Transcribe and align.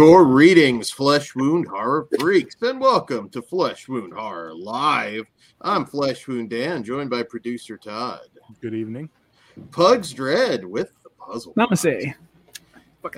Greetings, 0.00 0.90
flesh 0.90 1.34
wound 1.34 1.68
horror 1.68 2.08
freaks, 2.18 2.56
and 2.62 2.80
welcome 2.80 3.28
to 3.28 3.42
Flesh 3.42 3.86
Wound 3.86 4.14
Horror 4.14 4.54
Live. 4.54 5.26
I'm 5.60 5.84
Flesh 5.84 6.26
Wound 6.26 6.48
Dan, 6.48 6.82
joined 6.82 7.10
by 7.10 7.22
producer 7.22 7.76
Todd. 7.76 8.22
Good 8.62 8.72
evening. 8.72 9.10
Pugs 9.72 10.14
Dread 10.14 10.64
with 10.64 10.90
the 11.02 11.10
puzzle. 11.10 11.52
Namaste. 11.52 12.14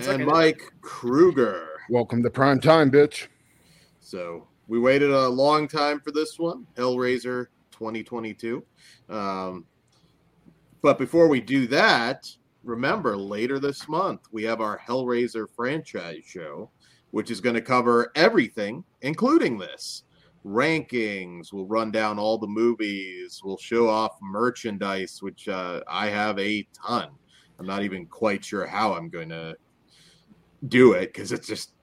And 0.09 0.27
Mike 0.27 0.73
Kruger. 0.81 1.69
Welcome 1.89 2.21
to 2.25 2.31
prime 2.31 2.61
time, 2.61 2.91
bitch. 2.91 3.29
So 4.01 4.49
we 4.67 4.81
waited 4.81 5.13
a 5.13 5.29
long 5.29 5.69
time 5.69 6.01
for 6.01 6.11
this 6.11 6.37
one, 6.37 6.67
Hellraiser 6.77 7.47
2022. 7.71 8.61
Um, 9.09 9.67
but 10.83 10.99
before 10.99 11.29
we 11.29 11.41
do 11.41 11.69
that, 11.69 12.29
remember 12.65 13.17
later 13.17 13.59
this 13.59 13.89
month 13.89 14.21
we 14.31 14.43
have 14.45 14.61
our 14.61 14.79
Hellraiser 14.79 15.47
franchise 15.55 16.25
show, 16.25 16.71
which 17.11 17.31
is 17.31 17.41
going 17.41 17.55
to 17.55 17.63
cover 17.63 18.13
everything, 18.15 18.85
including 19.03 19.59
this 19.59 20.05
rankings. 20.45 21.53
We'll 21.53 21.67
run 21.67 21.91
down 21.91 22.19
all 22.19 22.39
the 22.39 22.47
movies. 22.47 23.41
We'll 23.45 23.59
show 23.59 23.89
off 23.89 24.17
merchandise, 24.21 25.23
which 25.23 25.49
uh, 25.49 25.81
I 25.89 26.09
have 26.09 26.39
a 26.39 26.67
ton. 26.75 27.11
I'm 27.59 27.67
not 27.67 27.83
even 27.83 28.07
quite 28.07 28.45
sure 28.45 28.67
how 28.67 28.95
I'm 28.95 29.09
going 29.09 29.29
to 29.29 29.57
do 30.69 30.93
it 30.93 31.13
because 31.13 31.33
it's 31.33 31.47
just 31.47 31.75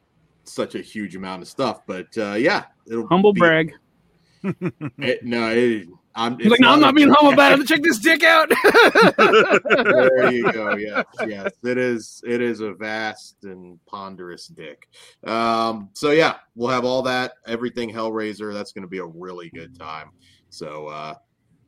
such 0.44 0.76
a 0.76 0.82
huge 0.82 1.16
amount 1.16 1.42
of 1.42 1.48
stuff. 1.48 1.82
But 1.86 2.08
uh, 2.18 2.34
yeah, 2.34 2.66
it'll 2.88 3.08
humble 3.08 3.34
be, 3.34 3.40
brag. 3.40 3.74
it, 4.44 5.24
no, 5.24 5.50
it, 5.50 5.88
I'm 6.16 6.38
He's 6.40 6.50
like, 6.50 6.60
no, 6.60 6.72
I'm 6.72 6.80
not 6.80 6.96
being 6.96 7.10
humble 7.10 7.34
about 7.34 7.60
it. 7.60 7.68
Check 7.68 7.84
this 7.84 8.00
dick 8.00 8.24
out. 8.24 8.50
there 8.50 10.32
you 10.32 10.52
go. 10.52 10.76
Yes, 10.80 11.06
yes. 11.28 11.52
It 11.64 11.78
is 11.78 12.22
it 12.26 12.42
is 12.42 12.62
a 12.62 12.74
vast 12.74 13.38
and 13.44 13.80
ponderous 13.86 14.48
dick. 14.48 14.88
Um, 15.26 15.90
so 15.94 16.12
yeah, 16.12 16.36
we'll 16.56 16.70
have 16.70 16.86
all 16.86 17.02
that, 17.04 17.34
everything 17.46 17.92
Hellraiser. 17.92 18.54
That's 18.54 18.72
gonna 18.72 18.88
be 18.88 19.00
a 19.00 19.06
really 19.06 19.50
good 19.50 19.78
time. 19.78 20.10
So 20.50 20.88
uh 20.88 21.16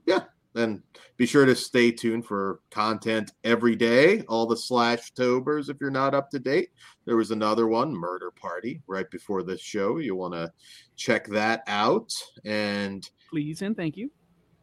yeah, 0.06 0.22
then 0.54 0.82
be 1.18 1.26
sure 1.26 1.46
to 1.46 1.56
stay 1.56 1.92
tuned 1.92 2.26
for 2.26 2.60
content 2.72 3.32
every 3.44 3.76
day. 3.76 4.22
All 4.24 4.46
the 4.46 4.58
slash 4.58 5.12
tobers, 5.12 5.70
if 5.70 5.78
you're 5.80 5.92
not 5.92 6.14
up 6.14 6.30
to 6.32 6.40
date. 6.40 6.70
There 7.06 7.16
was 7.18 7.32
another 7.32 7.68
one, 7.68 7.94
Murder 7.94 8.32
Party, 8.32 8.82
right 8.88 9.10
before 9.10 9.44
this 9.44 9.62
show. 9.62 9.98
You 9.98 10.16
want 10.16 10.34
to 10.34 10.52
check 10.96 11.28
that 11.28 11.64
out. 11.68 12.12
And 12.46 13.08
please 13.30 13.62
and 13.62 13.76
thank 13.76 13.98
you. 13.98 14.12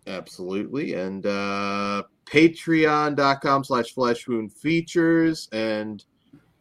Absolutely. 0.08 0.94
And 0.94 1.26
uh 1.26 2.02
patreon.com 2.26 3.64
slash 3.64 3.92
flesh 3.92 4.26
wound 4.26 4.52
features 4.52 5.48
and 5.52 6.04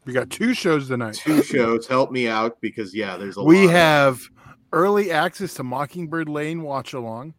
we 0.07 0.13
got 0.13 0.29
two 0.29 0.53
shows 0.53 0.87
tonight. 0.87 1.15
Two 1.15 1.43
shows. 1.43 1.85
Help 1.85 2.11
me 2.11 2.29
out 2.29 2.61
because 2.61 2.95
yeah, 2.95 3.17
there's 3.17 3.35
a 3.35 3.43
we 3.43 3.67
have 3.67 4.21
early 4.71 5.11
access 5.11 5.53
to 5.55 5.63
Mockingbird 5.63 6.29
Lane 6.29 6.61
watch 6.61 6.93
along, 6.93 7.33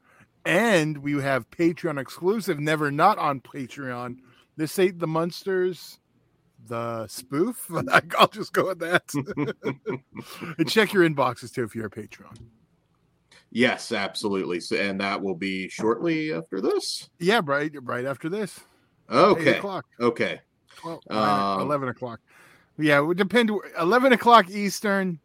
and 0.44 0.98
we 0.98 1.12
have 1.22 1.50
Patreon 1.50 1.98
exclusive, 1.98 2.60
never 2.60 2.90
not 2.90 3.16
on 3.16 3.40
Patreon. 3.40 4.18
This 4.58 4.78
ain't 4.78 4.98
the 4.98 5.06
Munsters, 5.06 5.98
the 6.66 7.06
spoof. 7.06 7.70
I'll 8.18 8.28
just 8.28 8.52
go 8.52 8.66
with 8.66 8.80
that. 8.80 9.14
and 10.58 10.68
check 10.68 10.92
your 10.92 11.08
inboxes 11.08 11.54
too 11.54 11.64
if 11.64 11.74
you're 11.74 11.86
a 11.86 11.90
Patreon. 11.90 12.36
Yes, 13.50 13.92
absolutely. 13.92 14.60
So, 14.60 14.76
and 14.76 15.00
that 15.00 15.20
will 15.20 15.34
be 15.34 15.68
shortly 15.68 16.32
after 16.32 16.60
this. 16.60 17.08
Yeah, 17.18 17.40
right, 17.44 17.72
right 17.82 18.04
after 18.04 18.28
this. 18.28 18.60
Okay. 19.10 19.58
o'clock. 19.58 19.86
Okay. 20.00 20.40
12, 20.76 21.00
um, 21.10 21.60
11 21.62 21.88
o'clock. 21.88 22.20
Yeah, 22.78 22.98
it 22.98 23.02
would 23.02 23.16
depend. 23.16 23.50
11 23.80 24.12
o'clock 24.12 24.50
Eastern, 24.50 25.18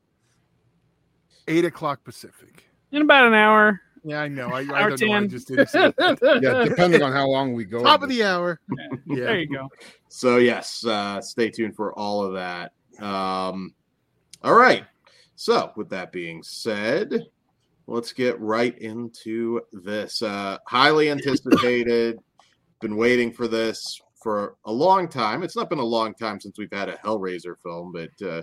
8 1.48 1.66
o'clock 1.66 2.04
Pacific. 2.04 2.64
In 2.92 3.02
about 3.02 3.28
an 3.28 3.34
hour. 3.34 3.82
Yeah, 4.04 4.22
I 4.22 4.28
know. 4.28 4.50
I, 4.50 4.60
I 4.60 4.90
don't 4.90 4.98
10. 4.98 5.08
know. 5.08 5.16
I 5.16 5.28
just 5.28 5.48
didn't 5.48 5.70
say 5.70 5.94
Yeah, 6.42 6.66
depending 6.66 7.02
on 7.02 7.12
how 7.12 7.28
long 7.28 7.54
we 7.54 7.66
go. 7.66 7.84
Top 7.84 8.04
of 8.04 8.10
the 8.10 8.24
hour. 8.24 8.60
Yeah. 8.76 8.88
yeah. 9.06 9.24
There 9.26 9.40
you 9.40 9.48
go. 9.48 9.70
So, 10.10 10.38
yes, 10.38 10.86
uh, 10.86 11.22
stay 11.22 11.50
tuned 11.50 11.76
for 11.76 11.94
all 11.94 12.24
of 12.24 12.34
that. 12.34 12.74
Um, 13.04 13.74
all 14.44 14.56
right. 14.56 14.86
So, 15.36 15.72
with 15.76 15.90
that 15.90 16.12
being 16.12 16.44
said, 16.44 17.28
let's 17.88 18.14
get 18.14 18.40
right 18.40 18.78
into 18.80 19.62
this. 19.72 20.22
Uh, 20.22 20.58
highly 20.68 21.10
anticipated. 21.10 22.20
Been 22.82 22.98
waiting 22.98 23.32
for 23.32 23.48
this 23.48 24.02
for 24.22 24.56
a 24.66 24.72
long 24.72 25.08
time. 25.08 25.44
It's 25.44 25.56
not 25.56 25.70
been 25.70 25.80
a 25.80 25.84
long 25.84 26.14
time 26.14 26.40
since 26.40 26.58
we've 26.58 26.72
had 26.72 26.90
a 26.90 26.98
Hellraiser 26.98 27.56
film, 27.62 27.92
but 27.92 28.28
uh, 28.28 28.42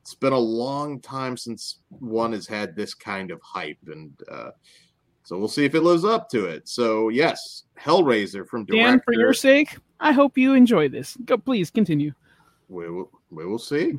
it's 0.00 0.14
been 0.14 0.32
a 0.32 0.38
long 0.38 1.00
time 1.00 1.36
since 1.36 1.80
one 1.88 2.32
has 2.32 2.46
had 2.46 2.76
this 2.76 2.94
kind 2.94 3.30
of 3.32 3.40
hype, 3.42 3.78
and 3.88 4.12
uh, 4.30 4.50
so 5.24 5.36
we'll 5.36 5.48
see 5.48 5.64
if 5.64 5.74
it 5.74 5.82
lives 5.82 6.04
up 6.04 6.28
to 6.30 6.46
it. 6.46 6.68
So 6.68 7.08
yes, 7.08 7.64
Hellraiser 7.78 8.46
from 8.46 8.64
director. 8.64 8.90
Dan, 8.90 9.00
for 9.04 9.14
your 9.14 9.32
sake, 9.32 9.76
I 9.98 10.12
hope 10.12 10.38
you 10.38 10.54
enjoy 10.54 10.88
this. 10.88 11.16
Go, 11.24 11.36
please 11.36 11.70
continue. 11.70 12.12
We 12.68 12.90
will. 12.90 13.10
We 13.30 13.46
will 13.46 13.58
see. 13.58 13.94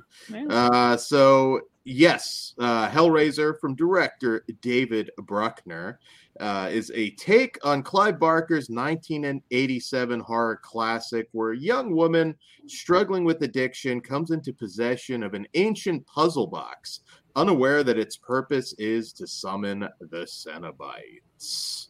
Uh, 0.50 0.98
so 0.98 1.62
yes, 1.86 2.54
uh, 2.60 2.90
Hellraiser 2.90 3.60
from 3.60 3.76
director 3.76 4.44
David 4.62 5.10
Bruckner 5.20 6.00
uh, 6.40 6.70
is 6.72 6.92
a 6.94 7.12
take 7.12 7.58
on 7.64 7.82
Clive 7.82 8.20
Barker's 8.20 8.70
1987 8.70 10.20
horror 10.20 10.60
classic, 10.62 11.28
where 11.32 11.52
a 11.52 11.58
young 11.58 11.96
woman 11.96 12.36
struggling 12.68 13.24
with 13.24 13.42
addiction 13.42 14.02
comes 14.02 14.32
into 14.32 14.54
possession 14.54 15.24
of 15.24 15.34
an 15.34 15.48
ancient 15.54 16.06
puzzle 16.06 16.48
box, 16.48 17.02
unaware 17.36 17.84
that 17.84 17.98
its 17.98 18.18
purpose 18.18 18.74
is 18.74 19.14
to 19.14 19.28
summon 19.28 19.88
the 20.00 20.26
Cenobites. 20.26 21.88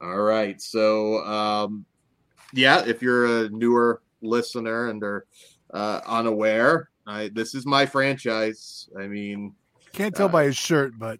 All 0.00 0.22
right, 0.22 0.60
so 0.60 1.24
um, 1.24 1.86
yeah, 2.52 2.84
if 2.84 3.00
you're 3.00 3.44
a 3.44 3.48
newer 3.50 4.02
listener 4.22 4.88
and 4.88 5.02
are 5.02 5.26
uh, 5.72 6.00
unaware, 6.06 6.90
I, 7.06 7.28
this 7.28 7.54
is 7.54 7.66
my 7.66 7.86
franchise. 7.86 8.88
I 8.98 9.06
mean, 9.06 9.54
can't 9.92 10.14
tell 10.14 10.26
uh, 10.26 10.32
by 10.32 10.44
his 10.44 10.56
shirt, 10.56 10.94
but 10.98 11.18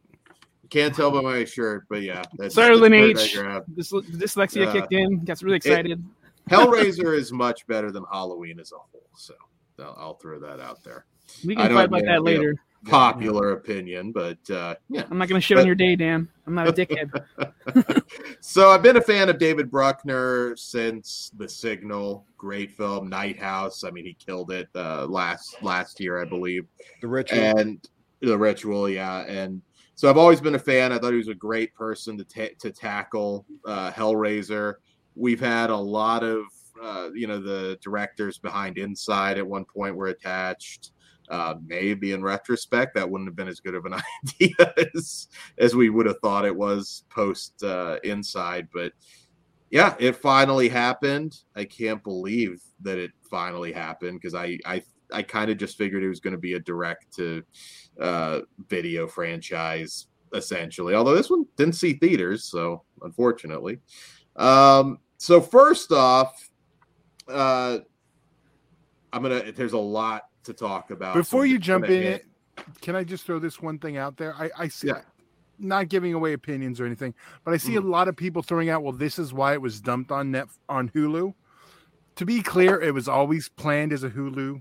can't 0.70 0.94
tell 0.94 1.10
by 1.10 1.20
my 1.20 1.44
shirt, 1.44 1.86
but 1.88 2.02
yeah, 2.02 2.22
that's 2.36 2.54
Sorry, 2.54 2.76
Lineage. 2.76 3.34
This 3.68 3.92
dyslexia 3.92 4.66
uh, 4.66 4.72
kicked 4.72 4.92
in. 4.92 5.20
Gets 5.20 5.42
really 5.42 5.56
excited. 5.56 5.92
It, 5.92 6.50
Hellraiser 6.50 7.16
is 7.16 7.32
much 7.32 7.66
better 7.66 7.90
than 7.90 8.04
Halloween 8.10 8.60
as 8.60 8.72
a 8.72 8.76
whole, 8.76 9.08
so 9.16 9.34
I'll, 9.78 9.96
I'll 9.98 10.14
throw 10.14 10.38
that 10.40 10.60
out 10.60 10.82
there. 10.84 11.06
We 11.44 11.56
can 11.56 11.72
fight 11.72 11.86
about 11.86 12.04
that 12.04 12.22
later. 12.22 12.54
Popular 12.86 13.50
yeah. 13.50 13.56
opinion, 13.56 14.12
but 14.12 14.38
uh, 14.50 14.74
yeah, 14.88 15.04
I'm 15.10 15.18
not 15.18 15.28
going 15.28 15.40
to 15.40 15.44
shit 15.44 15.56
but, 15.56 15.62
on 15.62 15.66
your 15.66 15.74
day, 15.74 15.96
Dan. 15.96 16.28
I'm 16.46 16.54
not 16.54 16.68
a 16.68 16.72
dickhead. 16.72 17.10
so 18.40 18.70
I've 18.70 18.82
been 18.82 18.96
a 18.96 19.00
fan 19.00 19.28
of 19.28 19.38
David 19.38 19.70
Bruckner 19.70 20.56
since 20.56 21.32
The 21.36 21.48
Signal, 21.48 22.24
great 22.36 22.72
film, 22.72 23.08
Night 23.08 23.38
House. 23.38 23.82
I 23.82 23.90
mean, 23.90 24.04
he 24.04 24.14
killed 24.14 24.52
it 24.52 24.68
uh, 24.74 25.06
last 25.06 25.62
last 25.62 26.00
year, 26.00 26.20
I 26.20 26.24
believe. 26.24 26.66
The 27.00 27.08
Ritual 27.08 27.58
and 27.58 27.88
The 28.20 28.38
Ritual, 28.38 28.88
yeah, 28.88 29.22
and 29.22 29.60
so 29.96 30.10
I've 30.10 30.18
always 30.18 30.40
been 30.40 30.54
a 30.54 30.58
fan. 30.58 30.92
I 30.92 30.98
thought 30.98 31.12
he 31.12 31.18
was 31.18 31.28
a 31.28 31.34
great 31.34 31.74
person 31.74 32.18
to 32.18 32.24
ta- 32.24 32.54
to 32.60 32.70
tackle 32.70 33.46
uh, 33.66 33.90
Hellraiser. 33.90 34.74
We've 35.14 35.40
had 35.40 35.70
a 35.70 35.76
lot 35.76 36.22
of 36.22 36.44
uh, 36.80 37.08
you 37.14 37.26
know 37.26 37.40
the 37.40 37.78
directors 37.82 38.38
behind 38.38 38.78
Inside 38.78 39.38
at 39.38 39.46
one 39.46 39.64
point 39.64 39.96
were 39.96 40.08
attached. 40.08 40.92
Uh, 41.28 41.54
maybe 41.64 42.12
in 42.12 42.22
retrospect, 42.22 42.94
that 42.94 43.08
wouldn't 43.08 43.28
have 43.28 43.36
been 43.36 43.48
as 43.48 43.60
good 43.60 43.74
of 43.74 43.84
an 43.84 43.94
idea 44.24 44.74
as, 44.94 45.28
as 45.58 45.74
we 45.74 45.90
would 45.90 46.06
have 46.06 46.18
thought 46.20 46.44
it 46.44 46.54
was 46.54 47.04
post 47.10 47.62
uh, 47.62 47.98
Inside. 48.04 48.68
But 48.72 48.92
yeah, 49.70 49.94
it 49.98 50.16
finally 50.16 50.68
happened. 50.68 51.40
I 51.54 51.64
can't 51.64 52.02
believe 52.02 52.62
that 52.82 52.98
it 52.98 53.10
finally 53.28 53.72
happened 53.72 54.20
because 54.20 54.34
I 54.34 54.58
I 54.64 54.82
I 55.12 55.22
kind 55.22 55.50
of 55.50 55.58
just 55.58 55.76
figured 55.76 56.02
it 56.02 56.08
was 56.08 56.20
going 56.20 56.32
to 56.32 56.38
be 56.38 56.54
a 56.54 56.60
direct 56.60 57.14
to 57.16 57.42
uh, 58.00 58.40
video 58.68 59.06
franchise 59.06 60.06
essentially. 60.34 60.94
Although 60.94 61.14
this 61.14 61.30
one 61.30 61.46
didn't 61.56 61.74
see 61.74 61.94
theaters, 61.94 62.44
so 62.44 62.82
unfortunately. 63.02 63.78
Um, 64.36 64.98
so 65.18 65.40
first 65.40 65.92
off, 65.92 66.50
uh, 67.28 67.78
I'm 69.12 69.22
gonna. 69.22 69.52
There's 69.52 69.72
a 69.72 69.78
lot 69.78 70.24
to 70.46 70.52
talk 70.52 70.90
about. 70.90 71.14
Before 71.14 71.46
you 71.46 71.58
jump 71.58 71.86
in, 71.86 72.02
it, 72.02 72.26
can 72.80 72.96
I 72.96 73.04
just 73.04 73.26
throw 73.26 73.38
this 73.38 73.60
one 73.60 73.78
thing 73.78 73.96
out 73.96 74.16
there? 74.16 74.34
I, 74.34 74.50
I 74.58 74.68
see. 74.68 74.88
Yeah. 74.88 75.02
Not 75.58 75.88
giving 75.88 76.12
away 76.12 76.34
opinions 76.34 76.80
or 76.80 76.86
anything, 76.86 77.14
but 77.42 77.54
I 77.54 77.56
see 77.56 77.72
mm. 77.72 77.82
a 77.82 77.86
lot 77.86 78.08
of 78.08 78.16
people 78.16 78.42
throwing 78.42 78.68
out, 78.68 78.82
"Well, 78.82 78.92
this 78.92 79.18
is 79.18 79.32
why 79.32 79.54
it 79.54 79.62
was 79.62 79.80
dumped 79.80 80.12
on 80.12 80.30
net 80.30 80.48
on 80.68 80.90
Hulu." 80.90 81.32
To 82.16 82.26
be 82.26 82.42
clear, 82.42 82.80
it 82.80 82.92
was 82.92 83.08
always 83.08 83.48
planned 83.48 83.92
as 83.94 84.04
a 84.04 84.10
Hulu 84.10 84.60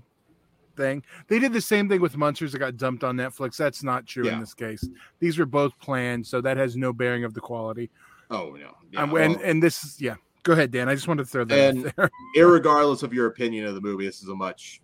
thing. 0.76 1.02
They 1.28 1.38
did 1.38 1.52
the 1.52 1.60
same 1.60 1.88
thing 1.88 2.00
with 2.00 2.16
Munsters 2.16 2.52
that 2.52 2.60
got 2.60 2.78
dumped 2.78 3.04
on 3.04 3.16
Netflix. 3.16 3.56
That's 3.56 3.82
not 3.82 4.06
true 4.06 4.24
yeah. 4.24 4.34
in 4.34 4.40
this 4.40 4.54
case. 4.54 4.88
These 5.18 5.38
were 5.38 5.46
both 5.46 5.78
planned, 5.80 6.26
so 6.26 6.40
that 6.40 6.56
has 6.56 6.76
no 6.76 6.94
bearing 6.94 7.24
of 7.24 7.34
the 7.34 7.40
quality. 7.40 7.90
Oh 8.30 8.56
no, 8.58 8.70
yeah, 8.90 9.02
and, 9.02 9.12
well, 9.12 9.22
and, 9.22 9.40
and 9.42 9.62
this 9.62 9.84
is 9.84 10.00
yeah. 10.00 10.14
Go 10.44 10.52
ahead, 10.52 10.70
Dan. 10.70 10.88
I 10.88 10.94
just 10.94 11.08
wanted 11.08 11.24
to 11.24 11.28
throw 11.28 11.44
that. 11.44 11.74
And 11.74 12.10
regardless 12.36 13.02
of 13.02 13.12
your 13.12 13.26
opinion 13.26 13.66
of 13.66 13.74
the 13.74 13.80
movie, 13.80 14.06
this 14.06 14.22
is 14.22 14.28
a 14.28 14.34
much 14.34 14.80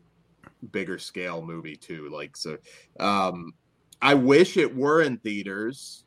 bigger 0.70 0.98
scale 0.98 1.42
movie 1.42 1.76
too. 1.76 2.08
Like 2.10 2.36
so, 2.36 2.56
um, 3.00 3.52
I 4.00 4.14
wish 4.14 4.56
it 4.56 4.74
were 4.74 5.02
in 5.02 5.18
theaters. 5.18 6.04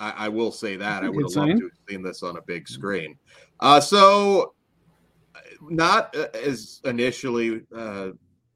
I, 0.00 0.10
I 0.10 0.28
will 0.28 0.52
say 0.52 0.76
that 0.76 1.04
I 1.04 1.08
would 1.08 1.24
have 1.24 1.36
loved 1.36 1.58
to 1.58 1.64
have 1.64 1.78
seen 1.88 2.02
this 2.02 2.22
on 2.22 2.36
a 2.36 2.42
big 2.42 2.68
screen. 2.68 3.16
Uh, 3.60 3.80
so, 3.80 4.54
not 5.60 6.16
uh, 6.16 6.26
as 6.34 6.80
initially 6.84 7.62
uh, 7.76 8.08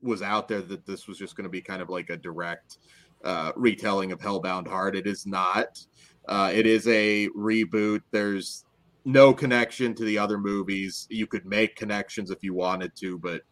was 0.02 0.22
out 0.22 0.48
there 0.48 0.62
that 0.62 0.86
this 0.86 1.06
was 1.06 1.18
just 1.18 1.36
going 1.36 1.44
to 1.44 1.50
be 1.50 1.60
kind 1.60 1.80
of 1.80 1.88
like 1.88 2.10
a 2.10 2.16
direct 2.16 2.78
uh, 3.24 3.52
retelling 3.56 4.12
of 4.12 4.20
Hellbound 4.20 4.66
Heart. 4.66 4.96
It 4.96 5.06
is 5.06 5.26
not. 5.26 5.78
Uh, 6.28 6.50
it 6.52 6.66
is 6.66 6.86
a 6.88 7.28
reboot. 7.28 8.00
There's 8.10 8.64
no 9.04 9.32
connection 9.32 9.94
to 9.94 10.04
the 10.04 10.18
other 10.18 10.38
movies. 10.38 11.06
You 11.10 11.26
could 11.26 11.46
make 11.46 11.76
connections 11.76 12.30
if 12.30 12.42
you 12.42 12.54
wanted 12.54 12.94
to, 12.96 13.18
but 13.18 13.42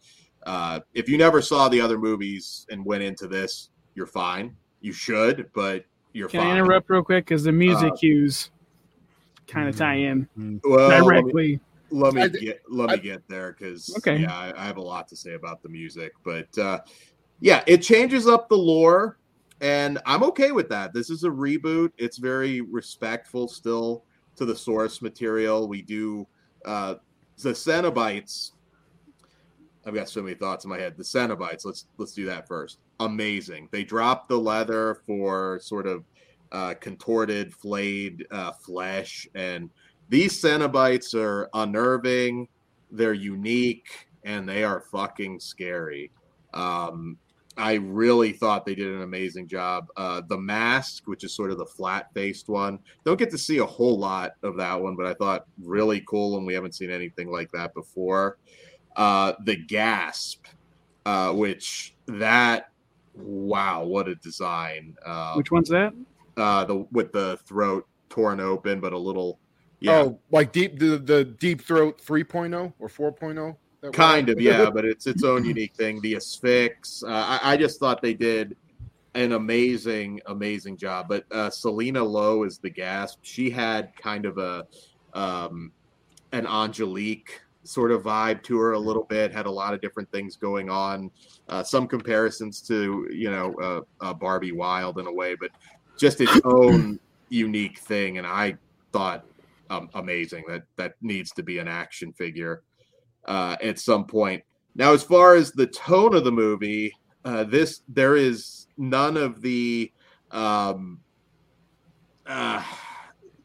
uh, 0.45 0.79
if 0.93 1.09
you 1.09 1.17
never 1.17 1.41
saw 1.41 1.67
the 1.67 1.81
other 1.81 1.97
movies 1.97 2.65
and 2.69 2.85
went 2.85 3.03
into 3.03 3.27
this, 3.27 3.69
you're 3.95 4.05
fine. 4.05 4.55
You 4.81 4.93
should, 4.93 5.49
but 5.53 5.85
you're 6.13 6.29
Can 6.29 6.41
fine. 6.41 6.49
I 6.49 6.59
interrupt 6.59 6.89
real 6.89 7.03
quick 7.03 7.25
because 7.25 7.43
the 7.43 7.51
music 7.51 7.93
uh, 7.93 7.95
cues 7.95 8.51
kind 9.47 9.67
of 9.67 9.75
tie 9.75 9.95
in 9.95 10.27
mm-hmm. 10.37 10.57
well, 10.63 11.03
directly. 11.03 11.59
Let 11.89 12.13
me, 12.13 12.21
let 12.21 12.33
me 12.33 12.39
get 12.39 12.61
let 12.69 12.89
me 12.89 12.97
get 12.97 13.27
there 13.27 13.55
because 13.57 13.93
okay. 13.97 14.17
yeah, 14.17 14.33
I, 14.33 14.53
I, 14.55 14.65
have 14.65 14.77
a 14.77 14.81
lot 14.81 15.07
to 15.09 15.15
say 15.15 15.33
about 15.33 15.61
the 15.61 15.69
music, 15.69 16.13
but 16.23 16.55
uh, 16.57 16.79
yeah, 17.39 17.63
it 17.67 17.77
changes 17.77 18.27
up 18.27 18.49
the 18.49 18.57
lore, 18.57 19.19
and 19.61 19.99
I'm 20.05 20.23
okay 20.23 20.51
with 20.51 20.67
that. 20.69 20.93
This 20.93 21.09
is 21.09 21.23
a 21.23 21.29
reboot. 21.29 21.91
It's 21.97 22.17
very 22.17 22.61
respectful 22.61 23.47
still 23.47 24.03
to 24.35 24.45
the 24.45 24.55
source 24.55 25.01
material. 25.01 25.67
We 25.67 25.81
do 25.81 26.27
uh, 26.65 26.95
the 27.37 27.51
Cenobites 27.51 28.51
I've 29.85 29.93
got 29.93 30.09
so 30.09 30.21
many 30.21 30.35
thoughts 30.35 30.65
in 30.65 30.69
my 30.69 30.79
head. 30.79 30.97
The 30.97 31.03
Cenobites. 31.03 31.65
Let's 31.65 31.85
let's 31.97 32.13
do 32.13 32.25
that 32.25 32.47
first. 32.47 32.79
Amazing. 32.99 33.69
They 33.71 33.83
dropped 33.83 34.29
the 34.29 34.39
leather 34.39 35.01
for 35.05 35.59
sort 35.61 35.85
of 35.85 36.03
uh, 36.51 36.73
contorted, 36.79 37.53
flayed 37.53 38.25
uh, 38.31 38.51
flesh, 38.51 39.27
and 39.35 39.69
these 40.09 40.41
Cenobites 40.41 41.13
are 41.13 41.49
unnerving. 41.53 42.47
They're 42.91 43.13
unique, 43.13 44.07
and 44.23 44.47
they 44.47 44.63
are 44.63 44.81
fucking 44.91 45.39
scary. 45.39 46.11
Um, 46.53 47.17
I 47.57 47.73
really 47.75 48.33
thought 48.33 48.65
they 48.65 48.75
did 48.75 48.93
an 48.93 49.01
amazing 49.01 49.47
job. 49.47 49.87
Uh, 49.95 50.21
the 50.27 50.37
mask, 50.37 51.03
which 51.07 51.23
is 51.23 51.33
sort 51.33 51.51
of 51.51 51.57
the 51.57 51.65
flat 51.65 52.13
faced 52.13 52.49
one, 52.49 52.79
don't 53.05 53.17
get 53.17 53.31
to 53.31 53.37
see 53.37 53.59
a 53.59 53.65
whole 53.65 53.97
lot 53.97 54.33
of 54.43 54.57
that 54.57 54.79
one, 54.79 54.95
but 54.95 55.05
I 55.05 55.13
thought 55.13 55.45
really 55.61 56.03
cool, 56.07 56.37
and 56.37 56.45
we 56.45 56.53
haven't 56.53 56.75
seen 56.75 56.91
anything 56.91 57.31
like 57.31 57.51
that 57.53 57.73
before 57.73 58.37
uh, 58.95 59.33
the 59.43 59.55
gasp, 59.55 60.45
uh, 61.05 61.31
which 61.33 61.95
that 62.07 62.69
wow, 63.13 63.83
what 63.83 64.07
a 64.07 64.15
design! 64.15 64.95
Uh, 65.05 65.33
which 65.35 65.51
one's 65.51 65.69
that? 65.69 65.93
Uh, 66.37 66.65
the 66.65 66.75
with 66.91 67.11
the 67.11 67.37
throat 67.45 67.87
torn 68.09 68.39
open, 68.39 68.79
but 68.79 68.93
a 68.93 68.97
little. 68.97 69.39
Yeah. 69.79 69.97
Oh, 69.97 70.19
like 70.31 70.51
deep 70.51 70.79
the 70.79 70.97
the 70.97 71.25
deep 71.25 71.61
throat 71.61 72.01
3.0 72.03 72.73
or 72.79 72.87
4.0. 72.87 73.55
Kind 73.93 74.29
of, 74.29 74.39
yeah, 74.41 74.69
but 74.73 74.85
it's 74.85 75.05
its 75.05 75.23
own 75.23 75.45
unique 75.45 75.75
thing. 75.75 76.01
The 76.01 76.13
asphyx. 76.13 77.03
Uh, 77.03 77.07
I, 77.09 77.53
I, 77.53 77.57
just 77.57 77.79
thought 77.79 78.01
they 78.01 78.15
did 78.15 78.55
an 79.13 79.33
amazing, 79.33 80.21
amazing 80.25 80.77
job. 80.77 81.07
But 81.07 81.25
uh, 81.31 81.49
Selina 81.49 82.03
Lo 82.03 82.43
is 82.43 82.57
the 82.57 82.69
gasp. 82.69 83.19
She 83.21 83.49
had 83.49 83.95
kind 83.95 84.25
of 84.25 84.37
a 84.37 84.65
um, 85.13 85.71
an 86.31 86.47
Angelique 86.47 87.41
sort 87.65 87.91
of 87.91 88.03
vibe 88.03 88.43
to 88.43 88.57
her 88.57 88.73
a 88.73 88.79
little 88.79 89.03
bit. 89.03 89.33
Had 89.33 89.45
a 89.45 89.51
lot 89.51 89.73
of 89.73 89.81
different 89.81 90.09
things 90.11 90.35
going 90.35 90.69
on. 90.69 91.11
Uh, 91.49 91.63
some 91.63 91.87
comparisons 91.87 92.61
to 92.61 93.07
you 93.11 93.29
know 93.29 93.53
uh, 93.61 93.81
uh, 94.05 94.13
Barbie 94.13 94.51
Wilde 94.51 94.99
in 94.99 95.07
a 95.07 95.13
way, 95.13 95.35
but 95.35 95.51
just 95.97 96.21
its 96.21 96.39
own 96.45 96.99
unique 97.29 97.79
thing. 97.79 98.17
And 98.17 98.27
I 98.27 98.57
thought 98.91 99.25
um, 99.69 99.89
amazing 99.95 100.43
that 100.47 100.63
that 100.77 100.95
needs 101.01 101.31
to 101.31 101.43
be 101.43 101.57
an 101.59 101.67
action 101.67 102.13
figure 102.13 102.63
uh, 103.25 103.57
at 103.61 103.79
some 103.79 104.05
point. 104.05 104.43
Now, 104.75 104.93
as 104.93 105.03
far 105.03 105.35
as 105.35 105.51
the 105.51 105.67
tone 105.67 106.15
of 106.15 106.23
the 106.23 106.31
movie, 106.31 106.93
uh, 107.23 107.43
this 107.45 107.81
there 107.87 108.15
is 108.15 108.67
none 108.77 109.17
of 109.17 109.41
the 109.41 109.91
um, 110.31 110.99
uh, 112.25 112.63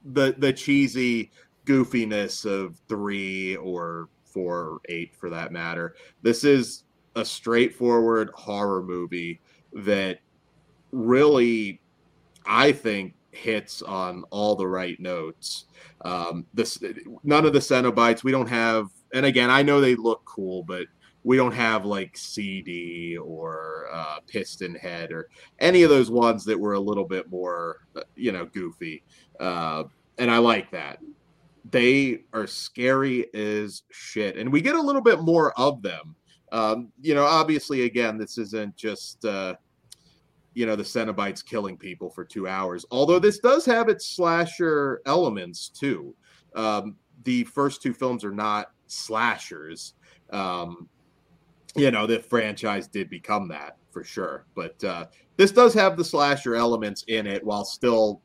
the 0.05 0.35
the 0.39 0.53
cheesy 0.53 1.31
goofiness 1.71 2.45
of 2.45 2.77
three 2.89 3.55
or 3.57 4.09
four 4.25 4.59
or 4.59 4.81
eight 4.89 5.15
for 5.15 5.31
that 5.31 5.53
matter. 5.53 5.95
This 6.23 6.43
is 6.43 6.85
a 7.15 7.25
straightforward 7.25 8.31
horror 8.35 8.83
movie 8.83 9.41
that 9.73 10.19
really, 10.91 11.81
I 12.45 12.73
think, 12.73 13.15
hits 13.31 13.83
on 13.83 14.25
all 14.31 14.57
the 14.57 14.67
right 14.67 14.99
notes. 14.99 15.67
Um, 16.05 16.45
this 16.53 16.83
none 17.23 17.47
of 17.47 17.53
the 17.53 17.61
Cenobites. 17.61 18.25
We 18.25 18.33
don't 18.33 18.49
have, 18.49 18.89
and 19.15 19.25
again, 19.25 19.51
I 19.51 19.63
know 19.63 19.81
they 19.81 19.95
look 19.95 20.25
cool, 20.25 20.65
but 20.65 20.87
we 21.23 21.37
don't 21.37 21.53
have 21.53 21.85
like 21.85 22.17
CD 22.17 23.17
or 23.17 23.87
uh, 23.93 24.19
Piston 24.27 24.75
Head 24.75 25.13
or 25.13 25.29
any 25.61 25.85
of 25.85 25.91
those 25.91 26.11
ones 26.11 26.45
that 26.47 26.59
were 26.59 26.73
a 26.73 26.81
little 26.81 27.05
bit 27.05 27.31
more, 27.31 27.87
uh, 27.95 28.01
you 28.17 28.33
know, 28.33 28.47
goofy. 28.47 29.05
Uh, 29.39 29.85
and 30.19 30.31
I 30.31 30.39
like 30.39 30.71
that 30.73 30.99
they 31.71 32.25
are 32.33 32.47
scary 32.47 33.33
as 33.35 33.83
shit, 33.91 34.37
and 34.37 34.51
we 34.51 34.61
get 34.61 34.75
a 34.75 34.81
little 34.81 35.03
bit 35.03 35.21
more 35.21 35.59
of 35.59 35.83
them. 35.83 36.15
Um, 36.53 36.93
you 37.01 37.15
know, 37.15 37.25
obviously, 37.25 37.83
again, 37.83 38.19
this 38.19 38.39
isn't 38.39 38.77
just 38.77 39.25
uh, 39.25 39.55
you 40.55 40.67
know 40.67 40.77
the 40.77 40.83
Cenobites 40.83 41.45
killing 41.45 41.77
people 41.77 42.11
for 42.11 42.25
two 42.25 42.49
hours. 42.49 42.85
Although 42.91 43.19
this 43.19 43.39
does 43.39 43.65
have 43.67 43.89
its 43.89 44.07
slasher 44.07 45.01
elements 45.07 45.69
too. 45.69 46.15
Um, 46.55 46.97
the 47.25 47.45
first 47.45 47.83
two 47.83 47.93
films 47.93 48.25
are 48.25 48.33
not 48.33 48.73
slashers. 48.87 49.95
Um, 50.31 50.88
you 51.76 51.90
know, 51.90 52.07
the 52.07 52.21
franchise 52.21 52.88
did 52.88 53.09
become 53.11 53.49
that 53.49 53.76
for 53.93 54.02
sure, 54.02 54.47
but 54.55 54.83
uh, 54.83 55.07
this 55.37 55.52
does 55.52 55.75
have 55.75 55.97
the 55.97 56.05
slasher 56.05 56.57
elements 56.57 57.05
in 57.07 57.26
it 57.26 57.45
while 57.45 57.64
still 57.64 58.23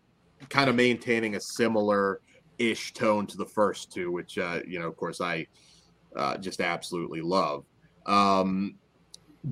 kind 0.49 0.69
of 0.69 0.75
maintaining 0.75 1.35
a 1.35 1.39
similar 1.39 2.21
ish 2.57 2.93
tone 2.93 3.27
to 3.27 3.37
the 3.37 3.45
first 3.45 3.91
two, 3.91 4.11
which 4.11 4.37
uh, 4.37 4.59
you 4.67 4.79
know, 4.79 4.87
of 4.87 4.95
course, 4.97 5.21
I 5.21 5.47
uh, 6.15 6.37
just 6.37 6.61
absolutely 6.61 7.21
love. 7.21 7.65
Um, 8.05 8.75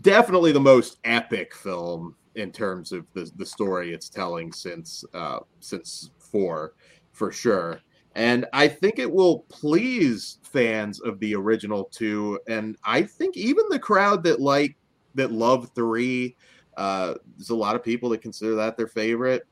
definitely 0.01 0.51
the 0.51 0.59
most 0.59 0.97
epic 1.03 1.55
film 1.55 2.15
in 2.35 2.51
terms 2.51 2.91
of 2.91 3.05
the 3.13 3.29
the 3.35 3.45
story 3.45 3.93
it's 3.93 4.09
telling 4.09 4.51
since 4.51 5.03
uh, 5.13 5.39
since 5.59 6.11
four, 6.19 6.73
for 7.11 7.31
sure. 7.31 7.79
And 8.15 8.45
I 8.53 8.67
think 8.67 8.99
it 8.99 9.11
will 9.11 9.39
please 9.49 10.37
fans 10.43 11.01
of 11.01 11.19
the 11.19 11.35
original 11.35 11.85
two, 11.85 12.39
and 12.47 12.77
I 12.83 13.03
think 13.03 13.35
even 13.37 13.65
the 13.69 13.79
crowd 13.79 14.23
that 14.23 14.39
like 14.39 14.77
that 15.15 15.31
love 15.31 15.71
three. 15.75 16.35
Uh, 16.75 17.13
there's 17.37 17.51
a 17.51 17.55
lot 17.55 17.75
of 17.75 17.83
people 17.83 18.09
that 18.09 18.21
consider 18.21 18.55
that 18.55 18.77
their 18.77 18.87
favorite. 18.87 19.43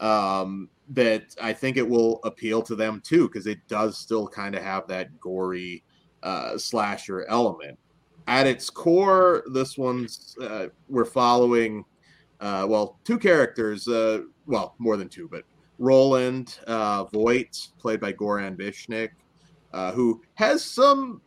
Um, 0.00 0.68
that 0.90 1.34
I 1.40 1.52
think 1.52 1.76
it 1.76 1.88
will 1.88 2.20
appeal 2.24 2.62
to 2.62 2.74
them 2.74 3.02
too 3.04 3.28
because 3.28 3.46
it 3.46 3.58
does 3.68 3.98
still 3.98 4.26
kind 4.26 4.54
of 4.54 4.62
have 4.62 4.86
that 4.88 5.18
gory 5.20 5.84
uh, 6.22 6.56
slasher 6.56 7.26
element. 7.28 7.78
At 8.26 8.46
its 8.46 8.68
core, 8.70 9.44
this 9.52 9.78
one's 9.78 10.36
uh, 10.40 10.68
we're 10.88 11.04
following 11.04 11.84
uh, 12.40 12.66
well 12.68 12.98
two 13.04 13.18
characters, 13.18 13.88
uh, 13.88 14.22
well 14.46 14.74
more 14.78 14.96
than 14.96 15.08
two, 15.08 15.28
but 15.30 15.44
Roland 15.78 16.58
uh, 16.66 17.04
Voight, 17.04 17.68
played 17.78 18.00
by 18.00 18.12
Goran 18.12 18.56
Visnjic, 18.56 19.10
uh, 19.72 19.92
who 19.92 20.22
has 20.34 20.64
some 20.64 21.20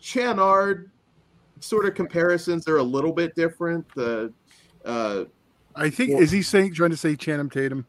Channard 0.00 0.90
sort 1.60 1.86
of 1.86 1.94
comparisons. 1.94 2.64
They're 2.64 2.76
a 2.76 2.82
little 2.82 3.12
bit 3.12 3.34
different. 3.34 3.86
The 3.94 4.32
I 5.76 5.90
think 5.90 6.10
well, 6.10 6.22
is 6.22 6.30
he 6.30 6.42
saying 6.42 6.74
trying 6.74 6.90
to 6.90 6.96
say 6.96 7.16
Channing 7.16 7.50
Tatum? 7.50 7.86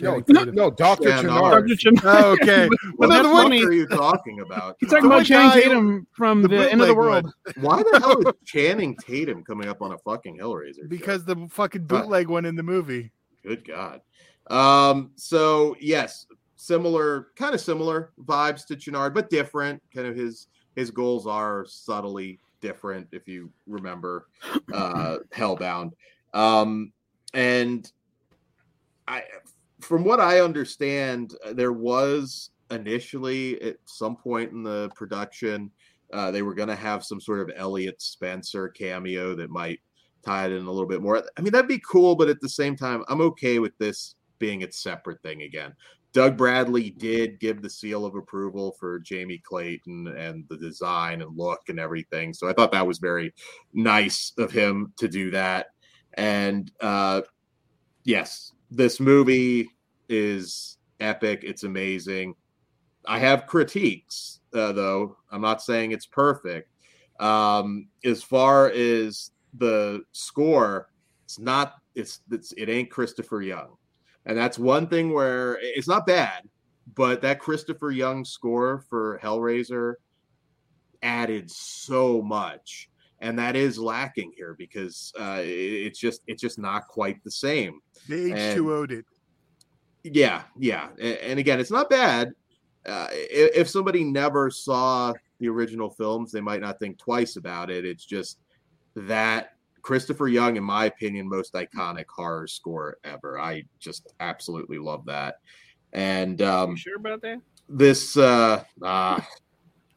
No, 0.00 0.22
no, 0.26 0.70
Doctor 0.70 1.08
yeah, 1.08 1.22
Channard. 1.22 1.66
No. 1.66 2.00
Oh, 2.04 2.32
okay. 2.32 2.68
what 2.96 3.08
the 3.08 3.22
fuck 3.22 3.50
are 3.50 3.72
you 3.72 3.86
talking 3.86 4.40
about? 4.40 4.76
He's 4.80 4.90
talking 4.90 5.06
about 5.06 5.24
Channing 5.24 5.62
Tatum 5.62 6.06
from 6.12 6.42
the, 6.42 6.48
the 6.48 6.72
end 6.72 6.80
of 6.80 6.88
the 6.88 6.94
world. 6.94 7.32
Why 7.60 7.82
the 7.82 8.00
hell 8.00 8.18
is 8.20 8.34
Channing 8.44 8.96
Tatum 8.96 9.44
coming 9.44 9.68
up 9.68 9.82
on 9.82 9.92
a 9.92 9.98
fucking 9.98 10.38
Hellraiser? 10.38 10.88
Because 10.88 11.22
show? 11.22 11.34
the 11.34 11.48
fucking 11.48 11.84
bootleg 11.84 12.28
one 12.28 12.44
in 12.44 12.56
the 12.56 12.62
movie. 12.62 13.12
Good 13.42 13.66
God. 13.66 14.00
Um. 14.48 15.12
So 15.16 15.76
yes, 15.80 16.26
similar, 16.56 17.28
kind 17.36 17.54
of 17.54 17.60
similar 17.60 18.12
vibes 18.24 18.66
to 18.66 18.76
Channard, 18.76 19.14
but 19.14 19.30
different. 19.30 19.82
Kind 19.94 20.06
of 20.06 20.16
his 20.16 20.48
his 20.76 20.90
goals 20.90 21.26
are 21.26 21.64
subtly 21.66 22.40
different. 22.60 23.08
If 23.12 23.28
you 23.28 23.50
remember, 23.66 24.28
uh, 24.72 25.18
Hellbound. 25.32 25.92
Um, 26.32 26.92
and 27.32 27.90
I 29.06 29.22
from 29.84 30.04
what 30.04 30.20
I 30.20 30.40
understand, 30.40 31.34
uh, 31.44 31.52
there 31.52 31.72
was 31.72 32.50
initially 32.70 33.60
at 33.62 33.76
some 33.84 34.16
point 34.16 34.52
in 34.52 34.62
the 34.62 34.90
production, 34.94 35.70
uh, 36.12 36.30
they 36.30 36.42
were 36.42 36.54
going 36.54 36.68
to 36.68 36.76
have 36.76 37.04
some 37.04 37.20
sort 37.20 37.40
of 37.40 37.54
Elliot 37.56 38.00
Spencer 38.00 38.68
cameo 38.68 39.34
that 39.34 39.50
might 39.50 39.80
tie 40.24 40.46
it 40.46 40.52
in 40.52 40.64
a 40.64 40.70
little 40.70 40.88
bit 40.88 41.02
more. 41.02 41.22
I 41.36 41.40
mean, 41.40 41.52
that'd 41.52 41.68
be 41.68 41.82
cool, 41.88 42.14
but 42.14 42.28
at 42.28 42.40
the 42.40 42.48
same 42.48 42.76
time, 42.76 43.04
I'm 43.08 43.20
okay 43.20 43.58
with 43.58 43.76
this 43.78 44.14
being 44.38 44.62
its 44.62 44.82
separate 44.82 45.22
thing 45.22 45.42
again. 45.42 45.74
Doug 46.12 46.36
Bradley 46.36 46.90
did 46.90 47.40
give 47.40 47.60
the 47.60 47.68
seal 47.68 48.06
of 48.06 48.14
approval 48.14 48.76
for 48.78 49.00
Jamie 49.00 49.42
Clayton 49.44 50.06
and 50.16 50.44
the 50.48 50.56
design 50.56 51.22
and 51.22 51.36
look 51.36 51.68
and 51.68 51.80
everything. 51.80 52.32
So 52.32 52.48
I 52.48 52.52
thought 52.52 52.70
that 52.72 52.86
was 52.86 52.98
very 52.98 53.34
nice 53.72 54.32
of 54.38 54.52
him 54.52 54.92
to 54.98 55.08
do 55.08 55.32
that. 55.32 55.66
And 56.14 56.70
uh, 56.80 57.22
yes, 58.04 58.52
this 58.74 59.00
movie 59.00 59.68
is 60.08 60.78
epic. 61.00 61.40
It's 61.42 61.64
amazing. 61.64 62.34
I 63.06 63.18
have 63.18 63.46
critiques, 63.46 64.40
uh, 64.54 64.72
though. 64.72 65.16
I'm 65.30 65.40
not 65.40 65.62
saying 65.62 65.92
it's 65.92 66.06
perfect. 66.06 66.70
Um, 67.20 67.88
as 68.04 68.22
far 68.22 68.70
as 68.70 69.30
the 69.54 70.02
score, 70.12 70.88
it's 71.24 71.38
not. 71.38 71.74
It's, 71.94 72.20
it's 72.30 72.52
it 72.52 72.68
ain't 72.68 72.90
Christopher 72.90 73.42
Young, 73.42 73.76
and 74.26 74.36
that's 74.36 74.58
one 74.58 74.88
thing 74.88 75.12
where 75.12 75.58
it's 75.60 75.86
not 75.86 76.06
bad, 76.06 76.48
but 76.94 77.22
that 77.22 77.38
Christopher 77.38 77.92
Young 77.92 78.24
score 78.24 78.84
for 78.88 79.20
Hellraiser 79.22 79.94
added 81.02 81.50
so 81.50 82.20
much 82.20 82.88
and 83.20 83.38
that 83.38 83.56
is 83.56 83.78
lacking 83.78 84.32
here 84.36 84.54
because 84.58 85.12
uh, 85.18 85.40
it's 85.40 85.98
just 85.98 86.22
it's 86.26 86.42
just 86.42 86.58
not 86.58 86.88
quite 86.88 87.22
the 87.24 87.30
same. 87.30 87.80
They 88.08 88.30
H2O'd 88.30 88.92
it. 88.92 89.04
Yeah, 90.04 90.42
yeah, 90.58 90.88
and, 91.00 91.16
and, 91.18 91.38
again, 91.38 91.60
it's 91.60 91.70
not 91.70 91.88
bad. 91.88 92.32
Uh, 92.84 93.08
if, 93.10 93.56
if 93.56 93.68
somebody 93.70 94.04
never 94.04 94.50
saw 94.50 95.14
the 95.38 95.48
original 95.48 95.88
films, 95.88 96.30
they 96.30 96.42
might 96.42 96.60
not 96.60 96.78
think 96.78 96.98
twice 96.98 97.36
about 97.36 97.70
it. 97.70 97.86
It's 97.86 98.04
just 98.04 98.38
that 98.96 99.52
Christopher 99.80 100.28
Young, 100.28 100.56
in 100.56 100.64
my 100.64 100.86
opinion, 100.86 101.26
most 101.28 101.54
iconic 101.54 102.04
horror 102.14 102.46
score 102.46 102.98
ever. 103.04 103.38
I 103.38 103.64
just 103.78 104.12
absolutely 104.20 104.78
love 104.78 105.06
that. 105.06 105.36
And 105.94 106.42
um, 106.42 106.70
you 106.72 106.76
sure 106.76 106.96
about 106.96 107.22
that? 107.22 107.40
This 107.68 108.16
uh, 108.16 108.62
uh 108.82 109.20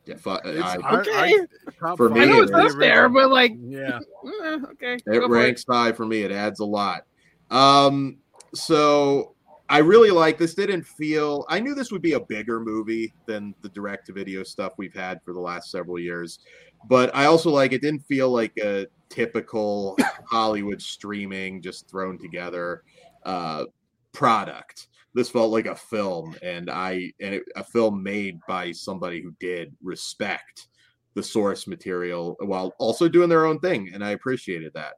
yeah, 0.08 0.78
I, 0.84 1.00
okay. 1.00 1.12
I, 1.14 1.46
I, 1.92 1.96
for 1.96 2.10
me, 2.10 2.22
I 2.22 2.26
know 2.26 2.42
it's 2.42 2.52
up 2.52 2.78
there, 2.80 3.10
but 3.10 3.30
like, 3.30 3.54
yeah, 3.60 4.00
eh, 4.44 4.58
okay. 4.72 4.98
It 5.06 5.30
ranks 5.30 5.66
it. 5.68 5.74
high 5.74 5.92
for 5.92 6.06
me. 6.06 6.22
It 6.22 6.32
adds 6.32 6.60
a 6.60 6.66
lot. 6.66 7.04
Um, 7.52 8.18
so 8.54 9.36
I 9.70 9.80
really 9.80 10.12
like 10.12 10.38
this. 10.38 10.54
Didn't 10.54 10.84
feel. 10.84 11.46
I 11.50 11.60
knew 11.60 11.76
this 11.76 11.92
would 11.92 12.02
be 12.02 12.14
a 12.14 12.20
bigger 12.20 12.60
movie 12.60 13.14
than 13.26 13.54
the 13.62 13.70
direct-to-video 13.70 14.44
stuff 14.44 14.74
we've 14.78 14.94
had 14.94 15.22
for 15.24 15.34
the 15.34 15.40
last 15.40 15.72
several 15.72 16.00
years, 16.00 16.40
but 16.88 17.14
I 17.16 17.26
also 17.26 17.50
like 17.50 17.74
it. 17.74 17.82
Didn't 17.82 18.06
feel 18.06 18.30
like 18.30 18.54
a 18.58 18.88
typical 19.10 19.98
Hollywood 20.30 20.82
streaming 20.82 21.62
just 21.62 21.90
thrown 21.90 22.18
together 22.18 22.84
uh, 23.26 23.66
product 24.14 24.88
this 25.14 25.30
felt 25.30 25.52
like 25.52 25.66
a 25.66 25.76
film 25.76 26.36
and 26.42 26.70
i 26.70 27.12
and 27.20 27.36
it, 27.36 27.44
a 27.56 27.64
film 27.64 28.02
made 28.02 28.40
by 28.48 28.72
somebody 28.72 29.22
who 29.22 29.34
did 29.40 29.76
respect 29.82 30.68
the 31.16 31.24
source 31.24 31.68
material 31.68 32.36
while 32.42 32.74
also 32.78 33.08
doing 33.08 33.30
their 33.30 33.46
own 33.46 33.60
thing 33.60 33.90
and 33.94 34.04
i 34.04 34.12
appreciated 34.12 34.72
that. 34.74 34.94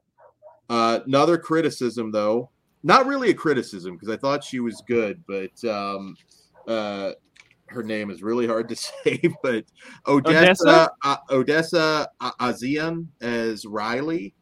Uh, 0.68 1.00
another 1.06 1.36
criticism 1.36 2.12
though 2.12 2.50
not 2.82 3.06
really 3.06 3.30
a 3.30 3.34
criticism 3.34 3.94
because 3.94 4.08
i 4.08 4.16
thought 4.16 4.44
she 4.44 4.60
was 4.60 4.82
good 4.86 5.22
but 5.26 5.64
um, 5.68 6.14
uh, 6.68 7.12
her 7.66 7.82
name 7.82 8.10
is 8.10 8.22
really 8.22 8.46
hard 8.46 8.68
to 8.68 8.76
say 9.04 9.20
but 9.42 9.64
odessa 10.06 10.62
odessa, 10.62 10.90
uh, 11.04 11.16
odessa 11.30 12.08
A'zion 12.20 13.06
as 13.20 13.64
riley. 13.66 14.34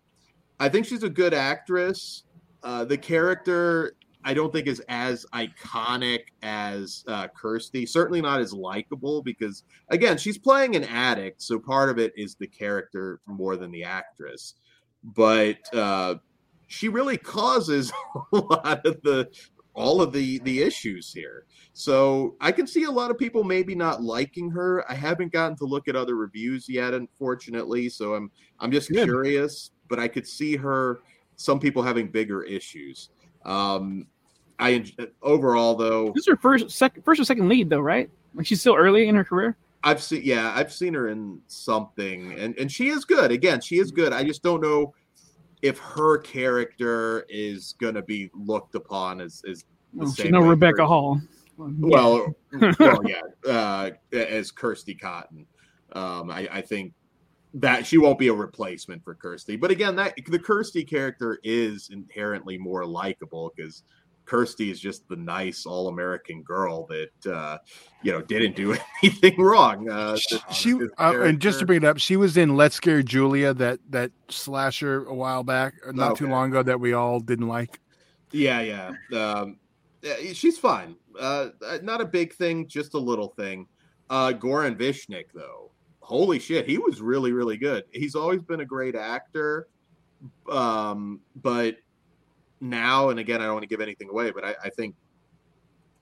I 0.60 0.68
think 0.68 0.86
she's 0.86 1.02
a 1.02 1.08
good 1.08 1.34
actress. 1.34 2.24
Uh, 2.62 2.84
the 2.84 2.98
character 2.98 3.94
I 4.28 4.34
don't 4.34 4.52
think 4.52 4.66
is 4.66 4.82
as 4.90 5.24
iconic 5.32 6.24
as 6.42 7.02
uh, 7.08 7.28
Kirsty. 7.28 7.86
Certainly 7.86 8.20
not 8.20 8.42
as 8.42 8.52
likable 8.52 9.22
because, 9.22 9.62
again, 9.88 10.18
she's 10.18 10.36
playing 10.36 10.76
an 10.76 10.84
addict, 10.84 11.40
so 11.40 11.58
part 11.58 11.88
of 11.88 11.98
it 11.98 12.12
is 12.14 12.34
the 12.34 12.46
character 12.46 13.22
more 13.24 13.56
than 13.56 13.70
the 13.70 13.84
actress. 13.84 14.52
But 15.02 15.74
uh, 15.74 16.16
she 16.66 16.90
really 16.90 17.16
causes 17.16 17.90
a 18.34 18.36
lot 18.36 18.84
of 18.84 19.00
the 19.00 19.30
all 19.72 20.02
of 20.02 20.12
the 20.12 20.40
the 20.40 20.60
issues 20.60 21.10
here. 21.10 21.46
So 21.72 22.36
I 22.38 22.52
can 22.52 22.66
see 22.66 22.84
a 22.84 22.90
lot 22.90 23.10
of 23.10 23.16
people 23.16 23.44
maybe 23.44 23.74
not 23.74 24.02
liking 24.02 24.50
her. 24.50 24.84
I 24.90 24.94
haven't 24.94 25.32
gotten 25.32 25.56
to 25.56 25.64
look 25.64 25.88
at 25.88 25.96
other 25.96 26.16
reviews 26.16 26.68
yet, 26.68 26.92
unfortunately. 26.92 27.88
So 27.88 28.14
I'm 28.14 28.30
I'm 28.60 28.72
just 28.72 28.90
Good. 28.90 29.04
curious, 29.04 29.70
but 29.88 29.98
I 29.98 30.06
could 30.06 30.26
see 30.26 30.54
her. 30.56 31.00
Some 31.36 31.58
people 31.58 31.82
having 31.82 32.10
bigger 32.10 32.42
issues. 32.42 33.08
Um, 33.46 34.06
I 34.58 34.84
overall 35.22 35.74
though, 35.74 36.12
this 36.12 36.22
is 36.22 36.28
her 36.28 36.36
first, 36.36 36.70
second, 36.70 37.04
first 37.04 37.20
or 37.20 37.24
second 37.24 37.48
lead 37.48 37.70
though, 37.70 37.80
right? 37.80 38.10
Like 38.34 38.46
she's 38.46 38.60
still 38.60 38.74
early 38.74 39.08
in 39.08 39.14
her 39.14 39.24
career. 39.24 39.56
I've 39.84 40.02
seen, 40.02 40.22
yeah, 40.24 40.52
I've 40.54 40.72
seen 40.72 40.94
her 40.94 41.08
in 41.08 41.40
something, 41.46 42.38
and 42.38 42.58
and 42.58 42.70
she 42.70 42.88
is 42.88 43.04
good. 43.04 43.30
Again, 43.30 43.60
she 43.60 43.78
is 43.78 43.90
good. 43.90 44.12
I 44.12 44.24
just 44.24 44.42
don't 44.42 44.60
know 44.60 44.94
if 45.62 45.78
her 45.78 46.18
character 46.18 47.24
is 47.28 47.74
going 47.80 47.94
to 47.94 48.02
be 48.02 48.30
looked 48.34 48.74
upon 48.74 49.20
as 49.20 49.42
as 49.48 49.64
the 49.92 50.00
well, 50.00 50.08
same. 50.08 50.32
No 50.32 50.40
Rebecca 50.40 50.86
Hall. 50.86 51.20
Well, 51.56 52.34
well, 52.78 53.02
yeah, 53.04 53.20
uh, 53.48 53.90
as 54.12 54.50
Kirsty 54.50 54.94
Cotton. 54.94 55.46
Um, 55.92 56.30
I, 56.30 56.48
I 56.52 56.60
think 56.60 56.92
that 57.54 57.86
she 57.86 57.98
won't 57.98 58.18
be 58.18 58.28
a 58.28 58.34
replacement 58.34 59.02
for 59.02 59.14
Kirsty. 59.14 59.56
But 59.56 59.70
again, 59.70 59.96
that 59.96 60.14
the 60.26 60.38
Kirsty 60.38 60.84
character 60.84 61.38
is 61.42 61.90
inherently 61.90 62.58
more 62.58 62.84
likable 62.84 63.52
because 63.56 63.82
Kirsty 64.28 64.70
is 64.70 64.78
just 64.78 65.08
the 65.08 65.16
nice 65.16 65.64
all 65.64 65.88
American 65.88 66.42
girl 66.42 66.86
that 66.86 67.32
uh, 67.32 67.58
you 68.02 68.12
know 68.12 68.20
didn't 68.20 68.54
do 68.54 68.76
anything 69.02 69.40
wrong. 69.40 69.88
Uh, 69.88 70.16
she 70.52 70.74
uh, 70.98 71.20
and 71.22 71.40
just 71.40 71.60
to 71.60 71.66
bring 71.66 71.78
it 71.78 71.84
up, 71.84 71.98
she 71.98 72.16
was 72.16 72.36
in 72.36 72.54
Let's 72.56 72.76
Scare 72.76 73.02
Julie, 73.02 73.50
that 73.52 73.80
that 73.90 74.12
slasher 74.28 75.06
a 75.06 75.14
while 75.14 75.42
back, 75.42 75.74
not 75.92 76.12
okay. 76.12 76.18
too 76.18 76.30
long 76.30 76.50
ago, 76.50 76.62
that 76.62 76.78
we 76.78 76.92
all 76.92 77.20
didn't 77.20 77.48
like. 77.48 77.80
Yeah, 78.30 78.60
yeah, 78.60 78.92
um, 79.18 79.56
she's 80.34 80.58
fine. 80.58 80.96
Uh, 81.18 81.48
not 81.82 82.00
a 82.00 82.04
big 82.04 82.34
thing, 82.34 82.68
just 82.68 82.94
a 82.94 82.98
little 82.98 83.28
thing. 83.28 83.66
Uh, 84.10 84.32
Goran 84.32 84.76
Visnjic, 84.76 85.26
though, 85.34 85.70
holy 86.00 86.38
shit, 86.38 86.66
he 86.66 86.78
was 86.78 87.00
really, 87.00 87.32
really 87.32 87.56
good. 87.56 87.84
He's 87.92 88.14
always 88.14 88.42
been 88.42 88.60
a 88.60 88.66
great 88.66 88.94
actor, 88.94 89.68
um, 90.50 91.20
but 91.36 91.76
now, 92.60 93.10
and 93.10 93.20
again, 93.20 93.40
I 93.40 93.44
don't 93.44 93.54
want 93.54 93.62
to 93.64 93.68
give 93.68 93.80
anything 93.80 94.08
away, 94.10 94.30
but 94.30 94.44
I, 94.44 94.54
I 94.64 94.70
think, 94.70 94.94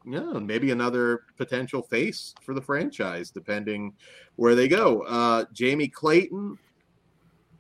yeah, 0.04 0.20
maybe 0.20 0.70
another 0.70 1.22
potential 1.36 1.82
face 1.82 2.34
for 2.42 2.54
the 2.54 2.62
franchise, 2.62 3.30
depending 3.30 3.92
where 4.36 4.54
they 4.54 4.68
go. 4.68 5.02
Uh, 5.02 5.44
Jamie 5.52 5.88
Clayton, 5.88 6.58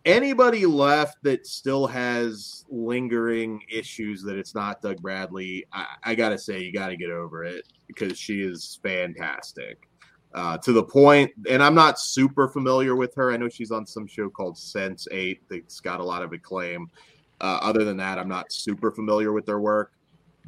anybody 0.04 0.64
left 0.64 1.22
that 1.24 1.46
still 1.46 1.86
has 1.88 2.64
lingering 2.70 3.60
issues 3.70 4.22
that 4.22 4.38
it's 4.38 4.54
not 4.54 4.80
Doug 4.80 5.02
Bradley, 5.02 5.66
I, 5.72 5.86
I 6.04 6.14
got 6.14 6.30
to 6.30 6.38
say, 6.38 6.60
you 6.62 6.72
got 6.72 6.88
to 6.88 6.96
get 6.96 7.10
over 7.10 7.44
it 7.44 7.64
because 7.88 8.16
she 8.18 8.40
is 8.42 8.78
fantastic. 8.82 9.88
Uh, 10.34 10.58
to 10.58 10.72
the 10.72 10.82
point, 10.82 11.32
and 11.48 11.62
I'm 11.62 11.74
not 11.74 11.98
super 11.98 12.46
familiar 12.46 12.94
with 12.94 13.14
her. 13.14 13.32
I 13.32 13.38
know 13.38 13.48
she's 13.48 13.70
on 13.70 13.86
some 13.86 14.06
show 14.06 14.28
called 14.28 14.56
Sense8 14.56 15.38
that's 15.48 15.80
got 15.80 15.98
a 15.98 16.04
lot 16.04 16.22
of 16.22 16.32
acclaim. 16.34 16.90
Uh, 17.40 17.58
other 17.62 17.84
than 17.84 17.96
that, 17.98 18.18
I'm 18.18 18.28
not 18.28 18.52
super 18.52 18.90
familiar 18.90 19.32
with 19.32 19.46
their 19.46 19.60
work, 19.60 19.92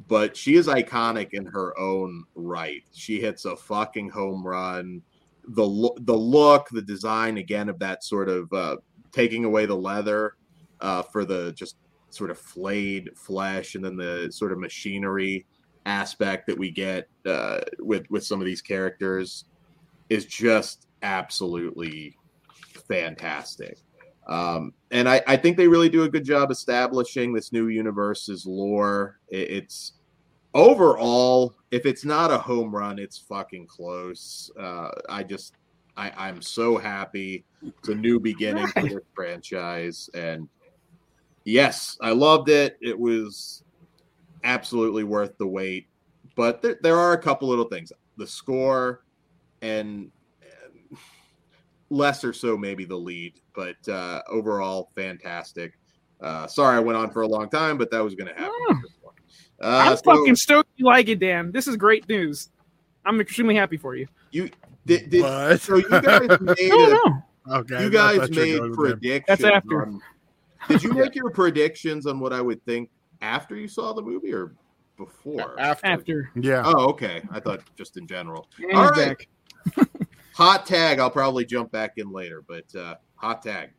but 0.06 0.36
she 0.36 0.56
is 0.56 0.66
iconic 0.68 1.30
in 1.32 1.44
her 1.46 1.78
own 1.78 2.24
right. 2.34 2.82
She 2.92 3.20
hits 3.20 3.44
a 3.44 3.56
fucking 3.56 4.10
home 4.10 4.46
run. 4.46 5.02
The 5.48 5.90
the 6.00 6.16
look, 6.16 6.68
the 6.70 6.82
design 6.82 7.38
again 7.38 7.68
of 7.68 7.78
that 7.80 8.04
sort 8.04 8.28
of 8.28 8.52
uh, 8.52 8.76
taking 9.12 9.44
away 9.44 9.66
the 9.66 9.76
leather 9.76 10.34
uh, 10.80 11.02
for 11.02 11.24
the 11.24 11.52
just 11.52 11.76
sort 12.10 12.30
of 12.30 12.38
flayed 12.38 13.10
flesh, 13.16 13.74
and 13.74 13.84
then 13.84 13.96
the 13.96 14.30
sort 14.30 14.52
of 14.52 14.58
machinery 14.58 15.46
aspect 15.86 16.46
that 16.46 16.58
we 16.58 16.70
get 16.70 17.08
uh, 17.26 17.60
with 17.78 18.08
with 18.10 18.24
some 18.24 18.40
of 18.40 18.46
these 18.46 18.62
characters 18.62 19.44
is 20.08 20.24
just 20.24 20.86
absolutely 21.02 22.16
fantastic. 22.88 23.78
Um, 24.28 24.74
and 24.90 25.08
I, 25.08 25.22
I, 25.26 25.36
think 25.36 25.56
they 25.56 25.68
really 25.68 25.88
do 25.88 26.02
a 26.02 26.08
good 26.08 26.24
job 26.24 26.50
establishing 26.50 27.32
this 27.32 27.50
new 27.50 27.68
universe's 27.68 28.44
lore. 28.44 29.18
It, 29.28 29.50
it's 29.50 29.94
overall, 30.52 31.54
if 31.70 31.86
it's 31.86 32.04
not 32.04 32.30
a 32.30 32.36
home 32.36 32.74
run, 32.74 32.98
it's 32.98 33.16
fucking 33.16 33.66
close. 33.66 34.50
Uh, 34.60 34.90
I 35.08 35.22
just, 35.22 35.54
I, 35.96 36.12
I'm 36.16 36.42
so 36.42 36.76
happy. 36.76 37.44
It's 37.62 37.88
a 37.88 37.94
new 37.94 38.20
beginning 38.20 38.64
right. 38.64 38.74
for 38.74 38.82
this 38.82 39.08
franchise, 39.14 40.10
and 40.12 40.46
yes, 41.44 41.96
I 42.02 42.10
loved 42.10 42.50
it. 42.50 42.76
It 42.82 42.98
was 42.98 43.64
absolutely 44.44 45.04
worth 45.04 45.36
the 45.38 45.46
wait. 45.46 45.88
But 46.36 46.60
there, 46.60 46.78
there 46.82 46.98
are 46.98 47.14
a 47.14 47.18
couple 47.20 47.48
little 47.48 47.64
things. 47.64 47.92
The 48.18 48.26
score 48.26 49.04
and 49.62 50.10
less 51.90 52.24
or 52.24 52.32
so 52.32 52.56
maybe 52.56 52.84
the 52.84 52.96
lead, 52.96 53.40
but 53.58 53.92
uh, 53.92 54.22
overall 54.28 54.92
fantastic. 54.94 55.76
Uh, 56.20 56.46
sorry, 56.46 56.76
I 56.76 56.80
went 56.80 56.96
on 56.96 57.10
for 57.10 57.22
a 57.22 57.26
long 57.26 57.50
time, 57.50 57.76
but 57.76 57.90
that 57.90 57.98
was 57.98 58.14
going 58.14 58.28
to 58.28 58.34
happen. 58.34 58.52
Mm. 58.70 58.80
Uh, 59.60 59.82
I'm 59.90 59.96
so, 59.96 60.02
fucking 60.04 60.36
stoked 60.36 60.70
you 60.76 60.86
like 60.86 61.08
it, 61.08 61.18
Dan. 61.18 61.50
This 61.50 61.66
is 61.66 61.76
great 61.76 62.08
news. 62.08 62.50
I'm 63.04 63.20
extremely 63.20 63.56
happy 63.56 63.76
for 63.76 63.96
you. 63.96 64.06
You 64.30 64.48
did, 64.86 65.10
did 65.10 65.60
so 65.60 65.76
you 65.76 65.88
guys 65.88 66.28
made 66.40 66.70
a, 66.70 67.24
okay, 67.50 67.82
you 67.82 67.90
guys 67.90 68.30
made 68.30 68.60
predictions. 68.74 69.24
That's 69.26 69.42
after. 69.42 69.86
On, 69.86 70.00
did 70.68 70.84
you 70.84 70.92
make 70.94 71.16
your 71.16 71.30
predictions 71.30 72.06
on 72.06 72.20
what 72.20 72.32
I 72.32 72.40
would 72.40 72.64
think 72.64 72.90
after 73.22 73.56
you 73.56 73.66
saw 73.66 73.92
the 73.92 74.02
movie 74.02 74.32
or 74.32 74.54
before? 74.96 75.58
After. 75.58 75.86
after. 75.86 76.30
Yeah. 76.36 76.62
Oh, 76.64 76.90
okay. 76.90 77.22
I 77.32 77.40
thought 77.40 77.62
just 77.76 77.96
in 77.96 78.06
general. 78.06 78.48
All 78.72 78.90
right. 78.90 79.16
hot 80.38 80.64
tag. 80.64 81.00
I'll 81.00 81.10
probably 81.10 81.44
jump 81.44 81.72
back 81.72 81.94
in 81.96 82.12
later, 82.12 82.44
but 82.46 82.72
uh, 82.76 82.94
hot 83.16 83.42
tag. 83.42 83.70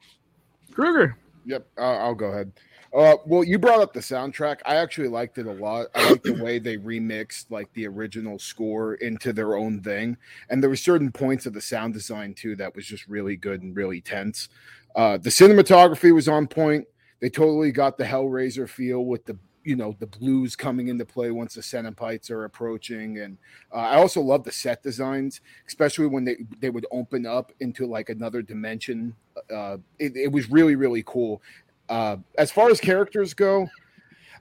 Kruger. 0.73 1.17
Yep, 1.45 1.65
uh, 1.77 1.81
I'll 1.81 2.13
go 2.13 2.27
ahead. 2.27 2.51
Uh, 2.93 3.15
well, 3.25 3.45
you 3.45 3.57
brought 3.57 3.79
up 3.79 3.93
the 3.93 3.99
soundtrack. 4.01 4.59
I 4.65 4.75
actually 4.75 5.07
liked 5.07 5.37
it 5.37 5.45
a 5.45 5.53
lot. 5.53 5.87
I 5.95 6.09
like 6.09 6.23
the 6.23 6.43
way 6.43 6.59
they 6.59 6.75
remixed 6.75 7.49
like 7.49 7.71
the 7.73 7.87
original 7.87 8.37
score 8.37 8.95
into 8.95 9.31
their 9.31 9.55
own 9.55 9.81
thing, 9.81 10.17
and 10.49 10.61
there 10.61 10.69
were 10.69 10.75
certain 10.75 11.11
points 11.13 11.45
of 11.45 11.53
the 11.53 11.61
sound 11.61 11.93
design 11.93 12.33
too 12.33 12.57
that 12.57 12.75
was 12.75 12.85
just 12.85 13.07
really 13.07 13.37
good 13.37 13.61
and 13.61 13.75
really 13.75 14.01
tense. 14.01 14.49
Uh, 14.95 15.17
the 15.17 15.29
cinematography 15.29 16.13
was 16.13 16.27
on 16.27 16.45
point. 16.45 16.85
They 17.21 17.29
totally 17.29 17.71
got 17.71 17.97
the 17.97 18.03
Hellraiser 18.03 18.67
feel 18.67 19.05
with 19.05 19.23
the 19.25 19.37
you 19.69 19.75
know 19.75 19.95
the 19.99 20.07
blues 20.07 20.55
coming 20.55 20.87
into 20.87 21.05
play 21.05 21.29
once 21.29 21.53
the 21.53 21.61
Cenobites 21.61 22.31
are 22.31 22.45
approaching, 22.45 23.19
and 23.19 23.37
uh, 23.71 23.75
I 23.75 23.97
also 23.97 24.19
love 24.19 24.43
the 24.43 24.51
set 24.51 24.81
designs, 24.81 25.41
especially 25.67 26.07
when 26.07 26.25
they 26.25 26.37
they 26.59 26.71
would 26.71 26.87
open 26.91 27.27
up 27.27 27.51
into 27.59 27.85
like 27.85 28.09
another 28.09 28.41
dimension. 28.41 29.15
Uh, 29.53 29.77
it, 29.99 30.17
it 30.17 30.31
was 30.31 30.49
really 30.49 30.73
really 30.73 31.03
cool. 31.05 31.43
Uh, 31.87 32.17
as 32.39 32.51
far 32.51 32.71
as 32.71 32.79
characters 32.79 33.35
go, 33.35 33.69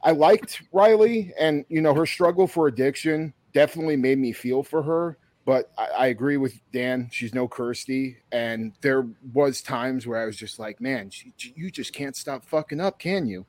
I 0.03 0.13
liked 0.13 0.63
Riley, 0.73 1.35
and 1.39 1.67
you 1.69 1.83
know 1.83 1.93
her 1.93 2.07
struggle 2.07 2.47
for 2.47 2.67
addiction 2.67 3.35
definitely 3.53 3.97
made 3.97 4.19
me 4.19 4.33
feel 4.33 4.63
for 4.63 4.83
her. 4.83 5.19
But 5.49 5.71
I, 5.79 5.87
I, 5.87 6.07
agree 6.09 6.37
with 6.37 6.61
Dan; 6.73 7.09
she's 7.11 7.33
no 7.33 7.49
Kirsty, 7.49 8.19
and 8.31 8.75
there 8.83 9.07
was 9.33 9.63
times 9.63 10.07
where 10.07 10.21
I 10.21 10.27
was 10.27 10.37
just 10.37 10.59
like, 10.59 10.79
"Man, 10.79 11.09
she, 11.09 11.33
you 11.39 11.71
just 11.71 11.95
can't 11.95 12.15
stop 12.15 12.45
fucking 12.45 12.83
up, 12.83 12.99
can 12.99 13.27
you?" 13.27 13.47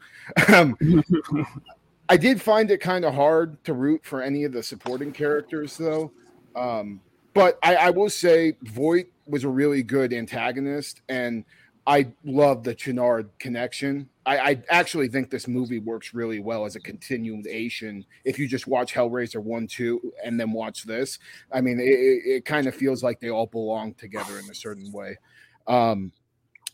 Um, 0.47 0.77
I 2.07 2.15
did 2.15 2.41
find 2.41 2.71
it 2.71 2.79
kind 2.79 3.03
of 3.03 3.13
hard 3.13 3.61
to 3.65 3.73
root 3.73 4.05
for 4.05 4.21
any 4.21 4.45
of 4.45 4.53
the 4.53 4.63
supporting 4.63 5.11
characters, 5.11 5.75
though. 5.75 6.13
Um, 6.55 7.01
but 7.33 7.59
I, 7.63 7.75
I 7.75 7.89
will 7.89 8.09
say, 8.09 8.53
Voight 8.63 9.07
was 9.27 9.43
a 9.43 9.49
really 9.49 9.83
good 9.83 10.13
antagonist, 10.13 11.01
and 11.09 11.43
I 11.89 12.05
love 12.23 12.63
the 12.63 12.75
Channard 12.75 13.31
connection. 13.39 14.09
I, 14.23 14.37
I, 14.37 14.63
actually 14.69 15.07
think 15.07 15.31
this 15.31 15.47
movie 15.47 15.79
works 15.79 16.13
really 16.13 16.39
well 16.39 16.65
as 16.65 16.75
a 16.75 16.79
continuation. 16.79 18.05
If 18.23 18.37
you 18.37 18.47
just 18.47 18.67
watch 18.67 18.93
Hellraiser 18.93 19.41
1, 19.41 19.65
2, 19.65 20.13
and 20.23 20.39
then 20.39 20.51
watch 20.51 20.83
this, 20.83 21.17
I 21.51 21.61
mean, 21.61 21.79
it, 21.79 21.83
it 21.83 22.45
kind 22.45 22.67
of 22.67 22.75
feels 22.75 23.01
like 23.01 23.19
they 23.19 23.31
all 23.31 23.47
belong 23.47 23.95
together 23.95 24.37
in 24.37 24.47
a 24.51 24.53
certain 24.53 24.91
way. 24.91 25.17
Um, 25.65 26.11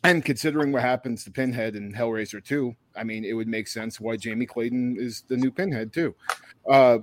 and 0.04 0.24
considering 0.24 0.74
what 0.74 0.82
happens 0.82 1.24
to 1.24 1.32
Pinhead 1.32 1.78
in 1.78 1.94
Hellraiser 1.94 2.44
2, 2.44 2.76
I 2.98 3.06
mean, 3.06 3.24
it 3.24 3.34
would 3.34 3.48
make 3.48 3.70
sense 3.70 4.02
why 4.02 4.18
Jamie 4.18 4.46
Clayton 4.46 4.98
is 5.00 5.24
the 5.30 5.38
new 5.38 5.50
Pinhead, 5.50 5.94
too. 5.94 6.14
Uh, 6.70 7.00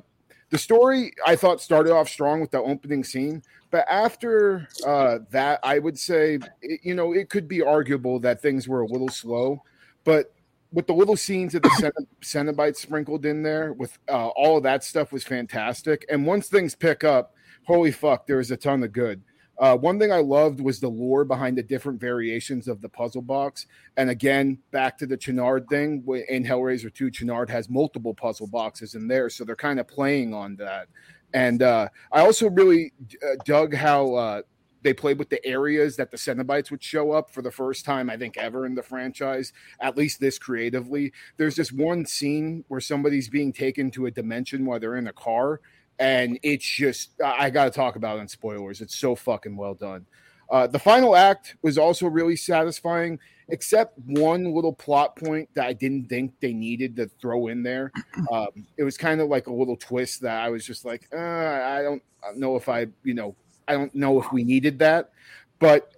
the 0.53 0.59
story 0.59 1.15
I 1.27 1.35
thought 1.35 1.63
started 1.63 1.93
off 1.95 2.11
strong 2.11 2.43
with 2.43 2.51
the 2.51 2.61
opening 2.61 3.05
scene, 3.05 3.43
but 3.71 3.87
after 3.89 4.69
uh, 4.87 5.21
that, 5.31 5.59
I 5.63 5.79
would 5.79 5.99
say, 5.99 6.39
it, 6.61 6.81
you 6.83 6.95
know, 6.95 7.15
it 7.15 7.31
could 7.31 7.49
be 7.49 7.63
arguable 7.63 8.21
that 8.21 8.43
things 8.43 8.69
were 8.69 8.83
a 8.83 8.87
little 8.87 9.09
slow, 9.09 9.63
but 10.05 10.35
with 10.71 10.87
the 10.87 10.93
little 10.93 11.17
scenes 11.17 11.55
of 11.55 11.63
the 11.63 11.93
Cenobites 12.23 12.77
sprinkled 12.77 13.25
in 13.25 13.43
there, 13.43 13.73
with 13.73 13.99
uh, 14.11 14.29
all 14.29 14.59
of 14.59 14.63
that 14.65 14.85
stuff 14.85 15.11
was 15.11 15.25
fantastic. 15.25 16.05
And 16.11 16.27
once 16.27 16.49
things 16.49 16.75
pick 16.75 17.03
up, 17.03 17.35
holy 17.65 17.91
fuck, 17.91 18.27
there 18.27 18.39
is 18.39 18.51
a 18.51 18.57
ton 18.57 18.83
of 18.83 18.93
good. 18.93 19.23
Uh, 19.63 19.77
one 19.77 19.97
thing 19.97 20.11
I 20.11 20.19
loved 20.19 20.61
was 20.61 20.81
the 20.81 20.89
lore 20.89 21.25
behind 21.25 21.57
the 21.57 21.63
different 21.63 22.01
variations 22.01 22.67
of 22.67 22.81
the 22.81 22.89
puzzle 22.89 23.23
box. 23.23 23.67
And 23.97 24.11
again, 24.11 24.59
back 24.73 24.99
to 24.99 25.07
the 25.07 25.17
Channard 25.17 25.69
thing 25.69 26.05
in 26.29 26.45
Hellraiser 26.45 26.93
2, 26.93 27.13
Channard 27.13 27.49
has 27.49 27.71
multiple 27.71 28.13
puzzle 28.13 28.49
boxes 28.49 28.97
in 28.97 29.07
there. 29.07 29.31
So 29.31 29.45
they're 29.45 29.55
kind 29.55 29.79
of 29.79 29.87
playing 29.87 30.35
on 30.35 30.57
that. 30.57 30.89
And 31.33 31.63
uh, 31.63 31.91
I 32.11 32.23
also 32.23 32.51
really 32.51 32.93
uh, 33.25 33.37
dug 33.45 33.73
how 33.73 34.15
uh, 34.17 34.43
they 34.83 34.93
played 34.93 35.21
with 35.21 35.31
the 35.31 35.45
areas 35.47 35.95
that 35.95 36.11
the 36.11 36.17
Cenobites 36.17 36.73
would 36.73 36.83
show 36.83 37.13
up 37.13 37.31
for 37.31 37.41
the 37.41 37.53
first 37.53 37.85
time, 37.85 38.11
I 38.11 38.17
think, 38.17 38.37
ever 38.37 38.67
in 38.67 38.75
the 38.75 38.83
franchise, 38.83 39.53
at 39.79 39.97
least 39.97 40.19
this 40.19 40.41
creatively. 40.41 41.13
There's 41.37 41.55
this 41.55 41.71
one 41.71 42.05
scene 42.05 42.65
where 42.67 42.81
somebody's 42.81 43.29
being 43.29 43.53
taken 43.53 43.93
to 43.93 44.07
a 44.07 44.11
dimension 44.11 44.67
while 44.67 44.81
they're 44.81 44.97
in 44.97 45.07
a 45.07 45.13
car. 45.13 45.61
And 46.03 46.37
it's 46.43 46.67
just, 46.67 47.13
I 47.25 47.49
got 47.49 47.67
to 47.67 47.71
talk 47.71 47.95
about 47.95 48.19
it 48.19 48.23
in 48.23 48.29
spoilers. 48.29 48.81
It's 48.81 48.97
so 48.97 49.15
fucking 49.15 49.57
well 49.57 49.75
done. 49.75 50.05
Uh, 50.51 50.67
the 50.67 50.79
final 50.79 51.15
act 51.15 51.55
was 51.63 51.79
also 51.79 52.09
really 52.09 52.35
satisfying, 52.35 53.21
except 53.51 53.97
one 54.07 54.53
little 54.53 54.73
plot 54.73 55.15
point 55.15 55.49
that 55.55 55.65
I 55.65 55.73
didn't 55.73 56.09
think 56.09 56.33
they 56.41 56.53
needed 56.53 56.97
to 56.97 57.09
throw 57.21 57.47
in 57.47 57.63
there. 57.63 57.93
Um, 58.33 58.67
it 58.77 58.83
was 58.83 58.97
kind 58.97 59.21
of 59.21 59.29
like 59.29 59.47
a 59.47 59.53
little 59.53 59.77
twist 59.77 60.23
that 60.23 60.43
I 60.43 60.49
was 60.49 60.67
just 60.67 60.85
like, 60.85 61.09
uh, 61.13 61.19
I 61.19 61.83
don't 61.83 62.03
know 62.35 62.57
if 62.57 62.69
I, 62.69 62.87
you 63.05 63.15
know, 63.15 63.37
I 63.69 63.75
don't 63.75 63.95
know 63.95 64.21
if 64.21 64.33
we 64.33 64.43
needed 64.43 64.81
that. 64.81 65.13
But 65.61 65.93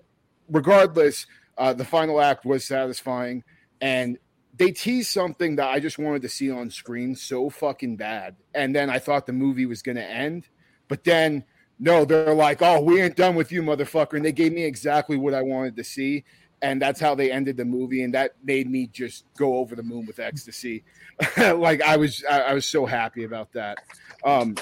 regardless, 0.50 1.26
uh, 1.56 1.72
the 1.72 1.84
final 1.84 2.20
act 2.20 2.44
was 2.44 2.66
satisfying. 2.66 3.42
And 3.80 4.18
they 4.56 4.70
teased 4.70 5.10
something 5.10 5.56
that 5.56 5.68
I 5.68 5.80
just 5.80 5.98
wanted 5.98 6.22
to 6.22 6.28
see 6.28 6.50
on 6.50 6.70
screen 6.70 7.16
so 7.16 7.50
fucking 7.50 7.96
bad. 7.96 8.36
And 8.54 8.74
then 8.74 8.88
I 8.88 8.98
thought 8.98 9.26
the 9.26 9.32
movie 9.32 9.66
was 9.66 9.82
going 9.82 9.96
to 9.96 10.04
end. 10.04 10.48
But 10.88 11.04
then 11.04 11.44
no, 11.78 12.04
they're 12.04 12.34
like, 12.34 12.62
oh, 12.62 12.80
we 12.80 13.00
ain't 13.02 13.16
done 13.16 13.34
with 13.34 13.50
you, 13.50 13.62
motherfucker. 13.62 14.14
And 14.14 14.24
they 14.24 14.32
gave 14.32 14.52
me 14.52 14.64
exactly 14.64 15.16
what 15.16 15.34
I 15.34 15.42
wanted 15.42 15.76
to 15.76 15.84
see. 15.84 16.24
And 16.62 16.80
that's 16.80 17.00
how 17.00 17.14
they 17.14 17.30
ended 17.30 17.56
the 17.56 17.64
movie. 17.64 18.02
And 18.02 18.14
that 18.14 18.36
made 18.42 18.70
me 18.70 18.86
just 18.86 19.24
go 19.36 19.56
over 19.56 19.74
the 19.74 19.82
moon 19.82 20.06
with 20.06 20.20
ecstasy. 20.20 20.84
like 21.36 21.82
I 21.82 21.96
was, 21.96 22.24
I, 22.30 22.40
I, 22.40 22.54
was 22.54 22.64
so 22.64 22.86
happy 22.86 23.24
about 23.24 23.52
that. 23.52 23.78
Um, 24.24 24.54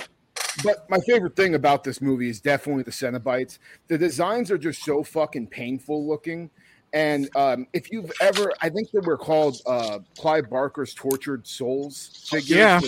but 0.65 0.89
my 0.91 0.99
favorite 1.07 1.37
thing 1.37 1.55
about 1.55 1.85
this 1.85 2.01
movie 2.01 2.29
is 2.29 2.41
definitely 2.41 2.83
the 2.83 2.91
Cenobites. 2.91 3.59
The 3.89 3.99
designs 3.99 4.51
are 4.51 4.59
just 4.59 4.83
so 4.83 5.03
fucking 5.03 5.49
painful 5.49 6.07
looking. 6.07 6.51
And 6.93 7.35
um, 7.37 7.67
if 7.73 7.91
you've 7.91 8.13
ever, 8.21 8.53
I 8.61 8.69
think 8.69 8.91
they 8.91 9.01
were 9.01 9.17
called 9.17 9.61
uh, 9.67 10.01
Clive 10.19 10.51
Barker's 10.51 10.93
Tortured 10.95 11.47
Souls 11.47 12.27
figures. 12.31 12.51
Yeah 12.51 12.81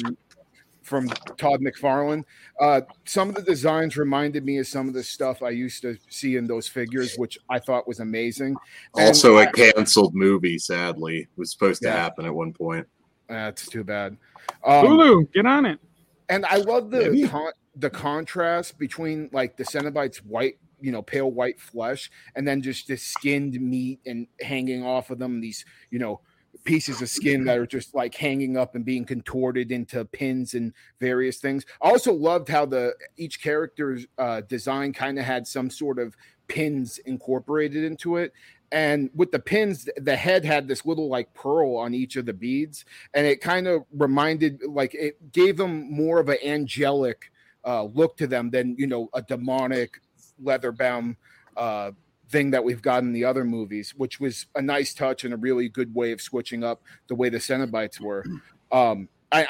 from 0.85 1.09
Todd 1.39 1.61
McFarlane. 1.61 2.25
Uh, 2.61 2.83
some 3.05 3.31
of 3.31 3.35
the 3.35 3.43
designs 3.43 3.97
reminded 3.97 4.45
me 4.45 4.59
of 4.59 4.67
some 4.67 4.87
of 4.87 4.95
the 4.95 5.03
stuff 5.03 5.43
I 5.43 5.51
used 5.51 5.83
to 5.83 5.97
see 6.09 6.37
in 6.37 6.47
those 6.47 6.69
figures, 6.69 7.17
which 7.17 7.39
I 7.49 7.59
thought 7.59 7.89
was 7.89 8.01
amazing. 8.01 8.57
Also, 8.95 9.39
a 9.39 9.51
canceled 9.51 10.15
movie, 10.15 10.59
sadly, 10.59 11.21
it 11.21 11.29
was 11.37 11.51
supposed 11.51 11.83
to 11.83 11.91
happen 11.91 12.27
at 12.27 12.35
one 12.35 12.53
point. 12.53 12.87
That's 13.29 13.67
too 13.67 13.83
bad. 13.83 14.17
Um, 14.65 14.87
Hulu, 14.87 15.33
get 15.33 15.47
on 15.47 15.65
it. 15.65 15.81
And 16.29 16.45
I 16.47 16.57
love 16.59 16.91
the 16.91 17.29
con- 17.29 17.53
the 17.77 17.91
contrast 17.91 18.79
between 18.79 19.29
like 19.33 19.57
the 19.57 19.65
Cenobites' 19.65 20.19
white 20.19 20.59
you 20.85 20.93
know 20.93 21.03
pale 21.03 21.31
white 21.31 21.61
flesh 21.61 22.11
and 22.37 22.47
then 22.47 22.61
just 22.61 22.87
the 22.89 22.97
skinned 22.97 23.61
meat 23.61 24.01
and 24.07 24.27
hanging 24.41 24.85
off 24.85 25.11
of 25.11 25.19
them 25.19 25.41
these 25.41 25.65
you 25.91 25.99
know 25.99 26.21
pieces 26.65 27.03
of 27.03 27.09
skin 27.09 27.45
that 27.45 27.59
are 27.59 27.67
just 27.67 27.95
like 27.95 28.15
hanging 28.15 28.57
up 28.57 28.75
and 28.75 28.85
being 28.85 29.05
contorted 29.05 29.73
into 29.73 30.05
pins 30.05 30.55
and 30.55 30.73
various 31.01 31.39
things. 31.39 31.65
I 31.83 31.91
also 31.91 32.13
loved 32.13 32.49
how 32.49 32.65
the 32.65 32.95
each 33.17 33.43
character's 33.43 34.07
uh, 34.19 34.43
design 34.43 34.93
kind 34.93 35.19
of 35.19 35.25
had 35.25 35.47
some 35.47 35.69
sort 35.69 35.99
of 35.99 36.17
pins 36.49 36.99
incorporated 36.99 37.85
into 37.85 38.17
it. 38.17 38.33
And 38.73 39.11
with 39.15 39.31
the 39.31 39.39
pins, 39.39 39.89
the 39.97 40.17
head 40.17 40.45
had 40.45 40.67
this 40.67 40.85
little 40.85 41.09
like 41.09 41.33
pearl 41.35 41.77
on 41.77 41.95
each 41.95 42.17
of 42.17 42.27
the 42.27 42.33
beads, 42.33 42.85
and 43.13 43.27
it 43.27 43.41
kind 43.41 43.69
of 43.69 43.85
reminded, 43.93 44.63
like, 44.67 44.95
it 44.95 45.33
gave 45.33 45.57
them 45.57 45.93
more 45.93 46.19
of 46.19 46.29
an 46.29 46.39
angelic 46.45 47.31
uh, 47.65 47.85
look 47.85 48.17
to 48.17 48.27
them 48.27 48.51
than 48.51 48.75
you 48.77 48.87
know 48.87 49.09
a 49.15 49.23
demonic 49.23 50.01
leather 50.43 50.73
bound 50.73 51.17
uh, 51.57 51.93
thing 52.29 52.51
that 52.51 52.65
we've 52.65 52.83
got 52.83 53.03
in 53.03 53.13
the 53.13 53.25
other 53.25 53.45
movies, 53.45 53.95
which 53.97 54.21
was 54.21 54.47
a 54.55 54.63
nice 54.63 54.95
touch 54.95 55.25
and 55.25 55.35
a 55.35 55.37
really 55.37 55.69
good 55.69 55.95
way 55.95 56.13
of 56.13 56.21
switching 56.21 56.65
up 56.65 56.83
the 57.09 57.15
way 57.15 57.29
the 57.29 57.39
Cenobites 57.39 58.01
were. 58.01 58.25
Um, 58.73 59.09
I, 59.31 59.47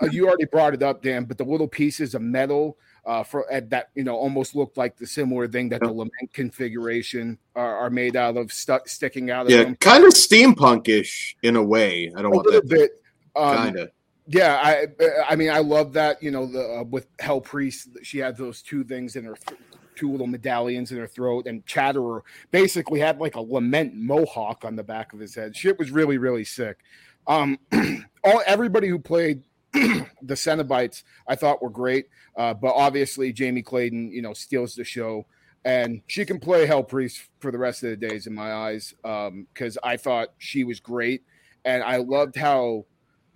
I, 0.00 0.06
you 0.12 0.28
already 0.28 0.44
brought 0.44 0.72
it 0.72 0.84
up, 0.84 1.02
Dan, 1.02 1.24
but 1.24 1.36
the 1.36 1.44
little 1.44 1.66
pieces 1.66 2.14
of 2.14 2.22
metal 2.22 2.76
uh, 3.08 3.22
for 3.22 3.46
that 3.50 3.88
you 3.94 4.04
know 4.04 4.14
almost 4.14 4.54
looked 4.54 4.76
like 4.76 4.96
the 4.96 5.06
similar 5.06 5.48
thing 5.48 5.70
that 5.70 5.80
the 5.80 5.90
lament 5.90 6.32
configuration 6.32 7.38
are, 7.56 7.76
are 7.76 7.90
made 7.90 8.16
out 8.16 8.36
of, 8.36 8.52
stuck 8.52 8.88
sticking 8.88 9.30
out 9.30 9.46
of 9.46 9.50
yeah, 9.50 9.64
them. 9.64 9.76
kind 9.76 10.04
of 10.04 10.10
steampunkish 10.10 11.34
in 11.42 11.56
a 11.56 11.62
way. 11.62 12.12
I 12.14 12.22
don't 12.22 12.32
a 12.32 12.36
want 12.36 12.46
little 12.46 12.60
that 12.60 12.68
bit. 12.68 13.02
Um, 13.34 13.56
kind 13.56 13.78
of. 13.78 13.90
Yeah, 14.26 14.60
I 14.62 14.86
I 15.26 15.36
mean 15.36 15.50
I 15.50 15.60
love 15.60 15.94
that 15.94 16.22
you 16.22 16.30
know 16.30 16.46
the 16.46 16.80
uh, 16.80 16.82
with 16.84 17.06
Hell 17.18 17.40
Priest 17.40 17.88
she 18.02 18.18
had 18.18 18.36
those 18.36 18.60
two 18.60 18.84
things 18.84 19.16
in 19.16 19.24
her 19.24 19.36
two 19.98 20.10
little 20.10 20.26
medallions 20.26 20.92
in 20.92 20.98
her 20.98 21.06
throat, 21.06 21.46
and 21.46 21.66
Chatterer 21.66 22.22
basically 22.50 23.00
had 23.00 23.18
like 23.18 23.34
a 23.34 23.40
lament 23.40 23.94
mohawk 23.94 24.64
on 24.64 24.76
the 24.76 24.84
back 24.84 25.12
of 25.12 25.18
his 25.18 25.34
head. 25.34 25.56
Shit 25.56 25.78
was 25.78 25.90
really, 25.90 26.18
really 26.18 26.44
sick. 26.44 26.78
Um, 27.26 27.58
all 28.24 28.42
everybody 28.46 28.88
who 28.88 28.98
played 28.98 29.42
the 29.72 30.34
Cenobites, 30.34 31.02
I 31.26 31.34
thought 31.34 31.62
were 31.62 31.70
great. 31.70 32.06
Uh, 32.36 32.54
but 32.54 32.74
obviously, 32.74 33.32
Jamie 33.32 33.62
Clayton, 33.62 34.12
you 34.12 34.22
know, 34.22 34.32
steals 34.32 34.74
the 34.74 34.84
show, 34.84 35.26
and 35.64 36.02
she 36.06 36.24
can 36.24 36.38
play 36.38 36.64
Hell 36.66 36.84
Priest 36.84 37.22
for 37.40 37.50
the 37.50 37.58
rest 37.58 37.82
of 37.82 37.90
the 37.90 37.96
days 37.96 38.26
in 38.26 38.34
my 38.34 38.52
eyes. 38.52 38.94
Because 39.02 39.76
um, 39.76 39.82
I 39.82 39.96
thought 39.96 40.28
she 40.38 40.62
was 40.62 40.78
great, 40.80 41.22
and 41.64 41.82
I 41.82 41.96
loved 41.96 42.36
how 42.36 42.86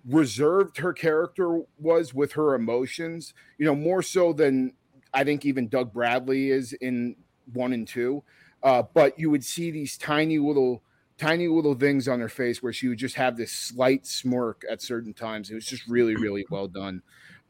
reserved 0.07 0.77
her 0.77 0.91
character 0.91 1.61
was 1.77 2.13
with 2.13 2.33
her 2.33 2.55
emotions. 2.55 3.33
You 3.57 3.65
know, 3.65 3.75
more 3.75 4.01
so 4.01 4.33
than 4.33 4.73
I 5.13 5.23
think 5.23 5.45
even 5.45 5.67
Doug 5.67 5.93
Bradley 5.93 6.49
is 6.49 6.73
in 6.73 7.15
one 7.53 7.73
and 7.73 7.87
two. 7.87 8.23
Uh, 8.61 8.83
but 8.93 9.19
you 9.19 9.29
would 9.29 9.43
see 9.43 9.71
these 9.71 9.97
tiny 9.97 10.39
little 10.39 10.81
tiny 11.17 11.47
little 11.47 11.75
things 11.75 12.07
on 12.07 12.19
her 12.19 12.29
face 12.29 12.63
where 12.63 12.73
she 12.73 12.87
would 12.87 12.97
just 12.97 13.15
have 13.15 13.37
this 13.37 13.51
slight 13.51 14.05
smirk 14.07 14.63
at 14.69 14.81
certain 14.81 15.13
times. 15.13 15.51
It 15.51 15.55
was 15.55 15.65
just 15.65 15.87
really, 15.87 16.15
really 16.15 16.45
well 16.49 16.67
done. 16.67 17.01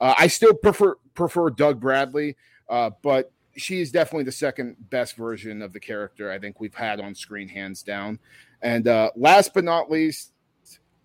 Uh, 0.01 0.13
I 0.17 0.27
still 0.27 0.53
prefer 0.53 0.95
prefer 1.13 1.49
Doug 1.49 1.79
Bradley, 1.79 2.35
uh, 2.69 2.91
but 3.01 3.31
she 3.55 3.79
is 3.79 3.91
definitely 3.91 4.23
the 4.23 4.31
second 4.31 4.75
best 4.89 5.15
version 5.15 5.61
of 5.61 5.73
the 5.73 5.79
character 5.79 6.31
I 6.31 6.39
think 6.39 6.59
we've 6.59 6.73
had 6.73 6.99
on 6.99 7.13
screen, 7.13 7.47
hands 7.47 7.83
down. 7.83 8.19
And 8.61 8.87
uh, 8.87 9.11
last 9.15 9.53
but 9.53 9.63
not 9.63 9.91
least, 9.91 10.31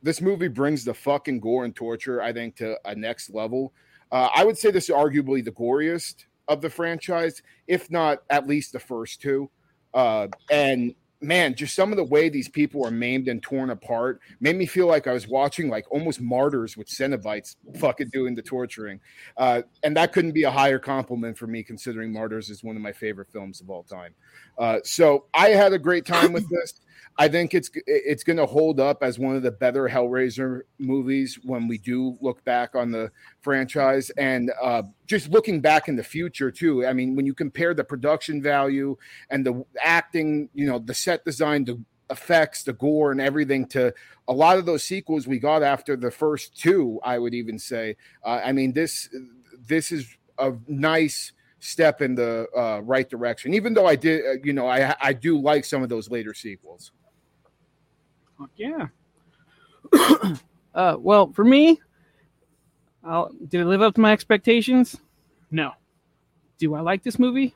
this 0.02 0.20
movie 0.20 0.48
brings 0.48 0.84
the 0.84 0.94
fucking 0.94 1.40
gore 1.40 1.64
and 1.64 1.76
torture, 1.76 2.22
I 2.22 2.32
think, 2.32 2.56
to 2.56 2.78
a 2.86 2.94
next 2.94 3.34
level. 3.34 3.72
Uh, 4.10 4.30
I 4.34 4.44
would 4.44 4.56
say 4.56 4.70
this 4.70 4.88
is 4.88 4.94
arguably 4.94 5.44
the 5.44 5.52
goriest 5.52 6.24
of 6.48 6.60
the 6.60 6.70
franchise, 6.70 7.42
if 7.66 7.90
not 7.90 8.22
at 8.30 8.46
least 8.46 8.72
the 8.72 8.80
first 8.80 9.20
two. 9.20 9.50
Uh, 9.94 10.28
and 10.50 10.94
man, 11.20 11.54
just 11.54 11.74
some 11.74 11.92
of 11.92 11.96
the 11.96 12.04
way 12.04 12.28
these 12.28 12.48
people 12.48 12.84
are 12.86 12.90
maimed 12.90 13.28
and 13.28 13.42
torn 13.42 13.70
apart 13.70 14.20
made 14.40 14.56
me 14.56 14.66
feel 14.66 14.86
like 14.86 15.06
I 15.06 15.12
was 15.12 15.26
watching 15.26 15.68
like 15.68 15.90
almost 15.90 16.20
martyrs 16.20 16.76
with 16.76 16.88
Cenobites 16.88 17.56
fucking 17.78 18.10
doing 18.12 18.34
the 18.34 18.42
torturing. 18.42 19.00
Uh, 19.36 19.62
and 19.82 19.96
that 19.96 20.12
couldn't 20.12 20.32
be 20.32 20.44
a 20.44 20.50
higher 20.50 20.78
compliment 20.78 21.36
for 21.36 21.46
me, 21.46 21.62
considering 21.62 22.12
Martyrs 22.12 22.50
is 22.50 22.62
one 22.62 22.76
of 22.76 22.82
my 22.82 22.92
favorite 22.92 23.28
films 23.32 23.60
of 23.60 23.70
all 23.70 23.82
time. 23.82 24.14
Uh, 24.58 24.78
so 24.84 25.26
I 25.34 25.48
had 25.48 25.72
a 25.72 25.78
great 25.78 26.06
time 26.06 26.32
with 26.32 26.48
this. 26.50 26.74
I 27.20 27.26
think 27.26 27.52
it's 27.52 27.68
it's 27.86 28.22
going 28.22 28.36
to 28.36 28.46
hold 28.46 28.78
up 28.78 29.02
as 29.02 29.18
one 29.18 29.34
of 29.34 29.42
the 29.42 29.50
better 29.50 29.88
Hellraiser 29.88 30.60
movies 30.78 31.36
when 31.42 31.66
we 31.66 31.76
do 31.76 32.16
look 32.20 32.44
back 32.44 32.76
on 32.76 32.92
the 32.92 33.10
franchise, 33.40 34.10
and 34.10 34.52
uh, 34.62 34.84
just 35.06 35.28
looking 35.28 35.60
back 35.60 35.88
in 35.88 35.96
the 35.96 36.04
future 36.04 36.52
too. 36.52 36.86
I 36.86 36.92
mean, 36.92 37.16
when 37.16 37.26
you 37.26 37.34
compare 37.34 37.74
the 37.74 37.82
production 37.82 38.40
value 38.40 38.96
and 39.30 39.44
the 39.44 39.64
acting, 39.82 40.48
you 40.54 40.66
know, 40.66 40.78
the 40.78 40.94
set 40.94 41.24
design, 41.24 41.64
the 41.64 41.82
effects, 42.08 42.62
the 42.62 42.72
gore, 42.72 43.10
and 43.10 43.20
everything 43.20 43.66
to 43.66 43.92
a 44.28 44.32
lot 44.32 44.56
of 44.56 44.64
those 44.64 44.84
sequels 44.84 45.26
we 45.26 45.40
got 45.40 45.64
after 45.64 45.96
the 45.96 46.12
first 46.12 46.56
two, 46.56 47.00
I 47.02 47.18
would 47.18 47.34
even 47.34 47.58
say. 47.58 47.96
Uh, 48.24 48.42
I 48.44 48.52
mean, 48.52 48.72
this 48.72 49.08
this 49.66 49.90
is 49.90 50.06
a 50.38 50.52
nice 50.68 51.32
step 51.58 52.00
in 52.00 52.14
the 52.14 52.46
uh, 52.56 52.80
right 52.84 53.10
direction. 53.10 53.54
Even 53.54 53.74
though 53.74 53.86
I 53.86 53.96
did, 53.96 54.24
uh, 54.24 54.40
you 54.44 54.52
know, 54.52 54.68
I 54.68 54.94
I 55.00 55.12
do 55.12 55.40
like 55.40 55.64
some 55.64 55.82
of 55.82 55.88
those 55.88 56.08
later 56.10 56.32
sequels. 56.32 56.92
Fuck 58.38 58.50
yeah. 58.56 58.86
uh, 60.74 60.96
well, 60.98 61.32
for 61.32 61.44
me, 61.44 61.80
I'll, 63.02 63.30
did 63.48 63.60
it 63.60 63.64
live 63.64 63.82
up 63.82 63.94
to 63.96 64.00
my 64.00 64.12
expectations? 64.12 64.96
No. 65.50 65.72
Do 66.58 66.74
I 66.74 66.80
like 66.80 67.02
this 67.02 67.18
movie? 67.18 67.54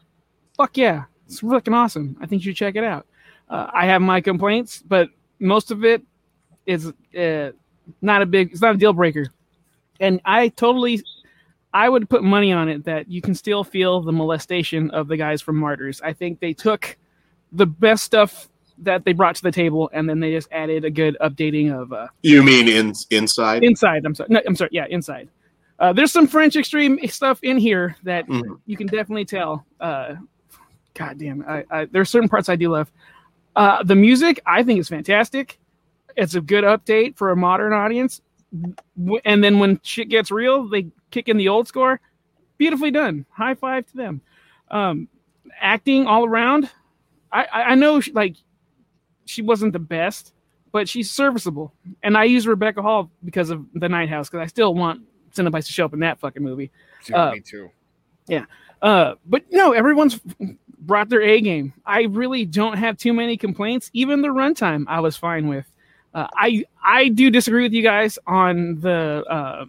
Fuck 0.57 0.77
yeah. 0.77 1.05
It's 1.27 1.41
fucking 1.41 1.75
awesome. 1.75 2.17
I 2.21 2.27
think 2.27 2.43
you 2.43 2.51
should 2.51 2.57
check 2.57 2.77
it 2.77 2.85
out. 2.85 3.07
Uh, 3.49 3.69
I 3.73 3.87
have 3.87 4.03
my 4.03 4.21
complaints, 4.21 4.83
but 4.87 5.09
most 5.39 5.71
of 5.71 5.85
it 5.85 6.03
is 6.67 6.93
uh, 7.19 7.51
not 8.01 8.23
a 8.23 8.27
big, 8.27 8.53
it's 8.53 8.61
not 8.61 8.75
a 8.75 8.79
deal 8.79 8.93
breaker. 8.93 9.27
And 10.01 10.21
I 10.25 10.49
totally, 10.49 11.03
I 11.73 11.89
would 11.89 12.09
put 12.09 12.23
money 12.25 12.53
on 12.53 12.69
it 12.69 12.85
that 12.85 13.09
you 13.09 13.21
can 13.21 13.35
still 13.35 13.63
feel 13.63 14.01
the 14.01 14.13
molestation 14.13 14.91
of 14.91 15.09
the 15.09 15.17
guys 15.17 15.43
from 15.43 15.57
Martyrs. 15.57 16.01
I 16.01 16.13
think 16.13 16.41
they 16.41 16.55
took 16.55 16.97
the 17.53 17.67
best 17.67 18.05
stuff 18.05 18.49
that 18.85 19.05
they 19.05 19.13
brought 19.13 19.37
to 19.37 19.43
the 19.43 19.53
table, 19.53 19.91
and 19.93 20.09
then 20.09 20.21
they 20.21 20.33
just 20.33 20.49
added 20.53 20.85
a 20.85 20.91
good 20.91 21.17
updating 21.21 21.73
of. 21.73 21.93
Uh, 21.93 22.09
you 22.23 22.43
mean 22.43 22.69
in 22.69 22.95
inside? 23.11 23.65
Inside. 23.65 24.05
I'm 24.05 24.15
sorry. 24.15 24.29
No, 24.31 24.41
I'm 24.47 24.57
sorry. 24.57 24.71
Yeah, 24.73 24.87
inside. 24.89 25.29
Uh, 25.79 25.93
there's 25.93 26.13
some 26.13 26.27
French 26.27 26.55
extreme 26.57 26.99
stuff 27.09 27.43
in 27.43 27.59
here 27.59 27.97
that 28.05 28.27
mm-hmm. 28.29 28.55
you 28.67 28.77
can 28.77 28.87
definitely 28.87 29.25
tell. 29.25 29.67
Uh, 29.81 30.15
God 30.95 31.19
damn, 31.19 31.45
I, 31.49 31.65
I, 31.71 31.85
there's 31.87 32.11
certain 32.11 32.29
parts 32.29 32.49
I 32.49 32.57
do 32.57 32.71
love. 32.71 32.93
Uh, 33.57 33.83
the 33.83 33.97
music 33.97 34.41
I 34.47 34.63
think 34.63 34.79
is 34.79 34.89
fantastic. 34.89 35.59
It's 36.17 36.35
a 36.35 36.41
good 36.41 36.65
update 36.65 37.17
for 37.17 37.31
a 37.31 37.37
modern 37.37 37.73
audience. 37.73 38.21
And 39.25 39.43
then 39.43 39.59
when 39.59 39.81
shit 39.83 40.09
gets 40.09 40.31
real, 40.31 40.69
they 40.69 40.89
kick 41.11 41.29
in 41.29 41.39
the 41.39 41.49
old 41.49 41.69
score. 41.69 42.01
Beautifully 42.59 42.91
done. 42.91 43.25
High 43.31 43.55
five 43.55 43.87
to 43.87 43.97
them. 43.97 44.21
Um, 44.71 45.09
acting 45.61 46.07
all 46.07 46.27
around. 46.27 46.71
I, 47.33 47.47
I 47.53 47.75
know 47.75 48.01
like 48.13 48.37
she 49.25 49.43
wasn't 49.43 49.73
the 49.73 49.79
best, 49.79 50.33
but 50.73 50.89
she's 50.89 51.11
serviceable. 51.11 51.73
And 52.03 52.17
I 52.17 52.25
use 52.25 52.47
Rebecca 52.47 52.83
Hall 52.83 53.11
because 53.25 53.51
of 53.51 53.65
the 53.75 53.89
Night 53.89 54.09
House 54.09 54.29
because 54.29 54.43
I 54.43 54.47
still 54.47 54.75
want 54.75 55.03
Cenobites 55.35 55.67
to 55.67 55.73
show 55.73 55.85
up 55.85 55.93
in 55.93 56.01
that 56.01 56.21
fucking 56.21 56.43
movie. 56.43 56.71
Yeah, 57.09 57.29
uh, 57.29 57.33
me 57.33 57.41
too. 57.41 57.71
Yeah. 58.27 58.45
Uh, 58.81 59.15
but 59.27 59.45
no, 59.51 59.73
everyone's 59.73 60.21
brought 60.81 61.09
their 61.09 61.23
A 61.23 61.41
game. 61.41 61.73
I 61.87 62.03
really 62.03 62.45
don't 62.45 62.77
have 62.77 62.97
too 62.99 63.13
many 63.13 63.37
complaints. 63.37 63.91
Even 63.93 64.23
the 64.23 64.29
runtime, 64.29 64.85
I 64.89 65.01
was 65.01 65.17
fine 65.17 65.49
with. 65.49 65.67
Uh, 66.15 66.27
I 66.35 66.65
I 66.83 67.09
do 67.09 67.31
disagree 67.31 67.63
with 67.63 67.73
you 67.73 67.83
guys 67.83 68.19
on 68.27 68.81
the 68.81 69.25
uh, 69.29 69.65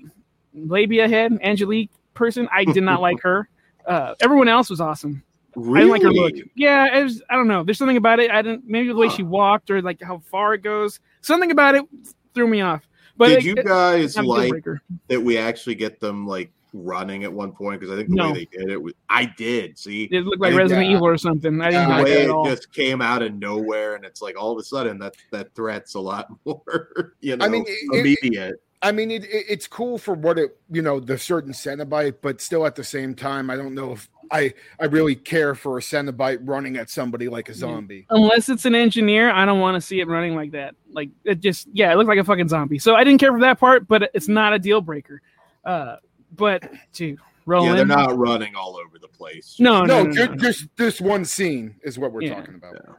labia 0.54 1.08
head 1.08 1.38
Angelique 1.42 1.92
person. 2.13 2.50
I 2.52 2.66
did 2.66 2.84
not 2.84 3.02
like 3.08 3.22
her. 3.22 3.48
Uh, 3.86 4.16
everyone 4.20 4.48
else 4.48 4.70
was 4.70 4.82
awesome. 4.82 5.24
Really? 5.56 5.92
I 5.92 5.98
didn't 5.98 6.16
like 6.16 6.36
her 6.36 6.38
look. 6.39 6.50
Yeah, 6.56 6.98
it 6.98 7.04
was, 7.04 7.22
I 7.30 7.36
don't 7.36 7.48
know. 7.48 7.63
There's 7.63 7.78
something 7.78 7.98
about 7.98 8.20
it. 8.20 8.32
I 8.32 8.42
didn't. 8.42 8.63
Maybe 8.66 8.88
the 8.88 8.96
way 8.96 9.08
huh. 9.08 9.16
she 9.16 9.24
walked 9.24 9.70
or 9.70 9.82
like 9.82 10.02
how 10.02 10.20
far 10.20 10.54
it 10.54 10.63
goes. 10.63 11.00
Something 11.22 11.52
about 11.52 11.76
it 11.76 11.86
threw 12.34 12.48
me 12.48 12.62
off. 12.62 12.88
But 13.16 13.28
did 13.28 13.38
it, 13.39 13.44
you 13.44 13.56
guys 13.56 14.18
like 14.18 14.63
that 15.08 15.22
we 15.22 15.38
actually 15.38 15.76
get 15.76 16.00
them 16.00 16.26
like 16.26 16.52
running 16.74 17.24
at 17.24 17.32
one 17.32 17.52
point? 17.52 17.80
Because 17.80 17.94
I 17.94 17.98
think 17.98 18.10
the 18.10 18.16
no. 18.16 18.32
way 18.32 18.48
they 18.52 18.58
did 18.58 18.70
it, 18.72 18.82
was, 18.82 18.94
I 19.10 19.26
did. 19.26 19.78
See, 19.78 20.06
it 20.06 20.26
looked 20.26 20.42
like 20.42 20.56
Resident 20.56 20.89
Evil 20.89 21.06
or 21.06 21.18
something. 21.18 21.62
I 21.62 21.70
didn't 21.70 21.89
yeah, 21.89 21.98
like 21.98 22.08
it 22.08 22.30
all. 22.30 22.46
just 22.46 22.74
came 22.74 23.02
out 23.02 23.22
of 23.22 23.36
nowhere, 23.36 23.96
and 23.96 24.04
it's 24.04 24.22
like 24.22 24.39
all 24.39 24.52
of 24.52 24.58
a 24.58 24.63
sudden 24.63 24.98
that 25.00 25.16
that 25.32 25.54
threat's 25.54 25.94
a 25.94 26.00
lot 26.00 26.28
more. 26.46 27.13
You 27.22 27.38
know, 27.38 27.46
I 27.46 27.50
mean, 27.50 27.66
it, 27.68 28.00
immediate. 28.00 28.54
It, 28.54 28.63
I 28.82 28.92
mean, 28.92 29.12
it, 29.12 29.24
it's 29.26 29.66
cool 29.66 29.98
for 29.98 30.13
what 30.13 30.38
it, 30.38 30.58
you 30.70 30.82
know, 30.82 31.00
the 31.00 31.18
certain 31.18 31.54
Cenobite, 31.54 32.16
but 32.22 32.42
still 32.42 32.66
at 32.66 32.76
the 32.76 32.84
same 32.84 33.16
time, 33.16 33.50
I 33.50 33.56
don't 33.56 33.74
know 33.74 33.94
if 33.94 34.10
I 34.34 34.54
I 34.80 34.86
really 34.86 35.15
care 35.15 35.54
for 35.54 35.78
a 35.78 35.82
Cenobite 35.82 36.39
running 36.41 36.76
at 36.76 36.89
somebody 36.89 37.30
like 37.30 37.50
a 37.50 37.54
zombie. 37.54 38.08
Unless 38.10 38.50
it's 38.50 38.65
an 38.65 38.74
engineer, 38.74 39.30
I 39.30 39.46
don't 39.46 39.60
want 39.60 39.76
to 39.76 39.82
see 39.82 40.00
it 40.02 40.08
running 40.08 40.36
like 40.36 40.52
that. 40.52 40.76
Like 40.91 41.10
it 41.24 41.39
just 41.39 41.67
yeah, 41.72 41.93
it 41.93 41.96
looked 41.96 42.10
like 42.10 42.17
a 42.17 42.24
fucking 42.24 42.50
zombie. 42.50 42.80
So 42.80 42.96
I 42.96 43.04
didn't 43.04 43.19
care 43.19 43.32
for 43.32 43.39
that 43.41 43.60
part, 43.60 43.88
but 43.88 44.10
it's 44.13 44.28
not 44.28 44.54
a 44.54 44.60
deal 44.60 44.82
breaker. 44.82 45.22
Uh, 45.63 45.98
but 46.36 46.63
dude, 46.93 47.19
rolling. 47.46 47.69
Yeah, 47.69 47.76
they're 47.76 47.86
not 47.86 48.17
running 48.17 48.56
all 48.56 48.76
over 48.76 48.98
the 49.00 49.08
place. 49.08 49.56
No, 49.60 49.86
no, 49.86 50.04
no, 50.04 50.12
no, 50.12 50.26
no. 50.26 50.36
just 50.36 50.67
this 50.78 51.00
one 51.00 51.26
scene 51.26 51.76
is 51.84 52.00
what 52.00 52.12
we're 52.12 52.24
yeah. 52.24 52.34
talking 52.34 52.56
about. 52.56 52.74
Yeah. 52.74 52.93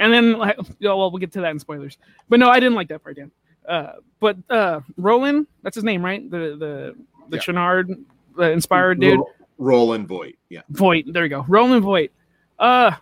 And 0.00 0.12
then 0.12 0.38
like, 0.38 0.56
oh, 0.58 0.64
well, 0.80 1.10
we'll 1.10 1.18
get 1.18 1.32
to 1.32 1.42
that 1.42 1.50
in 1.50 1.58
spoilers. 1.58 1.98
But 2.30 2.40
no, 2.40 2.48
I 2.48 2.60
didn't 2.60 2.76
like 2.76 2.88
that 2.88 3.02
part, 3.02 3.16
Dan. 3.16 3.30
Uh, 3.68 3.92
but 4.20 4.38
uh, 4.48 4.80
Roland, 4.96 5.48
that's 5.62 5.74
his 5.74 5.84
name, 5.84 6.02
right? 6.02 6.28
The 6.30 6.56
the 6.58 6.96
the 7.28 7.36
yeah. 7.36 7.42
Channard 7.42 7.90
uh, 8.38 8.44
inspired 8.44 9.00
dude. 9.00 9.20
Roland 9.58 10.08
Voight. 10.08 10.38
Yeah. 10.48 10.62
Voight. 10.70 11.12
There 11.12 11.24
you 11.24 11.28
go. 11.28 11.44
Roland 11.48 11.82
Voight. 11.82 12.12
Uh 12.58 12.92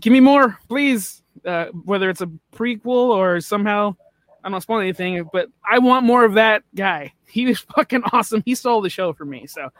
give 0.00 0.12
me 0.12 0.20
more, 0.20 0.58
please. 0.68 1.22
Uh, 1.44 1.66
whether 1.84 2.08
it's 2.08 2.20
a 2.20 2.30
prequel 2.54 2.86
or 2.86 3.40
somehow 3.40 3.96
I'm 4.44 4.52
not 4.52 4.62
spoiling 4.62 4.84
anything, 4.84 5.28
but 5.32 5.48
I 5.68 5.78
want 5.78 6.04
more 6.06 6.24
of 6.24 6.34
that 6.34 6.62
guy. 6.74 7.14
He 7.26 7.46
was 7.46 7.58
fucking 7.76 8.02
awesome. 8.12 8.42
He 8.44 8.54
stole 8.54 8.80
the 8.80 8.90
show 8.90 9.12
for 9.12 9.24
me. 9.24 9.46
So 9.46 9.70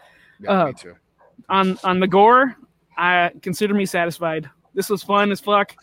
yeah, 0.40 0.62
uh, 0.62 0.66
me 0.66 0.72
too. 0.72 0.94
on 1.48 1.78
on 1.84 2.00
the 2.00 2.08
gore, 2.08 2.56
I 2.96 3.30
consider 3.42 3.74
me 3.74 3.86
satisfied. 3.86 4.48
This 4.74 4.88
was 4.88 5.02
fun 5.02 5.30
as 5.30 5.40
fuck. 5.40 5.74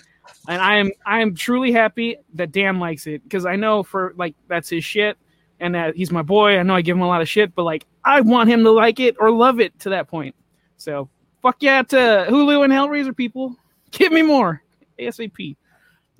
And 0.47 0.61
I 0.61 0.77
am 0.77 0.91
I 1.05 1.21
am 1.21 1.35
truly 1.35 1.71
happy 1.71 2.17
that 2.35 2.51
Dan 2.51 2.79
likes 2.79 3.07
it 3.07 3.23
because 3.23 3.45
I 3.45 3.55
know 3.55 3.83
for 3.83 4.13
like 4.15 4.35
that's 4.47 4.69
his 4.69 4.85
shit 4.85 5.17
and 5.59 5.75
that 5.75 5.95
he's 5.95 6.11
my 6.11 6.21
boy. 6.21 6.57
I 6.57 6.63
know 6.63 6.75
I 6.75 6.81
give 6.81 6.95
him 6.95 7.03
a 7.03 7.07
lot 7.07 7.21
of 7.21 7.29
shit, 7.29 7.53
but 7.55 7.63
like 7.63 7.85
I 8.03 8.21
want 8.21 8.49
him 8.49 8.63
to 8.63 8.71
like 8.71 8.99
it 8.99 9.15
or 9.19 9.31
love 9.31 9.59
it 9.59 9.77
to 9.81 9.89
that 9.89 10.07
point. 10.07 10.35
So 10.77 11.09
fuck 11.41 11.57
yeah 11.59 11.81
to 11.83 12.27
Hulu 12.29 12.63
and 12.63 12.73
Hellraiser 12.73 13.15
people. 13.15 13.55
Give 13.91 14.11
me 14.11 14.21
more 14.21 14.61
ASAP. 14.99 15.55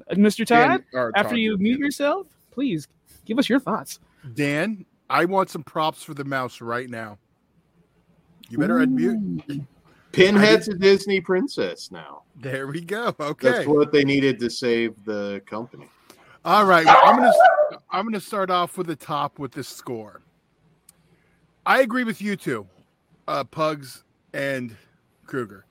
Uh, 0.09 0.15
Mr. 0.15 0.45
Todd, 0.45 0.83
Dan, 0.91 1.11
after 1.15 1.35
you 1.35 1.57
mute 1.57 1.79
yourself, 1.79 2.27
please 2.51 2.87
give 3.25 3.37
us 3.37 3.47
your 3.47 3.59
thoughts. 3.59 3.99
Dan, 4.33 4.85
I 5.09 5.25
want 5.25 5.49
some 5.49 5.63
props 5.63 6.03
for 6.03 6.13
the 6.13 6.23
mouse 6.23 6.61
right 6.61 6.89
now. 6.89 7.17
You 8.49 8.57
better 8.57 8.79
Ooh. 8.79 8.87
unmute. 8.87 9.65
Pinhead's 10.11 10.67
a 10.67 10.73
Disney 10.73 11.21
princess 11.21 11.91
now. 11.91 12.23
There 12.35 12.67
we 12.67 12.81
go. 12.81 13.15
Okay. 13.19 13.51
That's 13.51 13.67
what 13.67 13.91
they 13.91 14.03
needed 14.03 14.39
to 14.39 14.49
save 14.49 15.03
the 15.05 15.41
company. 15.45 15.87
All 16.45 16.65
right, 16.65 16.85
well, 16.85 16.99
I'm 17.03 17.15
gonna 17.17 17.33
I'm 17.91 18.05
gonna 18.05 18.19
start 18.19 18.49
off 18.49 18.77
with 18.77 18.87
the 18.87 18.95
top 18.95 19.39
with 19.39 19.51
this 19.51 19.67
score. 19.67 20.21
I 21.65 21.81
agree 21.81 22.03
with 22.03 22.21
you 22.21 22.35
two, 22.35 22.65
uh, 23.27 23.43
Pugs 23.43 24.03
and 24.33 24.75
Kruger. 25.25 25.65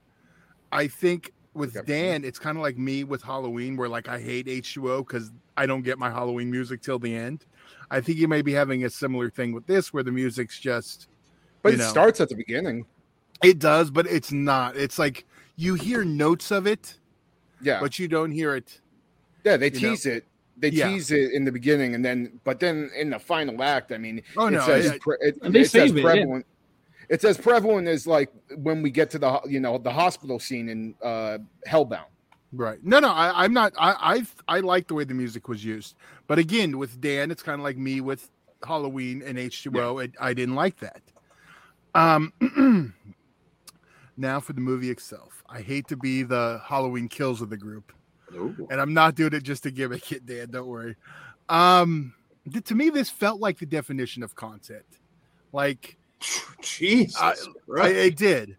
I 0.70 0.87
think 0.87 1.33
with 1.54 1.85
Dan, 1.87 2.22
it's 2.24 2.38
kind 2.38 2.57
of 2.57 2.62
like 2.62 2.76
me 2.76 3.02
with 3.04 3.22
Halloween, 3.22 3.76
where 3.76 3.88
like 3.88 4.09
I 4.09 4.20
hate 4.20 4.46
H2O 4.46 5.07
because 5.07 5.33
I 5.57 5.64
don't 5.66 5.83
get 5.83 5.98
my 5.98 6.11
Halloween 6.11 6.50
music 6.50 6.83
till 6.83 6.98
the 6.98 7.14
end. 7.14 7.46
I 7.90 8.00
think 8.02 8.18
you 8.18 8.28
may 8.28 8.42
be 8.42 8.52
having 8.52 8.85
a 8.85 8.90
similar 8.90 9.31
thing 9.31 9.52
with 9.52 9.66
this, 9.66 9.92
where 9.92 10.02
the 10.02 10.12
music's 10.12 10.61
just. 10.61 11.09
But 11.62 11.74
it 11.74 11.78
know, 11.78 11.88
starts 11.88 12.20
at 12.20 12.28
the 12.28 12.37
beginning. 12.37 12.85
It 13.42 13.59
does, 13.59 13.90
but 13.90 14.07
it's 14.07 14.31
not. 14.33 14.76
It's 14.76 14.98
like 14.98 15.24
you 15.57 15.74
hear 15.74 16.04
notes 16.04 16.50
of 16.50 16.66
it, 16.66 16.98
Yeah. 17.62 17.81
but 17.81 17.98
you 17.98 18.07
don't 18.07 18.31
hear 18.31 18.54
it. 18.54 18.81
yeah, 19.44 19.57
they 19.57 19.70
you 19.70 19.81
know, 19.81 19.90
tease 19.90 20.07
it. 20.07 20.24
They 20.58 20.70
yeah. 20.70 20.88
tease 20.88 21.10
it 21.10 21.32
in 21.32 21.44
the 21.44 21.52
beginning, 21.52 21.94
and 21.94 22.04
then, 22.04 22.40
but 22.44 22.58
then 22.60 22.90
in 22.96 23.10
the 23.10 23.18
final 23.18 23.62
act, 23.62 23.92
I 23.92 23.98
mean, 23.98 24.22
Oh, 24.36 24.46
it 24.46 24.52
no, 24.52 24.60
says 24.66 24.86
yeah. 24.86 24.92
pre- 25.00 25.16
it, 25.20 25.38
And 25.42 25.54
it 25.54 25.64
says 25.70 25.90
save 25.90 25.96
it, 25.96 26.00
yeah. 26.00 26.02
prevalent. 26.02 26.46
It 27.08 27.20
says 27.22 27.38
prevalent 27.38 27.88
is 27.88 28.06
like 28.06 28.30
when 28.56 28.82
we 28.82 28.90
get 28.90 29.08
to 29.10 29.18
the 29.18 29.40
you 29.46 29.60
know 29.60 29.78
the 29.78 29.90
hospital 29.92 30.38
scene 30.38 30.68
in 30.68 30.94
uh, 31.02 31.38
Hellbound. 31.66 32.10
Right. 32.52 32.78
No, 32.82 32.98
no, 32.98 33.10
I, 33.10 33.44
I'm 33.44 33.52
not. 33.52 33.72
I, 33.78 34.24
I 34.48 34.56
I 34.56 34.60
like 34.60 34.88
the 34.88 34.94
way 34.94 35.04
the 35.04 35.14
music 35.14 35.48
was 35.48 35.64
used, 35.64 35.94
but 36.26 36.38
again, 36.38 36.76
with 36.78 37.00
Dan, 37.00 37.30
it's 37.30 37.42
kind 37.42 37.60
of 37.60 37.64
like 37.64 37.76
me 37.78 38.00
with 38.00 38.28
Halloween 38.66 39.22
and 39.24 39.38
H2O. 39.38 40.04
and 40.04 40.14
I 40.20 40.34
didn't 40.34 40.54
like 40.54 40.78
that. 40.80 41.02
Um. 41.94 42.32
now 44.18 44.40
for 44.40 44.52
the 44.52 44.60
movie 44.60 44.90
itself. 44.90 45.42
I 45.48 45.60
hate 45.60 45.86
to 45.88 45.96
be 45.96 46.22
the 46.24 46.60
Halloween 46.64 47.08
kills 47.08 47.40
of 47.40 47.50
the 47.50 47.56
group, 47.56 47.92
Ooh. 48.34 48.68
and 48.70 48.80
I'm 48.80 48.94
not 48.94 49.14
doing 49.14 49.32
it 49.34 49.42
just 49.42 49.62
to 49.64 49.70
gimmick 49.70 50.12
it, 50.12 50.26
Dan. 50.26 50.50
Don't 50.50 50.66
worry. 50.66 50.96
Um. 51.48 52.14
th- 52.52 52.64
To 52.66 52.74
me, 52.74 52.90
this 52.90 53.10
felt 53.10 53.40
like 53.40 53.58
the 53.58 53.66
definition 53.66 54.22
of 54.22 54.34
content. 54.34 54.84
Like 55.52 55.96
Jesus, 56.62 57.16
I- 57.20 57.34
I, 57.80 57.88
it 57.88 58.16
did. 58.16 58.56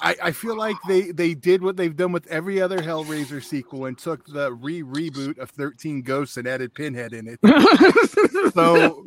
I, 0.00 0.16
I 0.22 0.32
feel 0.32 0.56
like 0.56 0.76
they 0.88 1.10
they 1.10 1.34
did 1.34 1.62
what 1.62 1.76
they've 1.76 1.94
done 1.94 2.10
with 2.10 2.26
every 2.28 2.62
other 2.62 2.78
Hellraiser 2.78 3.44
sequel 3.44 3.84
and 3.84 3.98
took 3.98 4.24
the 4.26 4.50
re 4.54 4.82
reboot 4.82 5.36
of 5.38 5.50
Thirteen 5.50 6.00
Ghosts 6.00 6.38
and 6.38 6.48
added 6.48 6.72
Pinhead 6.72 7.12
in 7.12 7.28
it. 7.28 7.38
So, 8.54 9.04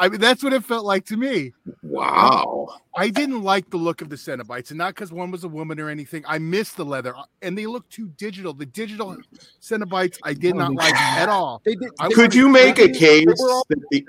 I 0.00 0.08
mean, 0.08 0.20
that's 0.20 0.42
what 0.44 0.52
it 0.52 0.64
felt 0.64 0.84
like 0.84 1.04
to 1.06 1.16
me. 1.16 1.52
wow. 1.82 2.68
I 2.96 3.08
didn't 3.10 3.42
like 3.42 3.68
the 3.70 3.76
look 3.76 4.00
of 4.02 4.08
the 4.10 4.16
Cenobites, 4.16 4.70
and 4.70 4.78
not 4.78 4.94
because 4.94 5.12
one 5.12 5.30
was 5.30 5.44
a 5.44 5.48
woman 5.48 5.80
or 5.80 5.88
anything. 5.88 6.24
I 6.26 6.38
missed 6.38 6.76
the 6.76 6.84
leather, 6.84 7.16
uh, 7.16 7.22
and 7.42 7.56
they 7.58 7.66
looked 7.66 7.90
too 7.90 8.08
digital. 8.16 8.52
The 8.52 8.66
digital 8.66 9.16
Cenobites, 9.60 10.18
I 10.22 10.34
did 10.34 10.54
not 10.54 10.72
like 10.74 10.94
at 10.94 11.28
all. 11.28 11.60
They 11.64 11.74
did. 11.74 11.90
They 12.00 12.08
Could 12.14 12.34
you 12.34 12.48
make 12.48 12.78
a 12.78 12.88
case 12.88 13.24
that 13.26 13.80
the 13.90 14.04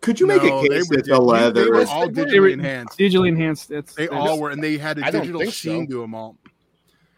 could 0.00 0.20
you 0.20 0.26
make 0.28 0.42
No, 0.44 0.58
a 0.60 0.68
case 0.68 0.88
were 0.88 0.96
that 0.96 1.04
dig- 1.04 1.04
the 1.06 1.10
they 1.12 1.16
leather 1.18 1.70
were 1.72 1.84
all 1.86 2.08
they 2.08 2.22
were- 2.22 2.28
digitally 2.28 2.52
enhanced. 2.52 2.98
digitally 2.98 3.28
enhanced. 3.28 3.70
It's 3.72 3.94
They 3.94 4.04
it's- 4.04 4.18
all 4.18 4.38
were, 4.38 4.50
and 4.50 4.62
they 4.62 4.78
had 4.78 4.98
a 5.00 5.04
I 5.06 5.10
digital 5.10 5.40
think 5.40 5.52
so. 5.52 5.56
sheen 5.56 5.88
to 5.88 6.00
them 6.02 6.14
all. 6.14 6.36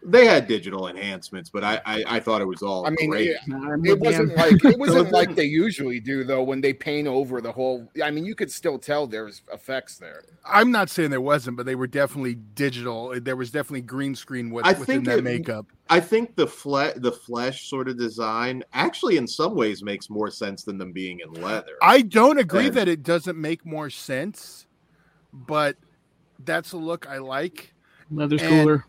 They 0.03 0.25
had 0.25 0.47
digital 0.47 0.87
enhancements, 0.87 1.49
but 1.49 1.63
I 1.63 1.79
I, 1.85 2.03
I 2.07 2.19
thought 2.19 2.41
it 2.41 2.45
was 2.47 2.61
all 2.63 2.85
I 2.87 2.89
mean, 2.89 3.09
great. 3.11 3.35
yeah, 3.47 3.75
It 3.83 3.99
wasn't 3.99 4.35
like 4.35 4.63
it 4.65 4.79
wasn't 4.79 5.11
like 5.11 5.35
they 5.35 5.45
usually 5.45 5.99
do 5.99 6.23
though 6.23 6.41
when 6.43 6.59
they 6.61 6.73
paint 6.73 7.07
over 7.07 7.39
the 7.41 7.51
whole. 7.51 7.87
I 8.03 8.09
mean, 8.11 8.25
you 8.25 8.33
could 8.35 8.51
still 8.51 8.79
tell 8.79 9.05
there's 9.07 9.43
effects 9.53 9.97
there. 9.97 10.23
I'm 10.45 10.71
not 10.71 10.89
saying 10.89 11.11
there 11.11 11.21
wasn't, 11.21 11.57
but 11.57 11.65
they 11.67 11.75
were 11.75 11.87
definitely 11.87 12.35
digital. 12.35 13.13
There 13.21 13.35
was 13.35 13.51
definitely 13.51 13.81
green 13.81 14.15
screen 14.15 14.49
with, 14.49 14.65
I 14.65 14.69
within 14.71 14.85
think 14.85 15.05
that 15.05 15.19
it- 15.19 15.23
makeup. 15.23 15.67
I 15.89 15.99
think 15.99 16.35
the 16.37 16.47
fle- 16.47 16.95
the 16.97 17.11
flesh 17.11 17.67
sort 17.69 17.89
of 17.89 17.97
design 17.97 18.63
actually 18.73 19.17
in 19.17 19.27
some 19.27 19.55
ways 19.55 19.83
makes 19.83 20.09
more 20.09 20.31
sense 20.31 20.63
than 20.63 20.77
them 20.77 20.93
being 20.93 21.19
in 21.19 21.33
leather. 21.41 21.73
I 21.81 22.01
don't 22.01 22.39
agree 22.39 22.67
And- 22.67 22.75
that 22.77 22.87
it 22.87 23.03
doesn't 23.03 23.37
make 23.39 23.65
more 23.65 23.89
sense, 23.89 24.67
but 25.33 25.75
that's 26.45 26.71
a 26.71 26.77
look 26.77 27.07
I 27.07 27.17
like. 27.17 27.73
leather's 28.09 28.41
and- 28.41 28.49
cooler. 28.49 28.85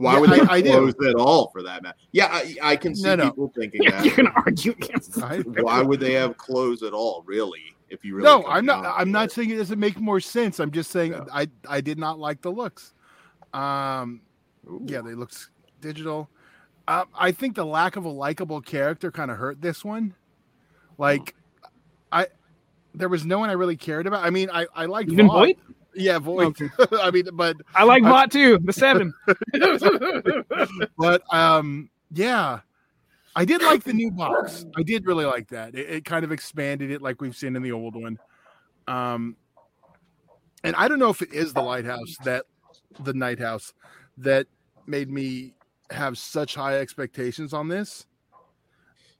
Why 0.00 0.14
Yeah, 0.14 0.18
would 0.20 0.30
they 0.30 0.40
I- 0.40 0.52
I 0.54 0.60
do. 0.62 0.70
close 0.70 0.94
it 1.00 1.14
all 1.14 1.50
for 1.50 1.62
that 1.62 1.82
matter? 1.82 1.96
Yeah, 2.12 2.28
I, 2.32 2.56
I 2.62 2.76
can 2.76 2.94
see 2.96 3.02
No, 3.02 3.16
no. 3.16 3.24
people 3.26 3.52
thinking 3.54 3.82
You're 3.82 3.92
that. 3.92 4.16
gonna 4.16 4.32
argue 4.34 4.72
against. 4.72 5.22
I, 5.22 5.40
Why 5.40 5.82
would 5.82 6.00
they 6.00 6.14
have 6.14 6.38
clothes 6.38 6.82
at 6.82 6.94
all? 6.94 7.22
Really? 7.26 7.60
If 7.90 8.02
you 8.02 8.14
really 8.14 8.24
no, 8.24 8.46
I'm 8.46 8.64
not. 8.64 8.86
I'm 8.86 9.06
to 9.08 9.12
not 9.12 9.30
saying 9.30 9.50
it 9.50 9.56
doesn't 9.56 9.78
make 9.78 10.00
more 10.00 10.18
sense. 10.20 10.58
I'm 10.58 10.70
just 10.70 10.90
saying 10.90 11.12
Yeah. 11.12 11.24
I 11.32 11.48
I 11.68 11.82
did 11.82 11.98
not 11.98 12.18
like 12.18 12.40
the 12.40 12.50
looks. 12.50 12.94
Um, 13.52 14.22
Ooh. 14.66 14.80
yeah, 14.86 15.02
they 15.02 15.12
looked 15.14 15.50
digital. 15.82 16.30
Um, 16.88 17.08
I 17.14 17.30
think 17.32 17.54
the 17.54 17.66
lack 17.66 17.96
of 17.96 18.06
a 18.06 18.08
likable 18.08 18.62
character 18.62 19.10
kind 19.12 19.30
of 19.30 19.36
hurt 19.36 19.60
this 19.60 19.84
one. 19.84 20.14
Like, 20.96 21.34
I 22.10 22.28
there 22.94 23.08
was 23.10 23.26
no 23.26 23.38
one 23.38 23.50
I 23.50 23.54
really 23.54 23.76
cared 23.76 24.06
about. 24.06 24.24
I 24.24 24.30
mean, 24.30 24.48
I 24.50 24.66
I 24.74 24.86
liked 24.86 25.10
Even 25.12 25.26
Vaughn. 25.26 25.36
Voight? 25.38 25.58
Yeah, 25.94 26.18
Voight. 26.18 26.46
Okay. 26.60 26.68
I 27.00 27.10
mean, 27.10 27.24
but 27.32 27.56
I 27.74 27.84
like 27.84 28.02
I- 28.04 28.10
Bot 28.10 28.30
too. 28.30 28.58
The 28.62 28.72
seven. 28.72 29.12
but 30.98 31.22
um 31.34 31.90
yeah 32.12 32.60
i 33.36 33.44
did 33.44 33.62
like 33.62 33.84
the 33.84 33.92
new 33.92 34.10
box 34.10 34.66
i 34.76 34.82
did 34.82 35.06
really 35.06 35.24
like 35.24 35.48
that 35.48 35.74
it, 35.74 35.88
it 35.88 36.04
kind 36.04 36.24
of 36.24 36.32
expanded 36.32 36.90
it 36.90 37.00
like 37.00 37.20
we've 37.20 37.36
seen 37.36 37.54
in 37.54 37.62
the 37.62 37.70
old 37.72 37.94
one 37.94 38.18
um 38.88 39.36
and 40.64 40.74
i 40.76 40.88
don't 40.88 40.98
know 40.98 41.10
if 41.10 41.22
it 41.22 41.32
is 41.32 41.52
the 41.52 41.62
lighthouse 41.62 42.16
that 42.24 42.44
the 43.04 43.14
night 43.14 43.38
house 43.38 43.72
that 44.18 44.46
made 44.86 45.08
me 45.08 45.54
have 45.90 46.18
such 46.18 46.54
high 46.56 46.78
expectations 46.78 47.52
on 47.52 47.68
this 47.68 48.06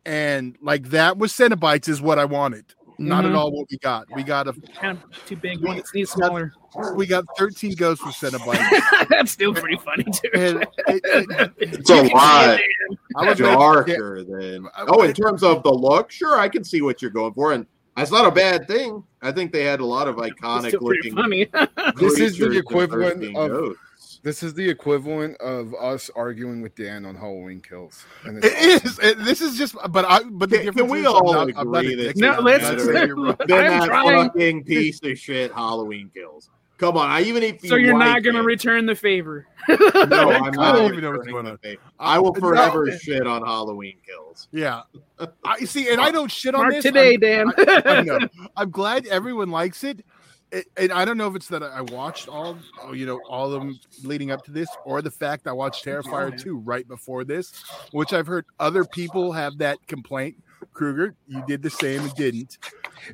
and 0.05 0.57
like 0.61 0.85
that 0.91 1.17
was 1.19 1.33
Cenobites 1.33 1.89
is 1.89 2.03
what 2.03 2.19
i 2.19 2.25
wanted 2.25 2.65
not 3.01 3.25
Mhm. 3.25 3.29
at 3.31 3.35
all 3.35 3.51
what 3.51 3.67
we 3.71 3.79
got 3.79 4.07
we 4.15 4.23
got 4.23 4.47
a 4.47 4.53
kind 4.79 4.99
of 5.03 5.25
too 5.27 5.37
big. 5.37 5.65
One 5.65 5.83
needs 5.95 6.11
smaller. 6.11 6.53
we 6.95 7.07
got 7.07 7.25
13 7.39 7.75
ghosts 7.75 8.05
with 8.05 8.15
Cenobites 8.15 9.09
That's 9.09 9.33
still 9.33 9.55
pretty 9.55 9.77
funny 9.79 10.05
too. 10.05 10.31
and 10.35 10.63
it, 10.89 11.01
it, 11.05 11.53
It's 11.59 11.91
a 11.91 11.95
You 11.95 12.01
can 12.03 12.09
see 12.09 12.15
lot 12.15 12.59
it, 12.59 12.99
I 13.17 13.29
was 13.31 13.39
darker 13.39 14.23
than. 14.25 14.69
Oh, 14.89 15.03
in 15.03 15.13
terms 15.15 15.43
of 15.43 15.63
the 15.63 15.73
look, 15.73 16.11
sure, 16.11 16.39
I 16.39 16.49
can 16.49 16.63
see 16.63 16.83
what 16.83 17.01
you're 17.03 17.11
going 17.11 17.33
for, 17.35 17.53
and 17.53 17.67
that's 17.97 18.11
not 18.11 18.27
a 18.27 18.31
bad 18.31 18.69
thing. 18.69 19.03
I 19.23 19.33
think 19.33 19.53
they 19.53 19.65
had 19.65 19.81
a 19.81 19.85
lot 19.85 20.07
of 20.09 20.17
iconic 20.17 20.69
still 20.69 20.81
pretty 20.81 21.11
looking. 21.11 21.49
funny. 21.51 21.95
This 21.97 22.19
is 22.19 22.39
the 22.39 22.51
equivalent 22.57 23.25
of- 23.37 23.49
Ghosts. 23.51 23.81
This 24.23 24.43
is 24.43 24.53
the 24.53 24.69
equivalent 24.69 25.37
of 25.41 25.75
us 25.75 26.11
arguing 26.15 26.61
with 26.61 26.75
Dan 26.75 27.07
on 27.07 27.15
Halloween 27.15 27.61
kills. 27.61 28.05
And 28.25 28.45
it's 28.45 28.47
It 28.47 28.85
is. 28.85 28.99
It, 28.99 29.19
this 29.25 29.41
is 29.41 29.57
just, 29.57 29.75
but 29.91 30.05
I. 30.05 30.21
But 30.31 30.51
the 30.51 30.59
Can- 30.59 30.75
can 30.75 30.89
we 30.89 31.07
all 31.07 31.31
I'm 31.35 31.49
not, 31.49 31.59
I'm 31.59 31.71
not 31.73 31.79
agree 31.85 31.95
a 31.95 32.07
that. 32.09 32.17
No, 32.17 32.39
let's- 32.41 32.65
not 32.65 32.77
better 32.79 32.93
saying 32.93 33.07
you're 33.07 33.17
wrong. 33.17 33.37
than 33.39 33.49
that 33.49 33.89
fucking 33.89 34.65
piece 34.65 35.01
of 35.03 35.19
shit 35.19 35.53
Halloween 35.53 36.11
kills. 36.15 36.51
Come 36.77 36.97
on, 36.97 37.11
I 37.11 37.21
even 37.23 37.43
if 37.43 37.63
you 37.63 37.69
so 37.69 37.77
you're 37.77 37.97
not 37.99 38.23
going 38.23 38.37
to 38.37 38.43
return 38.43 38.87
the 38.87 38.95
favor. 38.95 39.47
No, 39.69 39.77
I 40.31 40.39
I'm 40.47 40.53
don't 40.53 40.93
even 40.93 41.03
know 41.03 41.11
what's 41.11 41.27
returning 41.27 41.33
going 41.33 41.45
the 41.45 41.51
on. 41.53 41.59
favor. 41.59 41.83
I 41.99 42.19
will 42.19 42.33
No. 42.33 42.41
forever 42.41 42.91
shit 42.99 43.27
on 43.27 43.43
Halloween 43.45 43.97
kills. 44.07 44.49
Yeah, 44.51 44.83
I 45.45 45.59
see, 45.67 45.91
and 45.91 46.01
I 46.01 46.11
don't 46.11 46.31
shit 46.31 46.55
on 46.55 46.63
Mark 46.63 46.75
this 46.75 46.85
today, 46.85 47.15
I'm, 47.15 47.21
Dan. 47.21 47.53
I, 47.59 48.19
I. 48.25 48.29
I'm 48.57 48.71
glad 48.71 49.07
everyone 49.07 49.51
likes 49.51 49.85
it. 49.85 50.05
It- 50.53 50.67
and 50.77 50.93
I 50.93 51.05
don't 51.05 51.17
know 51.17 51.29
if 51.29 51.37
it's 51.37 51.49
that 51.49 51.63
I 51.63 51.81
watched 51.81 52.29
all, 52.29 52.57
oh, 52.83 52.93
you 52.93 53.07
know, 53.07 53.21
all 53.29 53.53
of 53.53 53.53
them 53.61 53.79
leading 54.03 54.31
up 54.31 54.43
to 54.45 54.51
this, 54.51 54.69
or 54.85 55.01
the 55.03 55.11
fact 55.11 55.47
I 55.47 55.53
watched 55.53 55.85
Terrifier 55.85 56.37
2 56.37 56.57
right 56.59 56.87
before 56.89 57.25
this, 57.25 57.53
which 57.93 58.13
I've 58.13 58.27
heard 58.27 58.45
other 58.59 58.85
people 58.85 59.33
have 59.33 59.59
that 59.59 59.79
complaint. 59.87 60.37
Kruger, 60.73 61.15
you 61.27 61.43
did 61.47 61.63
the 61.63 61.71
same 61.71 62.03
and 62.03 62.15
didn't. 62.15 62.59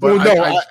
But 0.00 0.16
well, 0.18 0.34
no. 0.34 0.42
I, 0.42 0.48
I, 0.48 0.52
I, 0.52 0.56
I- 0.56 0.62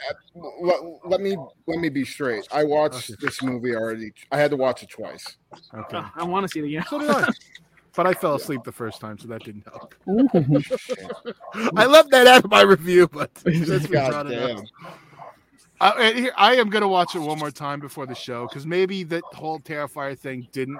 let, 0.61 0.81
let 1.05 1.21
me 1.21 1.37
let 1.67 1.79
me 1.79 1.87
be 1.89 2.03
straight. 2.03 2.45
I 2.51 2.63
watched 2.65 3.09
Okay. 3.11 3.15
this 3.21 3.41
movie 3.41 3.73
already. 3.73 4.11
I 4.31 4.37
had 4.37 4.51
to 4.51 4.57
watch 4.57 4.83
it 4.83 4.89
twice. 4.89 5.37
okay. 5.73 6.01
I 6.15 6.23
want 6.23 6.45
to 6.45 6.51
see 6.51 6.59
it 6.59 6.65
again. 6.65 6.83
So 6.89 6.99
did 6.99 7.09
I. 7.09 7.31
But 7.95 8.05
I 8.07 8.13
fell 8.13 8.35
asleep 8.35 8.65
the 8.65 8.73
first 8.73 8.99
time, 8.99 9.17
so 9.17 9.29
that 9.29 9.41
didn't 9.45 9.63
help. 9.63 9.95
I 11.77 11.85
left 11.85 12.11
that 12.11 12.27
out 12.27 12.43
of 12.43 12.51
my 12.51 12.61
review, 12.61 13.07
but 13.07 13.31
since 13.37 13.87
God 13.87 14.11
brought 14.11 14.31
it 14.31 14.37
up. 14.37 14.57
damn. 14.57 14.65
Here, 15.81 16.31
I 16.37 16.55
am 16.55 16.69
going 16.69 16.81
to 16.81 16.87
watch 16.87 17.15
it 17.15 17.19
one 17.19 17.39
more 17.39 17.51
time 17.51 17.79
before 17.79 18.05
the 18.05 18.15
show 18.15 18.47
because 18.47 18.65
maybe 18.65 19.03
that 19.03 19.23
whole 19.33 19.59
Terrifier 19.59 20.17
thing 20.17 20.47
didn't, 20.51 20.79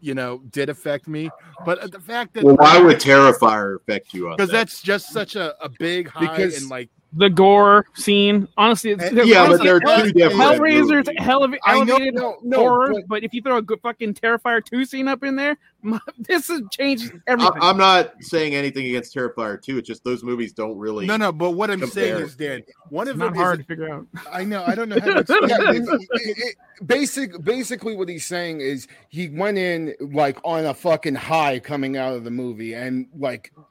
you 0.00 0.14
know, 0.14 0.38
did 0.50 0.68
affect 0.68 1.06
me. 1.08 1.30
But 1.64 1.78
uh, 1.78 1.86
the 1.86 2.00
fact 2.00 2.34
that 2.34 2.44
Well, 2.44 2.56
why 2.56 2.78
would 2.80 2.98
Terrifier 2.98 3.76
affect 3.76 4.12
you 4.14 4.28
because 4.30 4.50
that? 4.50 4.56
that's 4.56 4.82
just 4.82 5.10
such 5.12 5.36
a, 5.36 5.54
a 5.62 5.68
big 5.68 6.08
high 6.08 6.36
Because- 6.36 6.60
and 6.60 6.68
like 6.70 6.90
the 7.14 7.30
gore 7.30 7.86
scene. 7.94 8.46
Honestly, 8.58 8.90
it's, 8.90 9.02
Uh, 9.02 9.22
yeah, 9.24 9.46
but 9.46 9.50
honestly, 9.62 9.66
they're 9.66 9.80
two 9.80 10.12
different. 10.12 10.40
Hellraiser's 10.60 11.06
movies. 11.06 11.14
hell 11.18 11.44
I 11.64 11.82
know- 11.84 11.94
elevated 11.94 12.14
No, 12.14 12.36
no, 12.42 12.58
horror, 12.58 12.92
but- 12.92 13.08
but, 13.08 13.24
if 13.24 13.32
you 13.32 13.40
throw 13.40 13.56
a 13.56 13.62
good 13.62 13.80
fucking 13.80 14.14
Terrifier 14.14 14.62
two 14.64 14.84
scene 14.84 15.08
up 15.08 15.24
in 15.24 15.34
there, 15.36 15.56
this 16.18 16.48
has 16.48 16.60
changed 16.70 17.12
everything. 17.26 17.52
I'm 17.62 17.78
not 17.78 18.12
saying 18.20 18.54
anything 18.54 18.86
against 18.86 19.14
Terrifier 19.14 19.60
2. 19.62 19.78
It's 19.78 19.86
just 19.88 20.04
those 20.04 20.22
movies 20.22 20.52
don't 20.52 20.76
really. 20.76 21.06
no, 21.06 21.16
no. 21.16 21.32
But 21.32 21.52
what 21.52 21.70
I'm 21.70 21.86
saying 21.86 22.16
is, 22.22 22.36
Dan, 22.36 22.62
one 22.90 23.06
it's 23.06 23.12
of 23.12 23.18
not 23.18 23.26
them 23.32 23.34
hard 23.36 23.60
is 23.60 23.66
to 23.66 23.68
figure 23.68 23.88
out. 23.94 24.06
I 24.30 24.44
know 24.44 24.62
I 24.66 24.74
don't 24.74 24.88
know 24.88 24.98
how 25.00 25.06
to 25.14 25.18
explain 25.20 25.48
Yeah, 25.48 25.56
it- 25.72 25.88
it- 26.12 26.38
it- 26.38 26.56
basic, 26.86 27.42
basically, 27.42 27.96
what 27.96 28.08
he's 28.08 28.26
saying 28.26 28.60
is 28.60 28.86
he 29.08 29.28
went 29.30 29.56
in 29.56 29.94
like 30.00 30.38
on 30.44 30.66
a 30.66 30.74
fucking 30.74 31.14
high 31.14 31.58
coming 31.58 31.96
out 31.96 32.14
of 32.14 32.24
the 32.24 32.30
movie, 32.30 32.74
and 32.74 33.06
like 33.16 33.50
c- 33.56 33.62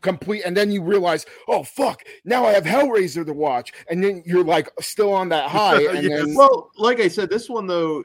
complete, 0.00 0.42
and 0.44 0.56
then 0.56 0.70
you 0.70 0.82
realize, 0.82 1.26
oh 1.48 1.62
fuck, 1.62 2.02
now 2.24 2.44
I 2.44 2.52
have 2.52 2.64
Hellraiser 2.64 3.24
to 3.26 3.32
watch, 3.32 3.72
and 3.90 4.02
then 4.02 4.22
you're 4.26 4.44
like 4.44 4.70
still 4.80 5.12
on 5.12 5.28
that 5.30 5.50
high, 5.50 5.84
then 6.08 6.34
Well, 6.34 6.70
like 6.76 7.00
I 7.00 7.08
said, 7.08 7.30
this 7.30 7.48
one 7.48 7.66
though, 7.66 8.04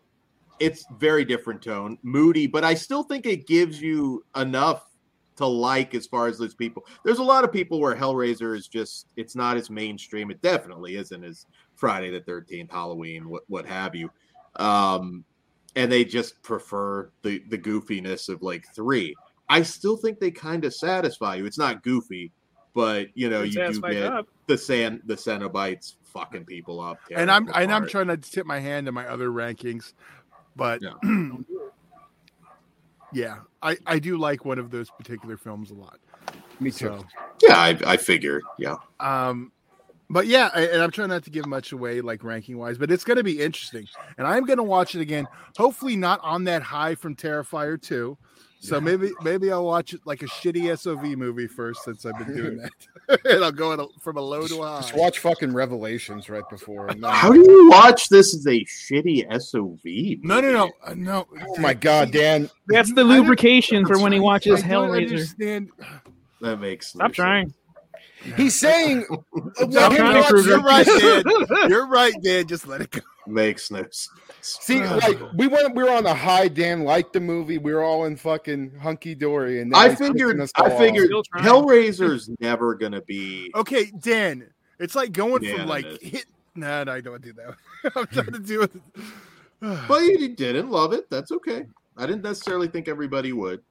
it's 0.59 0.86
very 0.97 1.25
different 1.25 1.62
tone, 1.62 1.97
moody, 2.03 2.47
but 2.47 2.63
I 2.63 2.73
still 2.73 3.03
think 3.03 3.25
it 3.25 3.47
gives 3.47 3.81
you 3.81 4.23
enough 4.36 4.86
to 5.36 5.45
like 5.45 5.95
as 5.95 6.05
far 6.05 6.27
as 6.27 6.38
those 6.38 6.53
people. 6.53 6.86
There's 7.03 7.19
a 7.19 7.23
lot 7.23 7.43
of 7.43 7.51
people 7.51 7.79
where 7.79 7.95
Hellraiser 7.95 8.55
is 8.55 8.67
just 8.67 9.07
it's 9.15 9.36
not 9.36 9.57
as 9.57 9.69
mainstream. 9.69 10.31
It 10.31 10.41
definitely 10.41 10.95
isn't 10.95 11.23
as 11.23 11.45
Friday 11.75 12.12
the 12.12 12.21
Thirteenth, 12.21 12.71
Halloween, 12.71 13.29
what 13.29 13.43
what 13.47 13.65
have 13.65 13.95
you. 13.95 14.09
Um, 14.57 15.25
and 15.75 15.91
they 15.91 16.05
just 16.05 16.41
prefer 16.43 17.09
the 17.23 17.43
the 17.49 17.57
goofiness 17.57 18.29
of 18.29 18.41
like 18.41 18.65
three. 18.75 19.15
I 19.49 19.62
still 19.62 19.97
think 19.97 20.19
they 20.19 20.32
kind 20.32 20.65
of 20.65 20.73
satisfy 20.73 21.36
you. 21.36 21.45
It's 21.45 21.58
not 21.58 21.84
goofy, 21.84 22.32
but 22.73 23.08
you 23.15 23.29
know 23.29 23.43
you 23.43 23.51
do 23.51 23.82
get 23.82 24.03
up. 24.03 24.27
the 24.47 24.58
sand 24.58 25.01
the 25.06 25.15
Cenobites 25.15 25.95
fucking 26.06 26.45
people 26.45 26.79
up. 26.79 26.99
and 27.12 27.29
I'm 27.29 27.45
them 27.45 27.56
and 27.56 27.73
I'm 27.73 27.88
trying 27.88 28.08
not 28.08 28.21
to 28.21 28.32
tip 28.32 28.45
my 28.45 28.60
hand 28.60 28.88
in 28.88 28.93
my 28.93 29.08
other 29.08 29.29
rankings, 29.29 29.93
but 30.56 30.82
Yeah. 30.82 30.93
yeah, 33.13 33.39
I 33.62 33.77
I 33.86 33.99
do 33.99 34.17
like 34.17 34.45
one 34.45 34.60
of 34.60 34.71
those 34.71 34.89
particular 34.89 35.38
films 35.38 35.71
a 35.71 35.75
lot. 35.75 35.99
me 36.60 36.71
too. 36.71 36.86
So, 36.88 37.06
Yeah, 37.47 37.58
I, 37.58 37.77
I 37.86 37.97
figure. 37.97 38.41
Yeah. 38.58 38.75
um, 38.99 39.51
but 40.13 40.28
yeah, 40.28 40.49
I, 40.54 40.62
and 40.67 40.82
I'm 40.82 40.91
trying 40.91 41.10
not 41.10 41.23
to 41.23 41.30
give 41.30 41.45
much 41.45 41.71
away 41.71 42.02
like 42.02 42.23
ranking 42.23 42.58
wise, 42.58 42.78
but 42.78 42.91
it's 42.91 43.04
going 43.04 43.17
to 43.17 43.23
be 43.23 43.41
interesting, 43.41 43.88
and 44.17 44.28
I'm 44.28 44.45
going 44.45 44.58
to 44.58 44.63
watch 44.63 44.95
it 44.95 45.02
again. 45.02 45.28
Hopefully, 45.58 45.95
not 45.95 46.19
on 46.23 46.43
that 46.45 46.62
high 46.62 46.95
from 46.95 47.15
Terrifier 47.15 47.82
two. 47.82 48.17
So 48.63 48.80
maybe 48.80 49.12
maybe 49.21 49.52
I'll 49.52 49.65
watch 49.65 49.93
it 49.93 49.99
like 50.06 50.21
a 50.21 50.26
shitty 50.26 50.78
SOV 50.80 51.17
movie 51.17 51.47
first, 51.47 51.84
since 51.84 52.06
I've 52.06 52.17
been 52.17 52.34
doing 52.34 52.58
that, 52.58 53.19
and 53.26 53.43
I'll 53.43 53.52
go 53.52 53.73
a, 53.73 53.99
from 53.99 54.15
a 54.15 54.21
low 54.21 54.47
to 54.47 54.62
a 54.62 54.67
high. 54.67 54.80
Just 54.80 54.95
watch 54.95 55.19
fucking 55.19 55.54
Revelations 55.54 56.30
right 56.30 56.47
before. 56.49 56.88
and 56.88 57.04
How 57.04 57.34
do 57.34 57.39
you 57.39 57.69
watch 57.69 58.08
this 58.08 58.34
as 58.34 58.47
a 58.47 58.63
shitty 58.63 59.26
SOV? 59.41 60.23
No, 60.23 60.39
no, 60.39 60.52
no, 60.54 60.71
uh, 60.82 60.93
no. 60.95 61.28
Oh 61.45 61.60
my 61.60 61.73
god, 61.73 62.13
Dan! 62.13 62.49
That's 62.67 62.93
the 62.93 63.04
lubrication 63.04 63.86
for 63.86 63.99
when 63.99 64.13
he 64.13 64.21
watches 64.21 64.63
I 64.63 64.67
don't 64.69 64.89
Hellraiser. 64.91 65.10
understand. 65.10 65.69
That 66.39 66.62
makes 66.62 66.95
no 66.95 66.99
Stop 66.99 67.13
trying. 67.13 67.54
He's 68.38 68.59
saying, 68.59 69.05
let 69.59 69.71
Stop 69.71 69.93
him 69.93 70.05
watch- 70.05 70.45
You're 70.45 70.62
right, 70.62 70.86
Dan. 70.86 71.23
You're 71.69 71.88
right, 71.88 72.13
Dan. 72.23 72.47
Just 72.47 72.67
let 72.67 72.81
it 72.81 72.91
go. 72.91 73.01
Makes 73.27 73.71
no 73.71 73.83
sense. 73.83 74.09
See, 74.41 74.81
like 74.83 75.17
we 75.36 75.47
went, 75.47 75.73
we 75.75 75.83
were 75.83 75.89
on 75.91 76.05
a 76.05 76.13
high. 76.13 76.47
Dan 76.49 76.83
liked 76.83 77.13
the 77.13 77.21
movie. 77.21 77.57
We 77.57 77.73
were 77.73 77.81
all 77.83 78.05
in 78.05 78.17
fucking 78.17 78.75
hunky 78.81 79.15
dory, 79.15 79.62
and 79.62 79.73
I 79.73 79.95
figured. 79.95 80.41
I 80.57 80.69
figured 80.77 81.05
Still 81.07 81.23
trying. 81.23 81.45
Hellraiser's 81.45 82.29
never 82.39 82.75
gonna 82.75 83.01
be. 83.01 83.51
Okay, 83.55 83.91
Dan. 83.99 84.49
It's 84.79 84.95
like 84.95 85.13
going 85.13 85.43
Yeah, 85.43 85.57
from 85.57 85.67
like 85.67 85.86
it 85.86 86.01
is. 86.03 86.09
hit. 86.09 86.25
Nah, 86.55 86.83
no, 86.83 86.91
I 86.91 87.01
don't 87.01 87.13
want 87.13 87.23
to 87.23 87.31
do 87.31 87.41
that. 87.41 87.93
I'm 87.95 88.07
trying 88.07 88.33
to 88.33 88.39
do 88.39 88.62
it. 88.63 88.71
But 89.88 90.01
you 90.03 90.36
didn't 90.36 90.69
love 90.69 90.91
it. 90.91 91.09
That's 91.09 91.31
okay. 91.31 91.63
I 91.95 92.05
didn't 92.05 92.23
necessarily 92.23 92.67
think 92.67 92.89
everybody 92.89 93.31
would. 93.31 93.62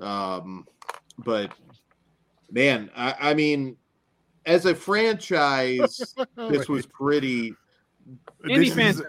Um, 0.00 0.66
but 1.18 1.52
man, 2.50 2.90
I, 2.96 3.14
I 3.20 3.34
mean, 3.34 3.76
as 4.48 4.64
a 4.66 4.74
franchise, 4.74 6.14
this 6.36 6.68
was 6.68 6.86
pretty. 6.86 7.54
Indy 8.48 8.70
This 8.70 8.98
is- 8.98 9.02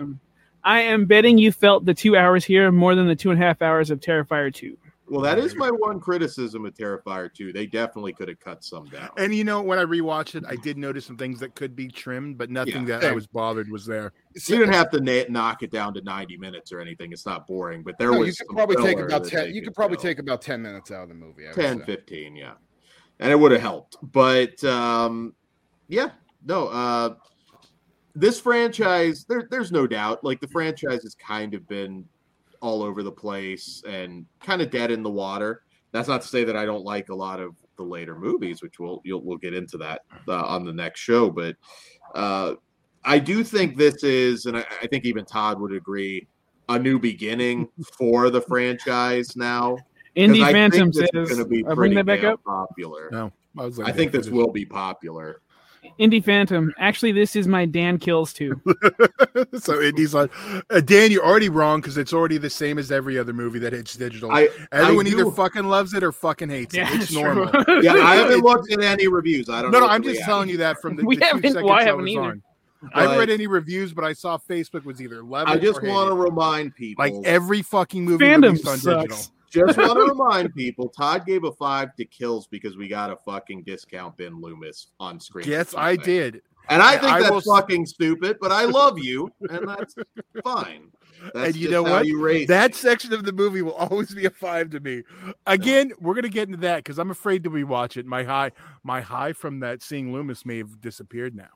I 0.61 0.81
am 0.81 1.05
betting 1.05 1.37
you 1.37 1.53
felt 1.53 1.85
the 1.85 1.93
two 1.93 2.17
hours 2.17 2.43
here 2.43 2.69
more 2.69 2.93
than 2.93 3.07
the 3.07 3.15
two 3.15 3.31
and 3.31 3.41
a 3.41 3.45
half 3.45 3.61
hours 3.61 3.89
of 3.89 4.01
Terrifier 4.01 4.53
2. 4.53 4.77
Well, 5.07 5.21
that 5.21 5.39
is 5.39 5.55
my 5.55 5.69
one 5.71 6.01
criticism 6.01 6.65
of 6.65 6.73
Terrifier 6.75 7.33
2. 7.33 7.53
They 7.53 7.65
definitely 7.65 8.11
could 8.11 8.27
have 8.27 8.41
cut 8.41 8.63
some 8.63 8.85
down. 8.87 9.09
And 9.17 9.33
you 9.33 9.45
know, 9.45 9.61
when 9.61 9.79
I 9.79 9.83
rewatched 9.85 10.35
it, 10.35 10.43
I 10.47 10.57
did 10.57 10.77
notice 10.77 11.05
some 11.05 11.15
things 11.17 11.39
that 11.39 11.55
could 11.55 11.75
be 11.77 11.87
trimmed, 11.87 12.37
but 12.37 12.51
nothing 12.51 12.85
that 12.87 13.03
I 13.05 13.13
was 13.13 13.25
bothered 13.25 13.71
was 13.71 13.85
there. 13.85 14.11
you 14.35 14.57
didn't 14.57 14.73
have 14.73 14.91
to 14.91 14.99
na- 14.99 15.23
knock 15.29 15.63
it 15.63 15.71
down 15.71 15.93
to 15.93 16.01
90 16.01 16.35
minutes 16.37 16.73
or 16.73 16.81
anything. 16.81 17.13
It's 17.13 17.25
not 17.25 17.47
boring, 17.47 17.81
but 17.81 17.97
there 17.97 18.11
No, 18.11 18.19
was 18.19 18.27
you 18.27 18.33
could 18.33 18.47
some 18.47 18.55
probably 18.57 18.75
take 18.83 18.99
about 18.99 19.23
ten. 19.25 19.55
You 19.55 19.61
could 19.63 19.73
probably 19.73 19.95
fill. 19.95 20.03
take 20.03 20.19
about 20.19 20.41
ten 20.41 20.61
minutes 20.61 20.91
out 20.91 21.03
of 21.03 21.09
the 21.09 21.15
movie. 21.15 21.47
I 21.49 21.53
10, 21.53 21.85
15, 21.85 22.35
yeah. 22.35 22.51
And 23.19 23.31
it 23.31 23.35
would 23.39 23.51
have 23.51 23.61
helped. 23.61 23.97
But 24.01 24.63
um, 24.63 25.33
yeah, 25.87 26.11
no, 26.45 26.67
uh, 26.67 27.15
this 28.15 28.39
franchise, 28.39 29.25
there, 29.27 29.47
there's 29.49 29.71
no 29.71 29.87
doubt, 29.87 30.23
like 30.23 30.39
the 30.39 30.47
franchise 30.47 31.03
has 31.03 31.15
kind 31.15 31.53
of 31.53 31.67
been 31.67 32.05
all 32.61 32.83
over 32.83 33.03
the 33.03 33.11
place 33.11 33.83
and 33.87 34.25
kind 34.41 34.61
of 34.61 34.69
dead 34.69 34.91
in 34.91 35.03
the 35.03 35.09
water. 35.09 35.63
That's 35.91 36.07
not 36.07 36.21
to 36.21 36.27
say 36.27 36.43
that 36.43 36.55
I 36.55 36.65
don't 36.65 36.83
like 36.83 37.09
a 37.09 37.15
lot 37.15 37.39
of 37.39 37.55
the 37.77 37.83
later 37.83 38.15
movies, 38.15 38.61
which 38.61 38.79
we'll 38.79 39.01
you'll, 39.03 39.23
we'll 39.23 39.37
get 39.37 39.53
into 39.53 39.77
that 39.77 40.01
uh, 40.27 40.45
on 40.45 40.65
the 40.65 40.73
next 40.73 40.99
show. 40.99 41.29
But 41.29 41.55
uh, 42.13 42.55
I 43.03 43.19
do 43.19 43.43
think 43.43 43.75
this 43.75 44.03
is, 44.03 44.45
and 44.45 44.57
I, 44.57 44.65
I 44.81 44.87
think 44.87 45.05
even 45.05 45.25
Todd 45.25 45.59
would 45.59 45.73
agree, 45.73 46.27
a 46.67 46.77
new 46.77 46.99
beginning 46.99 47.67
for 47.97 48.29
the 48.29 48.41
franchise 48.41 49.35
now. 49.35 49.77
'Cause 50.19 50.25
Indy 50.25 50.43
I 50.43 50.51
Phantom 50.51 50.91
this 50.91 50.97
is 51.03 51.09
says, 51.13 51.29
gonna 51.37 51.45
be 51.49 51.65
I 51.65 51.73
bring 51.73 51.93
that 51.95 52.05
back 52.05 52.23
up. 52.23 52.43
Popular. 52.43 53.09
No, 53.11 53.31
I 53.57 53.65
was 53.65 53.77
like, 53.77 53.87
I 53.87 53.91
think 53.91 54.11
this 54.11 54.29
will 54.29 54.51
be 54.51 54.65
popular. 54.65 55.41
Indie 55.97 56.23
Phantom. 56.23 56.73
Actually, 56.77 57.13
this 57.13 57.35
is 57.37 57.47
my 57.47 57.65
Dan 57.65 57.97
Kills 57.99 58.33
too. 58.33 58.61
so 59.59 59.81
Indy's 59.81 60.13
like, 60.13 60.29
uh, 60.69 60.81
Dan, 60.81 61.09
you're 61.09 61.25
already 61.25 61.47
wrong 61.49 61.79
because 61.79 61.97
it's 61.97 62.11
already 62.13 62.37
the 62.37 62.49
same 62.49 62.77
as 62.77 62.91
every 62.91 63.17
other 63.17 63.31
movie 63.33 63.59
that 63.59 63.71
hits 63.73 63.95
digital. 63.95 64.29
I 64.31 64.49
Everyone 64.73 65.07
I 65.07 65.09
either 65.11 65.31
fucking 65.31 65.63
loves 65.65 65.93
it 65.93 66.03
or 66.03 66.11
fucking 66.11 66.49
hates 66.49 66.75
it. 66.75 66.81
It's 66.91 67.11
normal. 67.13 67.45
yeah, 67.81 67.93
I 67.93 68.15
haven't 68.15 68.41
looked 68.41 68.71
at 68.73 68.81
any 68.81 69.07
reviews. 69.07 69.49
I 69.49 69.61
don't. 69.61 69.71
No, 69.71 69.79
know 69.79 69.87
no, 69.87 69.91
I'm 69.91 70.03
just 70.03 70.21
telling 70.21 70.49
you 70.49 70.57
that 70.57 70.81
from 70.81 70.95
the, 70.97 71.05
We 71.05 71.15
the 71.15 71.21
two 71.21 71.25
haven't- 71.27 71.43
seconds 71.43 71.63
well, 71.63 71.73
I 71.73 71.77
I 71.79 71.83
haven't 71.85 72.01
was 72.03 72.11
either. 72.11 72.21
on. 72.23 72.43
I 72.93 73.01
haven't 73.03 73.17
read 73.19 73.29
any 73.29 73.47
reviews, 73.47 73.93
but 73.93 74.03
I 74.05 74.13
saw 74.13 74.37
Facebook 74.37 74.83
was 74.85 75.01
either 75.01 75.21
love 75.23 75.47
it 75.47 75.51
I 75.51 75.57
just 75.57 75.81
want 75.83 76.09
to 76.09 76.15
remind 76.15 76.75
people. 76.75 77.03
like 77.03 77.13
every 77.25 77.61
fucking 77.61 78.03
movie 78.05 78.23
Fandom 78.25 78.43
released 78.43 78.67
on 78.67 78.77
sucks. 78.77 79.01
digital. 79.03 79.33
Just 79.49 79.77
want 79.77 79.93
to 79.93 80.05
remind 80.05 80.53
people. 80.53 80.89
Todd 80.89 81.25
gave 81.25 81.43
a 81.43 81.51
five 81.51 81.95
to 81.95 82.05
kills 82.05 82.47
because 82.47 82.77
we 82.77 82.87
got 82.87 83.11
a 83.11 83.15
fucking 83.17 83.63
discount 83.63 84.17
Ben 84.17 84.39
Loomis 84.39 84.87
on 84.99 85.19
screen. 85.19 85.47
Yes, 85.47 85.73
I 85.75 85.95
did. 85.95 86.41
and 86.69 86.81
I 86.81 86.97
think 86.97 87.11
I 87.11 87.21
that's 87.21 87.31
will 87.31 87.55
fucking 87.55 87.85
stupid. 87.85 88.37
But 88.39 88.51
I 88.51 88.65
love 88.65 88.99
you, 88.99 89.31
and 89.49 89.67
that's 89.67 89.95
fine. 90.43 90.91
That's 91.33 91.47
And 91.47 91.55
you 91.55 91.69
know 91.69 91.83
what? 91.83 92.05
You 92.05 92.45
That 92.45 92.75
section 92.75 93.13
of 93.13 93.23
the 93.23 93.33
movie 93.33 93.61
will 93.61 93.73
always 93.73 94.13
be 94.13 94.25
a 94.25 94.29
five 94.29 94.69
to 94.71 94.79
me. 94.79 95.03
Again, 95.45 95.91
we're 95.99 96.15
gonna 96.15 96.29
get 96.29 96.47
into 96.47 96.59
that 96.59 96.77
because 96.77 96.97
I'm 96.97 97.11
afraid 97.11 97.43
to 97.43 97.49
rewatch 97.49 97.97
it. 97.97 98.05
My 98.05 98.23
high, 98.23 98.51
my 98.83 99.01
high 99.01 99.33
from 99.33 99.59
that 99.59 99.81
seeing 99.81 100.13
Loomis 100.13 100.45
may 100.45 100.57
have 100.59 100.79
disappeared 100.81 101.35
now. 101.35 101.49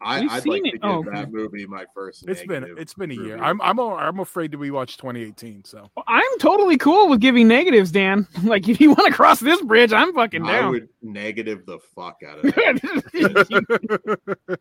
I, 0.00 0.20
We've 0.20 0.30
I'd 0.30 0.42
seen 0.42 0.52
like 0.52 0.62
to 0.64 0.70
give 0.72 0.80
Oh, 0.84 1.02
that 1.04 1.22
okay. 1.22 1.30
movie 1.30 1.66
my 1.66 1.84
first. 1.94 2.28
It's 2.28 2.44
been 2.44 2.74
it's 2.78 2.94
been 2.94 3.10
a 3.10 3.14
year. 3.14 3.22
review. 3.34 3.42
I'm 3.42 3.60
I'm 3.62 3.80
I'm 3.80 4.20
afraid 4.20 4.52
to 4.52 4.58
rewatch 4.58 4.96
2018. 4.98 5.64
So 5.64 5.90
I'm 6.06 6.38
totally 6.38 6.76
cool 6.76 7.08
with 7.08 7.20
giving 7.20 7.48
negatives, 7.48 7.90
Dan. 7.90 8.26
Like, 8.44 8.68
if 8.68 8.80
you 8.80 8.90
want 8.90 9.06
to 9.08 9.12
cross 9.12 9.40
this 9.40 9.60
bridge, 9.62 9.92
I'm 9.92 10.12
fucking 10.14 10.44
down. 10.44 10.64
I 10.64 10.68
would 10.68 10.88
negative 11.02 11.64
the 11.66 11.78
fuck 11.94 12.18
out 12.28 12.38
of 12.44 12.44
it. 12.56 14.20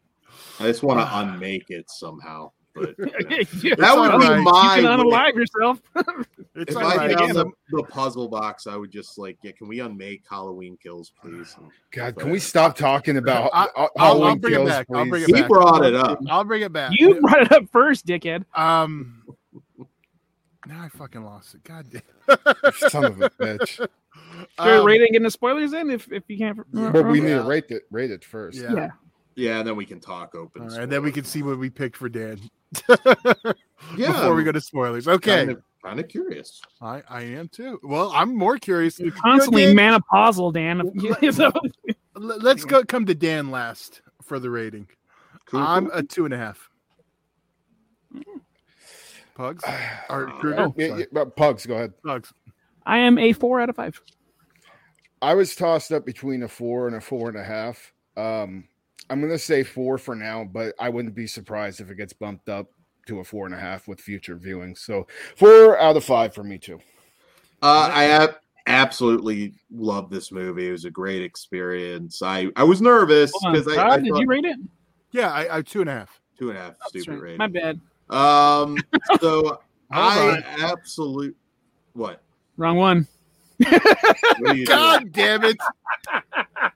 I 0.60 0.64
just 0.64 0.84
want 0.84 1.00
to 1.00 1.18
unmake 1.20 1.66
it 1.70 1.90
somehow. 1.90 2.52
But 2.76 2.96
you 3.00 3.06
know. 3.06 3.38
You 3.62 3.76
that 3.78 3.96
would 3.98 4.20
be 4.20 4.26
alright. 4.28 4.44
my. 4.44 4.76
can 4.82 4.84
unalive 4.86 5.36
yourself. 5.36 5.82
it's 6.56 6.72
If 6.72 6.78
I 6.78 6.98
right. 6.98 7.18
found 7.18 7.36
the, 7.36 7.52
the 7.72 7.84
puzzle 7.84 8.28
box, 8.28 8.68
I 8.68 8.76
would 8.76 8.92
just 8.92 9.18
like, 9.18 9.38
yeah, 9.44 9.52
can 9.54 9.68
we 9.68 9.80
unmake 9.80 10.24
Halloween 10.30 10.78
kills, 10.82 11.12
please? 11.22 11.56
And 11.58 11.70
God, 11.92 12.16
can 12.18 12.30
we 12.30 12.40
stop 12.40 12.76
talking 12.78 13.18
about 13.18 13.50
I- 13.54 13.70
I'll- 13.76 13.90
Halloween 13.98 14.28
I'll 14.28 14.36
bring 14.36 14.54
it 14.54 14.58
kills, 14.58 14.70
back. 14.70 14.88
I'll 14.94 15.04
please? 15.04 15.10
bring 15.10 15.24
it 15.24 15.28
he 15.28 15.42
back. 15.42 15.50
brought 15.50 15.86
it 15.86 15.96
up. 15.96 16.20
I'll 16.30 16.44
bring 16.44 16.62
it 16.64 16.74
back. 16.74 16.92
You 16.94 17.20
brought 17.22 17.42
it 17.44 17.52
up 17.52 17.64
first, 17.72 18.06
dickhead. 18.06 18.44
Um, 18.56 19.24
now 20.68 20.84
I 20.84 20.90
fucking 20.90 21.24
lost 21.24 21.56
it. 21.56 21.64
God 21.64 21.86
damn. 21.90 22.74
Son 22.90 23.06
of 23.06 23.22
a 23.22 23.30
bitch. 23.32 23.68
Sure, 24.60 24.80
Um, 24.80 24.86
rating 24.86 25.08
getting 25.14 25.24
the 25.24 25.32
spoilers 25.32 25.72
in 25.74 25.90
if, 25.90 26.12
if 26.12 26.24
you 26.28 26.38
can't. 26.38 26.60
But 26.74 27.08
we 27.08 27.22
need 27.22 27.30
Yeah. 27.30 27.38
to 27.38 27.44
rate 27.44 27.66
it, 27.70 27.84
rate 27.92 28.12
it 28.12 28.24
first. 28.26 28.58
Yeah. 28.60 28.74
yeah. 28.74 28.90
Yeah, 29.38 29.60
and 29.60 29.68
then 29.68 29.76
we 29.76 29.86
can 29.86 30.00
talk 30.00 30.34
open. 30.34 30.62
All 30.62 30.68
right, 30.70 30.80
and 30.82 30.90
then 30.92 31.04
we 31.04 31.12
can 31.12 31.26
see 31.26 31.44
what 31.44 31.60
we 31.60 31.70
picked 31.70 31.98
for 31.98 32.08
Dan. 32.08 32.40
Yeah, 33.98 34.08
Before 34.14 34.34
we 34.34 34.44
go 34.44 34.52
to 34.52 34.62
spoilers. 34.62 35.08
Okay. 35.08 35.36
Kind 35.46 35.52
of, 35.52 35.62
kind 35.84 36.00
of 36.00 36.08
curious. 36.08 36.60
I, 36.82 37.04
I 37.08 37.22
am 37.22 37.48
too. 37.50 37.80
Well, 37.84 38.12
I'm 38.16 38.36
more 38.36 38.58
curious. 38.58 39.00
You're 39.00 39.12
constantly 39.12 39.74
Dan- 39.76 40.02
menopausal, 40.12 40.52
Dan. 40.54 41.32
So- 41.32 41.52
Let's 42.16 42.66
go 42.66 42.84
come 42.84 43.06
to 43.06 43.14
Dan 43.14 43.52
last 43.52 44.02
for 44.24 44.40
the 44.40 44.50
rating. 44.50 44.88
Cool. 45.46 45.60
I'm 45.60 45.92
a 45.94 46.02
two 46.02 46.26
and 46.26 46.34
a 46.34 46.38
half. 46.38 46.70
Pugs 49.36 49.64
or 50.10 50.28
Kruger? 50.40 50.62
Oh, 50.62 50.74
Yeah, 50.78 50.98
yeah, 50.98 51.06
but 51.12 51.36
Pugs, 51.36 51.66
go 51.66 51.76
ahead. 51.76 51.94
Pugs. 52.04 52.34
I 52.86 52.98
am 53.00 53.18
a 53.18 53.34
four 53.34 53.60
out 53.62 53.70
of 53.70 53.76
five. 53.76 54.02
I 55.22 55.34
was 55.34 55.56
tossed 55.56 55.92
up 55.92 56.06
between 56.06 56.44
a 56.44 56.48
four 56.48 56.88
and 56.88 56.96
a 56.96 57.02
four 57.02 57.30
and 57.30 57.38
a 57.38 57.44
half. 57.44 57.94
Um, 58.18 58.68
I'm 59.10 59.22
gonna 59.22 59.38
say 59.38 59.64
four 59.64 59.98
for 59.98 60.16
now, 60.16 60.44
but 60.44 60.74
I 60.80 60.90
wouldn't 60.90 61.16
be 61.16 61.28
surprised 61.28 61.80
if 61.82 61.90
it 61.92 61.96
gets 61.96 62.14
bumped 62.14 62.50
up 62.50 62.68
to 63.08 63.20
a 63.20 63.24
four 63.24 63.46
and 63.46 63.54
a 63.54 63.60
half 63.60 63.88
with 63.88 64.02
future 64.02 64.36
viewings. 64.36 64.80
So 64.80 65.08
four 65.36 65.78
out 65.80 65.96
of 65.98 66.04
five 66.04 66.34
for 66.34 66.44
me 66.44 66.58
too. 66.58 66.80
Uh, 67.62 67.90
I 67.94 68.04
have 68.04 68.38
absolutely 68.68 69.54
love 69.72 70.10
this 70.10 70.32
movie. 70.32 70.68
It 70.70 70.72
was 70.72 70.86
a 70.86 70.90
great 70.92 71.22
experience. 71.22 72.22
I 72.24 72.48
I 72.56 72.64
was 72.64 72.82
nervous 72.82 73.32
because 73.44 73.68
I, 73.68 73.88
I 73.88 73.98
did 74.00 74.10
thought, 74.12 74.20
you 74.22 74.28
rate 74.28 74.46
it? 74.46 74.58
Yeah, 75.12 75.32
I, 75.32 75.58
I 75.58 75.62
two 75.62 75.82
and 75.82 75.90
a 75.90 75.94
half. 75.94 76.20
two 76.38 76.50
and 76.50 76.58
a 76.58 76.62
half 76.62 76.74
Oh, 76.84 76.88
stupid 76.90 77.06
sorry. 77.06 77.20
rating. 77.22 77.38
My 77.38 77.48
bad. 77.48 77.80
Um, 78.10 78.78
so 79.22 79.62
I 79.92 80.30
on. 80.38 80.44
absolute 80.44 81.36
what? 81.94 82.22
Wrong 82.58 82.78
one. 82.78 83.08
What 83.60 83.72
are 84.52 84.56
you 84.56 84.66
doing? 84.66 84.78
God 84.78 85.12
damn 85.12 85.44
it! 85.46 85.58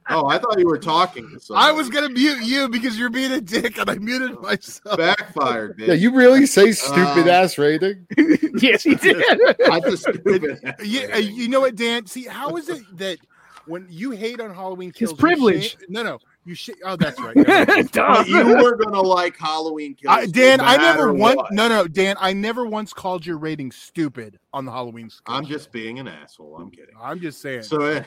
Oh, 0.09 0.27
I 0.27 0.37
thought 0.39 0.57
you 0.59 0.65
were 0.67 0.77
talking 0.79 1.29
to. 1.39 1.53
I 1.53 1.71
was 1.71 1.89
gonna 1.89 2.09
mute 2.09 2.41
you 2.43 2.67
because 2.69 2.97
you're 2.97 3.09
being 3.09 3.31
a 3.31 3.41
dick, 3.41 3.77
and 3.77 3.89
I 3.89 3.95
muted 3.95 4.39
myself. 4.41 4.97
backfired. 4.97 5.77
Bitch. 5.77 5.87
Yeah, 5.87 5.93
you 5.93 6.15
really 6.15 6.45
say 6.45 6.71
stupid 6.71 7.23
Um, 7.23 7.29
ass 7.29 7.57
rating? 7.57 8.07
yes, 8.59 8.83
he 8.83 8.95
did. 8.95 9.23
That's 9.59 9.85
a 9.85 9.97
stupid. 9.97 10.75
Yeah, 10.83 11.07
uh, 11.13 11.17
you 11.17 11.47
know 11.47 11.61
what, 11.61 11.75
Dan? 11.75 12.05
See, 12.07 12.23
how 12.25 12.55
is 12.57 12.69
it 12.69 12.81
that 12.97 13.17
when 13.65 13.85
you 13.89 14.11
hate 14.11 14.39
on 14.41 14.53
Halloween 14.53 14.89
His 14.89 15.09
kills, 15.09 15.11
you 15.11 15.17
privilege. 15.17 15.71
shame- 15.77 15.79
no, 15.89 16.01
no, 16.01 16.19
you 16.43 16.55
sh- 16.55 16.71
Oh, 16.83 16.95
that's 16.95 17.19
right. 17.21 17.35
Never 17.35 17.65
mind. 17.75 17.89
You 18.27 18.47
were 18.57 18.75
gonna 18.77 19.01
like 19.01 19.37
Halloween 19.37 19.93
Kills. 19.93 20.15
I, 20.17 20.25
Dan, 20.25 20.57
no 20.57 20.63
I 20.65 20.77
never 20.77 21.13
once. 21.13 21.35
what. 21.35 21.51
No, 21.51 21.67
no, 21.67 21.87
Dan, 21.87 22.15
I 22.19 22.33
never 22.33 22.65
once 22.65 22.93
called 22.93 23.25
your 23.27 23.37
rating 23.37 23.71
stupid 23.71 24.39
on 24.53 24.65
the 24.65 24.71
Halloween. 24.71 25.11
Sketch. 25.11 25.23
I'm 25.27 25.45
just 25.45 25.71
being 25.71 25.99
an 25.99 26.07
asshole. 26.07 26.55
I'm 26.59 26.71
kidding. 26.71 26.95
I'm 26.99 27.19
just 27.19 27.41
saying. 27.41 27.61
So, 27.63 27.81
uh, 27.81 28.03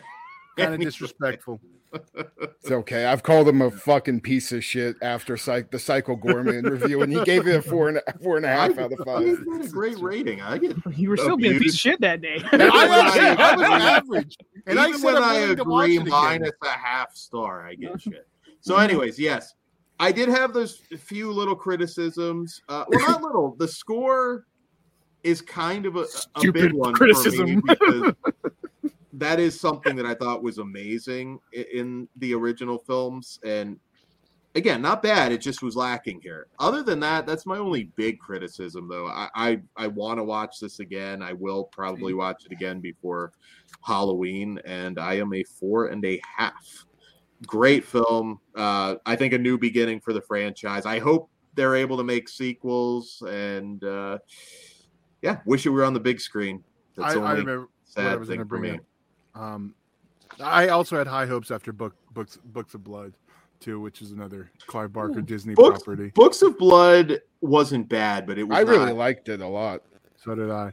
kind 0.57 0.75
of 0.75 0.81
disrespectful. 0.81 1.61
It's 2.15 2.71
okay. 2.71 3.05
I've 3.05 3.23
called 3.23 3.47
him 3.49 3.61
a 3.61 3.71
fucking 3.71 4.23
piece 4.23 4.51
of 4.53 4.65
shit 4.65 4.97
after 5.03 5.37
psych- 5.37 5.71
the 5.71 5.79
Psycho 5.79 6.17
Goreman 6.17 6.71
review, 6.71 7.03
and 7.03 7.13
he 7.13 7.23
gave 7.25 7.47
it 7.47 7.55
a 7.55 7.61
four 7.61 7.91
and 7.91 8.01
a, 8.07 8.19
four 8.19 8.39
and 8.39 8.47
a 8.47 8.49
half 8.49 8.79
out 8.79 8.93
of 8.93 9.01
I 9.03 9.05
five. 9.05 9.25
give 9.25 9.45
that 9.45 9.65
a 9.67 9.69
great 9.69 9.99
rating. 9.99 10.41
I 10.41 10.57
get. 10.57 10.75
You 10.97 11.11
were 11.11 11.19
still 11.19 11.37
being 11.37 11.57
a 11.57 11.61
piece 11.61 11.75
of 11.75 11.81
shit 11.81 12.01
that 12.01 12.23
day. 12.23 12.37
I, 12.51 12.57
was, 12.57 13.15
when 13.15 13.25
I- 13.25 13.37
I 13.39 13.57
was 13.57 13.83
average, 13.83 14.37
and 14.67 14.81
I 14.81 14.89
even 14.89 15.01
said 15.01 15.05
when 15.05 15.17
I'm 15.17 15.23
I 15.23 15.33
willing 15.41 15.57
to 15.57 15.65
watch 15.65 15.85
agree 15.85 15.97
it 15.97 16.01
again. 16.01 16.11
minus 16.11 16.51
a 16.63 16.69
half 16.69 17.15
star, 17.15 17.67
I 17.67 17.75
get 17.75 18.01
shit. 18.01 18.27
So, 18.63 18.77
anyways, 18.77 19.19
yes, 19.19 19.53
I 20.01 20.13
did 20.13 20.31
have 20.31 20.55
those 20.55 20.77
few 20.99 21.31
little 21.31 21.57
criticisms. 21.57 22.63
Uh, 22.71 22.85
well, 22.89 23.01
not 23.11 23.23
little. 23.23 23.55
The 23.59 23.69
score 23.69 24.47
is 25.25 25.43
kind 25.43 25.85
of 25.85 25.97
a, 25.97 26.01
a 26.01 26.07
Stupid 26.07 26.55
big 26.55 26.73
one 26.73 26.95
criticism. 26.95 27.61
for 27.61 27.67
me 27.67 27.77
because 28.15 28.15
that 29.15 29.39
is 29.39 29.61
something 29.61 29.97
that 29.97 30.07
I 30.07 30.15
thought 30.15 30.43
was 30.43 30.59
amazing 30.59 31.39
in 31.53 32.09
the 32.17 32.35
original 32.35 32.79
films, 32.79 33.39
and 33.45 33.79
again, 34.55 34.83
not 34.83 35.03
bad. 35.03 35.33
It 35.33 35.39
just 35.39 35.63
was 35.63 35.77
lacking 35.77 36.21
here. 36.23 36.47
Other 36.59 36.83
than 36.83 37.01
that, 37.01 37.27
that's 37.27 37.47
my 37.47 37.59
only 37.59 37.85
big 37.97 38.19
criticism, 38.19 38.89
though. 38.89 39.07
I 39.07 39.29
I, 39.35 39.61
I 39.77 39.87
want 39.89 40.19
to 40.19 40.25
watch 40.25 40.61
this 40.61 40.81
again. 40.81 41.23
I 41.23 41.33
will 41.33 41.65
probably 41.65 42.15
watch 42.15 42.45
it 42.47 42.53
again 42.53 42.81
before 42.81 43.33
Halloween, 43.85 44.61
and 44.65 44.99
I 44.99 45.15
am 45.15 45.33
a 45.35 45.43
four 45.45 45.87
and 45.87 46.05
a 46.05 46.21
half. 46.37 46.87
Great 47.47 47.85
film. 47.85 48.39
Uh, 48.55 48.97
I 49.05 49.17
think 49.17 49.33
a 49.33 49.39
new 49.39 49.59
beginning 49.59 50.01
for 50.01 50.13
the 50.13 50.23
franchise. 50.23 50.87
I 50.87 51.01
hope 51.01 51.29
they're 51.55 51.75
able 51.75 51.97
to 51.97 52.05
make 52.05 52.29
sequels, 52.29 53.23
and 53.29 53.83
uh, 53.85 54.19
yeah, 55.23 55.41
wish 55.45 55.67
it 55.67 55.71
were 55.71 55.85
on 55.85 55.93
the 55.93 56.01
big 56.01 56.21
screen. 56.21 56.63
That's 56.97 57.13
I, 57.13 57.15
the 57.15 57.21
I 57.21 57.31
only 57.31 57.41
remember 57.41 57.69
sad 57.85 58.19
was 58.19 58.29
thing 58.29 58.47
for 58.47 58.59
me. 58.59 58.71
up. 58.71 58.81
Um, 59.35 59.75
I 60.41 60.69
also 60.69 60.97
had 60.99 61.07
high 61.07 61.27
hopes 61.27 61.51
after 61.51 61.73
book 61.73 61.95
books 62.13 62.39
books 62.45 62.75
of 62.75 62.83
blood 62.85 63.15
too, 63.61 63.81
which 63.81 64.03
is 64.03 64.13
another 64.13 64.51
Clive 64.67 64.93
Barker 64.93 65.21
Disney 65.21 65.55
Books- 65.55 65.83
property. 65.83 66.11
Books 66.15 66.43
of 66.43 66.59
Blood 66.59 67.21
wasn't 67.41 67.89
bad, 67.89 68.27
but 68.27 68.39
it 68.39 68.45
was 68.45 68.59
I 68.59 68.63
really 68.63 68.93
liked 68.93 69.29
it 69.29 69.41
a 69.41 69.47
lot. 69.47 69.83
So 70.17 70.35
did 70.35 70.51
I. 70.51 70.73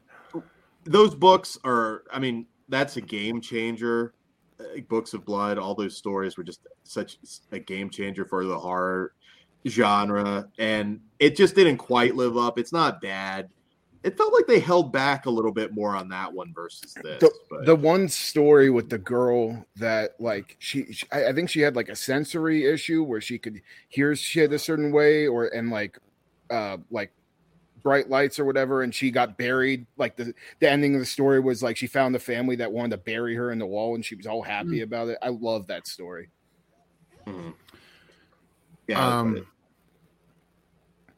those 0.86 1.14
books 1.14 1.57
are 1.66 2.03
i 2.14 2.20
mean 2.20 2.45
that's 2.70 2.95
a 2.97 3.01
game 3.01 3.41
changer 3.41 4.14
books 4.88 5.14
of 5.14 5.26
blood 5.26 5.57
all 5.57 5.74
those 5.76 5.95
stories 5.97 6.38
were 6.38 6.43
just 6.43 6.62
such 6.84 7.18
a 7.51 7.60
game 7.60 7.89
changer 7.89 8.26
for 8.26 8.45
the 8.45 8.57
horror 8.57 9.14
genre 9.68 10.47
and 10.57 10.99
it 11.20 11.36
just 11.36 11.53
didn't 11.55 11.78
quite 11.78 12.16
live 12.16 12.38
up 12.38 12.57
it's 12.57 12.72
not 12.72 13.01
bad 13.01 13.49
it 14.04 14.18
felt 14.18 14.34
like 14.34 14.47
they 14.47 14.60
held 14.60 14.93
back 14.93 15.26
a 15.26 15.30
little 15.30 15.52
bit 15.52 15.74
more 15.74 15.95
on 15.95 16.10
that 16.10 16.32
one 16.32 16.54
versus 16.54 16.93
this 16.93 17.20
The, 17.20 17.32
but 17.50 17.66
the 17.66 17.76
one 17.76 18.08
story 18.08 18.70
with 18.70 18.89
the 18.89 18.97
girl 18.97 19.66
that 19.76 20.12
like 20.20 20.56
she, 20.60 20.91
she 20.93 21.06
I 21.12 21.28
I 21.28 21.34
think 21.34 21.50
she 21.50 21.62
had 21.62 21.76
like 21.76 21.89
a 21.89 21.95
sensory 21.95 22.66
issue 22.66 23.04
where 23.04 23.22
she 23.22 23.38
could 23.38 23.62
hear 23.89 24.16
shit 24.16 24.54
a 24.54 24.60
certain 24.60 24.91
way 24.91 25.28
or 25.28 25.47
and 25.47 25.70
like 25.70 26.00
uh 26.50 26.78
like 26.89 27.12
bright 27.82 28.10
lights 28.10 28.39
or 28.39 28.45
whatever 28.45 28.84
and 28.84 28.93
she 28.95 29.12
got 29.12 29.38
buried. 29.38 29.86
Like 29.97 30.16
the 30.16 30.34
the 30.60 30.70
ending 30.70 30.95
of 30.95 31.02
the 31.02 31.06
story 31.06 31.39
was 31.39 31.62
like 31.62 31.76
she 31.76 31.88
found 31.88 32.16
a 32.16 32.20
family 32.20 32.56
that 32.58 32.72
wanted 32.72 32.91
to 32.91 32.97
bury 32.97 33.36
her 33.36 33.52
in 33.52 33.60
the 33.60 33.66
wall 33.66 33.95
and 33.95 34.06
she 34.06 34.16
was 34.16 34.28
all 34.28 34.41
happy 34.41 34.82
about 34.82 35.10
it. 35.10 35.18
I 35.22 35.30
love 35.30 35.68
that 35.68 35.88
story. 35.88 36.30
Mhm. 37.28 37.54
yeah 38.88 39.20
Um, 39.20 39.45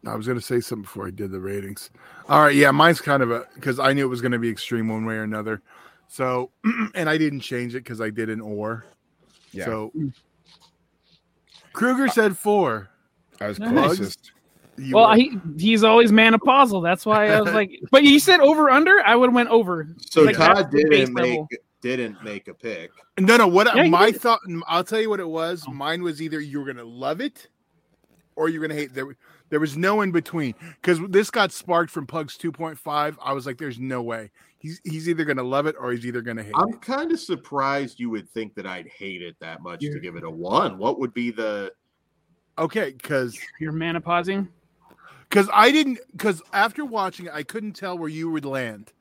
I 0.06 0.16
was 0.16 0.26
going 0.26 0.40
to 0.40 0.44
say 0.46 0.60
something 0.60 0.84
before 0.84 1.08
I 1.08 1.12
did 1.12 1.32
the 1.32 1.40
ratings. 1.40 1.92
All 2.28 2.42
right, 2.42 2.56
yeah, 2.56 2.72
mine's 2.72 3.02
kind 3.02 3.22
of 3.22 3.32
a 3.32 3.46
because 3.56 3.80
I 3.80 3.94
knew 3.94 4.04
it 4.06 4.10
was 4.10 4.22
going 4.22 4.32
to 4.32 4.40
be 4.40 4.50
extreme 4.50 4.88
one 4.88 5.06
way 5.06 5.16
or 5.16 5.24
another. 5.24 5.62
So, 6.08 6.52
and 6.96 7.10
I 7.10 7.18
didn't 7.18 7.42
change 7.42 7.76
it 7.76 7.84
because 7.84 8.02
I 8.02 8.10
did 8.10 8.30
an 8.30 8.42
or. 8.42 8.86
yeah 9.54 9.66
So, 9.66 9.92
Kruger 11.74 12.08
said 12.08 12.38
four. 12.38 12.90
i 13.40 13.48
was 13.48 13.60
Nice. 13.60 13.70
closest 13.72 14.32
You 14.78 14.96
Well, 14.96 15.10
were- 15.10 15.16
he 15.16 15.38
he's 15.58 15.84
always 15.84 16.12
manopausal. 16.12 16.84
That's 16.84 17.06
why 17.06 17.28
I 17.30 17.42
was 17.42 17.54
like, 17.54 17.72
but 17.92 18.04
you 18.04 18.20
said 18.20 18.40
over 18.40 18.70
under. 18.70 19.02
I 19.06 19.16
would 19.16 19.28
have 19.30 19.36
went 19.36 19.50
over. 19.50 19.88
so 20.10 20.24
like, 20.24 20.36
todd 20.36 20.72
didn't 20.72 21.14
make 21.14 21.28
level. 21.30 21.48
didn't 21.82 22.24
make 22.24 22.48
a 22.48 22.54
pick 22.54 22.92
no, 23.20 23.38
no. 23.38 23.48
What 23.48 23.74
Yeah, 23.76 23.88
my 23.88 24.12
thought? 24.12 24.40
I'll 24.68 24.84
tell 24.84 25.00
you 25.02 25.10
what 25.10 25.20
it 25.20 25.28
was. 25.28 25.64
Oh. 25.68 25.72
Mine 25.72 26.02
was 26.02 26.22
either 26.22 26.40
you 26.40 26.60
were 26.60 26.66
going 26.66 26.78
to 26.78 26.84
love 26.86 27.22
it, 27.22 27.48
or 28.36 28.50
you're 28.50 28.62
going 28.62 28.72
to 28.72 28.76
hate. 28.76 28.94
There, 28.94 29.16
there 29.52 29.60
was 29.60 29.78
no 29.78 30.02
in 30.02 30.12
between 30.12 30.56
because 30.82 31.00
this 31.10 31.30
got 31.30 31.52
sparked 31.52 31.92
from 31.92 32.08
Pugs 32.08 32.36
2.5. 32.38 33.16
I 33.24 33.34
was 33.34 33.46
like, 33.46 33.60
"There's 33.60 33.78
no 33.80 34.02
way." 34.02 34.32
He's 34.58 34.82
he's 34.84 35.08
either 35.08 35.24
going 35.26 35.38
to 35.38 35.44
love 35.44 35.68
it 35.68 35.76
or 35.80 35.92
he's 35.92 36.06
either 36.06 36.22
going 36.22 36.38
to 36.38 36.44
hate 36.44 36.50
it. 36.52 36.56
i'm 36.56 36.74
kind 36.74 37.12
of 37.12 37.20
surprised 37.20 38.00
you 38.00 38.12
would 38.12 38.30
think 38.30 38.54
that 38.54 38.68
i'd 38.68 38.88
hate 38.88 39.24
it 39.24 39.36
that 39.40 39.64
much 39.64 39.80
to 39.80 39.88
You're- 39.88 40.00
give 40.00 40.16
it 40.18 40.24
a 40.24 40.30
one 40.30 40.78
what 40.78 41.00
would 41.00 41.14
be 41.16 41.32
the 41.32 41.72
Okay, 42.60 42.92
because 42.92 43.40
You're 43.60 43.72
manopausing. 43.74 44.48
because 45.30 45.50
I 45.52 45.72
didn't 45.72 46.00
because 46.12 46.44
after 46.54 46.86
watching 46.86 47.26
it, 47.26 47.32
I 47.34 47.42
couldn't 47.44 47.74
tell 47.74 47.98
where 47.98 48.10
you 48.10 48.30
would 48.30 48.46
land. 48.46 48.94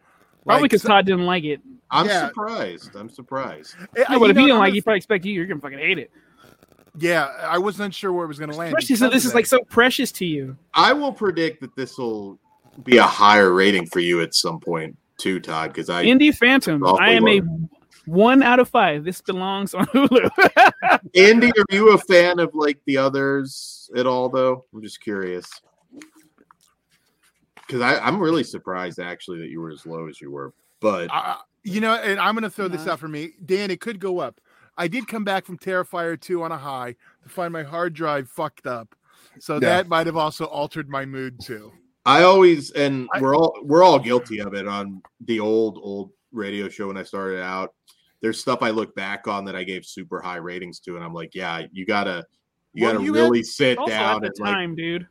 Probably 0.47 0.63
because 0.69 0.81
so- 0.83 0.89
Todd 0.89 1.05
didn't 1.05 1.27
like 1.27 1.45
it. 1.45 1.61
i'm 1.91 2.07
Yeah. 2.07 2.29
surprised 2.29 2.97
i'm 2.97 3.11
surprised 3.11 3.75
Eh, 3.97 4.05
No, 4.09 4.19
but 4.19 4.27
you 4.27 4.31
if 4.31 4.37
know, 4.37 4.41
you 4.43 4.47
didn't 4.47 4.53
I'm 4.53 4.59
like, 4.59 4.59
gonna- 4.61 4.69
it, 4.69 4.75
he 4.75 4.81
probably 4.81 4.97
expect 4.97 5.25
you. 5.27 5.35
You're 5.35 5.47
gonna 5.47 5.61
fucking 5.61 5.79
hate 5.79 5.99
it. 5.99 6.11
Yeah, 6.99 7.27
I 7.43 7.59
wasn't 7.59 7.95
sure 7.95 8.13
where 8.13 8.25
it 8.25 8.29
was 8.29 8.39
going 8.39 8.51
to 8.51 8.57
land. 8.57 8.75
Especially 8.77 8.97
so 8.97 9.09
this 9.09 9.25
is 9.25 9.35
like 9.35 9.47
so 9.47 9.61
precious 9.65 10.13
to 10.13 10.27
you. 10.27 10.57
I 10.75 10.93
will 10.93 11.13
predict 11.13 11.61
that 11.61 11.75
this 11.77 11.99
will 11.99 12.39
be 12.85 12.99
a 12.99 13.03
higher 13.03 13.53
rating 13.53 13.87
for 13.87 14.01
you 14.01 14.21
at 14.23 14.35
some 14.35 14.61
point 14.61 14.97
too, 15.19 15.41
Todd. 15.41 15.71
Because 15.71 15.91
I 15.91 16.05
Indie 16.05 16.35
Phantom. 16.35 16.85
I 16.85 17.13
am 17.13 17.29
a 17.29 17.41
one 18.07 18.43
out 18.43 18.59
of 18.59 18.69
five. 18.69 19.05
This 19.05 19.21
belongs 19.21 19.75
on 19.75 19.87
Hulu. 19.95 20.31
Andy, 21.15 21.49
are 21.49 21.65
you 21.71 21.91
a 21.93 21.99
fan 21.99 22.39
of 22.39 22.55
like 22.55 22.79
the 22.87 22.97
others 22.97 23.91
at 23.97 24.07
all? 24.07 24.29
Though 24.29 24.65
I'm 24.73 24.83
just 24.83 25.01
curious 25.01 25.47
because 27.71 28.01
I'm 28.03 28.19
really 28.19 28.43
surprised 28.43 28.99
actually 28.99 29.39
that 29.41 29.49
you 29.49 29.61
were 29.61 29.71
as 29.71 29.87
low 29.87 30.09
as 30.09 30.21
you 30.21 30.31
were. 30.31 30.53
But 30.81 31.09
Uh, 31.13 31.37
you 31.63 31.81
know, 31.81 31.95
and 31.95 32.19
I'm 32.19 32.35
going 32.35 32.43
to 32.43 32.51
throw 32.51 32.69
this 32.69 32.87
out 32.87 32.99
for 32.99 33.09
me, 33.09 33.33
Dan. 33.45 33.71
It 33.71 33.81
could 33.81 34.01
go 34.01 34.19
up. 34.19 34.41
I 34.77 34.89
did 34.89 35.07
come 35.09 35.25
back 35.25 35.45
from 35.45 35.59
Terrifier 35.59 36.19
2 36.21 36.43
on 36.43 36.53
a 36.53 36.59
high 36.59 36.97
to 37.23 37.29
find 37.29 37.53
my 37.53 37.63
hard 37.63 37.93
drive 37.95 38.29
fucked 38.29 38.67
up, 38.67 38.95
so 39.39 39.55
Yeah. 39.55 39.61
that 39.61 39.89
might 39.89 40.07
have 40.07 40.17
also 40.17 40.45
altered 40.47 40.89
my 40.89 41.05
mood 41.05 41.39
too. 41.41 41.73
I 42.07 42.23
always 42.23 42.71
and 42.71 43.09
I- 43.13 43.21
we're 43.21 43.37
all 43.37 43.55
we're 43.63 43.83
all 43.83 43.99
guilty 43.99 44.41
of 44.41 44.55
it 44.55 44.67
on 44.67 45.03
the 45.21 45.39
old 45.41 45.79
old 45.83 46.11
radio 46.33 46.69
show 46.69 46.87
when 46.89 46.97
I 46.97 47.03
started 47.03 47.43
out. 47.43 47.75
There's 48.23 48.41
stuff 48.41 48.63
I 48.63 48.71
look 48.71 48.95
back 48.95 49.27
on 49.29 49.45
that 49.47 49.57
I 49.57 49.65
gave 49.65 49.85
super 49.85 50.21
high 50.21 50.37
ratings 50.37 50.81
to, 50.81 50.97
and 50.97 51.05
I'm 51.05 51.13
like, 51.15 51.35
yeah, 51.35 51.67
you 51.73 51.85
gotta 51.85 52.25
you 52.73 52.85
Well, 52.85 52.95
gotta 52.95 53.05
you 53.05 53.15
had- 53.15 53.23
really 53.23 53.43
sit 53.43 53.77
also 53.79 53.91
down 53.93 54.25
at 54.25 54.35
the 54.35 54.43
and 54.43 54.47
like 54.47 54.55
time, 54.55 54.75
dude. 54.77 55.07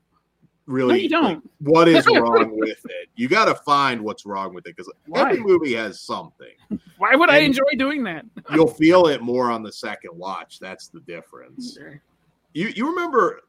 Really 0.70 0.94
No, 0.94 0.96
you 0.96 1.10
don't. 1.10 1.50
what 1.60 1.88
is 1.88 2.06
wrong 2.16 2.58
with 2.58 2.86
it. 2.86 3.10
You 3.16 3.28
got 3.28 3.46
to 3.46 3.56
find 3.56 4.02
what's 4.02 4.26
wrong 4.26 4.54
with 4.54 4.66
it 4.68 4.76
because 4.76 4.92
every 5.16 5.40
movie 5.40 5.74
has 5.74 6.00
something. 6.02 6.54
Why 6.98 7.16
would 7.16 7.30
I 7.30 7.40
enjoy 7.40 7.72
doing 7.78 8.04
that? 8.04 8.26
You'll 8.54 8.68
feel 8.68 9.08
it 9.08 9.22
more 9.22 9.52
on 9.52 9.64
the 9.64 9.72
second 9.72 10.12
watch. 10.16 10.60
That's 10.60 10.88
the 10.88 11.02
difference. 11.02 11.76
Sure. 11.76 12.02
You 12.54 12.70
you 12.70 12.88
remember 12.88 13.42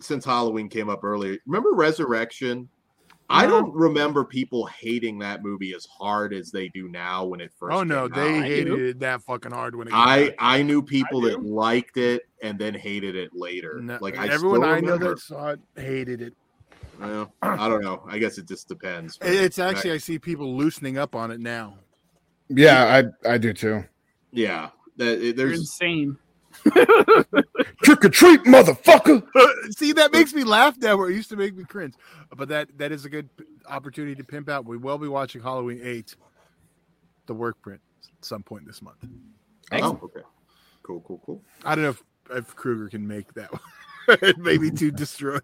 since 0.00 0.24
Halloween 0.24 0.68
came 0.68 0.88
up 0.88 1.04
earlier? 1.04 1.38
Remember 1.46 1.72
Resurrection? 1.72 2.68
I 3.28 3.44
don't 3.44 3.74
remember 3.74 4.24
people 4.24 4.66
hating 4.66 5.18
that 5.18 5.42
movie 5.42 5.74
as 5.74 5.84
hard 5.86 6.32
as 6.32 6.52
they 6.52 6.68
do 6.68 6.88
now 6.88 7.24
when 7.24 7.40
it 7.40 7.50
first. 7.58 7.74
Oh 7.74 7.82
no, 7.82 8.08
came 8.08 8.22
they 8.22 8.38
out. 8.38 8.44
I 8.44 8.46
hated 8.46 8.78
it 8.80 9.00
that 9.00 9.22
fucking 9.22 9.50
hard 9.50 9.74
when 9.74 9.88
it 9.88 9.90
came 9.90 9.98
I 10.00 10.26
out. 10.28 10.34
I 10.38 10.62
knew 10.62 10.80
people 10.80 11.26
I 11.26 11.30
that 11.30 11.42
liked 11.44 11.96
it 11.96 12.22
and 12.40 12.56
then 12.56 12.72
hated 12.74 13.16
it 13.16 13.30
later. 13.34 13.80
No, 13.82 13.98
like 14.00 14.16
I 14.16 14.28
everyone 14.28 14.60
still 14.60 14.70
I 14.74 14.80
know 14.80 14.96
that 14.96 15.18
saw 15.18 15.48
it 15.48 15.60
hated 15.74 16.22
it. 16.22 16.34
Well, 17.00 17.32
I 17.42 17.68
don't 17.68 17.82
know. 17.82 18.02
I 18.08 18.18
guess 18.18 18.38
it 18.38 18.46
just 18.46 18.68
depends. 18.68 19.18
It's 19.20 19.58
actually 19.58 19.92
I 19.92 19.98
see 19.98 20.18
people 20.18 20.56
loosening 20.56 20.98
up 20.98 21.14
on 21.14 21.30
it 21.30 21.40
now. 21.40 21.78
Yeah, 22.48 23.10
I 23.24 23.32
I 23.34 23.38
do 23.38 23.52
too. 23.52 23.84
Yeah, 24.32 24.70
that, 24.96 25.20
You're 25.20 25.52
insane. 25.52 26.16
Trick 27.82 28.04
or 28.04 28.08
treat, 28.08 28.44
motherfucker. 28.44 29.22
See, 29.76 29.92
that 29.92 30.12
makes 30.12 30.32
me 30.32 30.44
laugh 30.44 30.76
now. 30.78 30.96
Where 30.96 31.10
it 31.10 31.14
used 31.14 31.28
to 31.30 31.36
make 31.36 31.54
me 31.54 31.64
cringe, 31.64 31.94
but 32.34 32.48
that 32.48 32.68
that 32.78 32.92
is 32.92 33.04
a 33.04 33.10
good 33.10 33.28
opportunity 33.68 34.14
to 34.14 34.24
pimp 34.24 34.48
out. 34.48 34.64
We 34.64 34.76
will 34.76 34.98
be 34.98 35.08
watching 35.08 35.42
Halloween 35.42 35.80
Eight, 35.82 36.16
the 37.26 37.34
work 37.34 37.60
print, 37.60 37.80
at 38.18 38.24
some 38.24 38.42
point 38.42 38.66
this 38.66 38.80
month. 38.80 39.04
oh 39.72 40.00
okay, 40.02 40.22
cool, 40.82 41.00
cool, 41.00 41.20
cool. 41.26 41.42
I 41.64 41.74
don't 41.74 41.84
know 41.84 41.90
if, 41.90 42.02
if 42.30 42.56
Kruger 42.56 42.88
can 42.88 43.06
make 43.06 43.34
that. 43.34 43.50
one 44.06 44.34
Maybe 44.38 44.70
to 44.70 44.90
destroy 44.90 45.38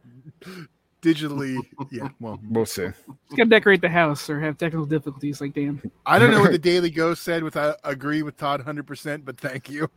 digitally. 1.02 1.58
Yeah, 1.90 2.08
well, 2.20 2.38
We'll 2.48 2.64
see. 2.66 2.86
Just 2.86 3.36
gotta 3.36 3.50
decorate 3.50 3.80
the 3.80 3.88
house 3.88 4.30
or 4.30 4.40
have 4.40 4.56
technical 4.56 4.86
difficulties 4.86 5.40
like 5.40 5.52
Dan. 5.54 5.82
I 6.06 6.18
don't 6.18 6.30
know 6.30 6.40
what 6.40 6.52
the 6.52 6.58
Daily 6.72 6.90
Ghost 6.90 7.22
said. 7.22 7.42
With 7.42 7.56
I 7.56 7.74
agree 7.84 8.22
with 8.22 8.36
Todd 8.36 8.60
100, 8.60 8.86
percent 8.86 9.24
but 9.24 9.38
thank 9.38 9.68
you. 9.68 9.88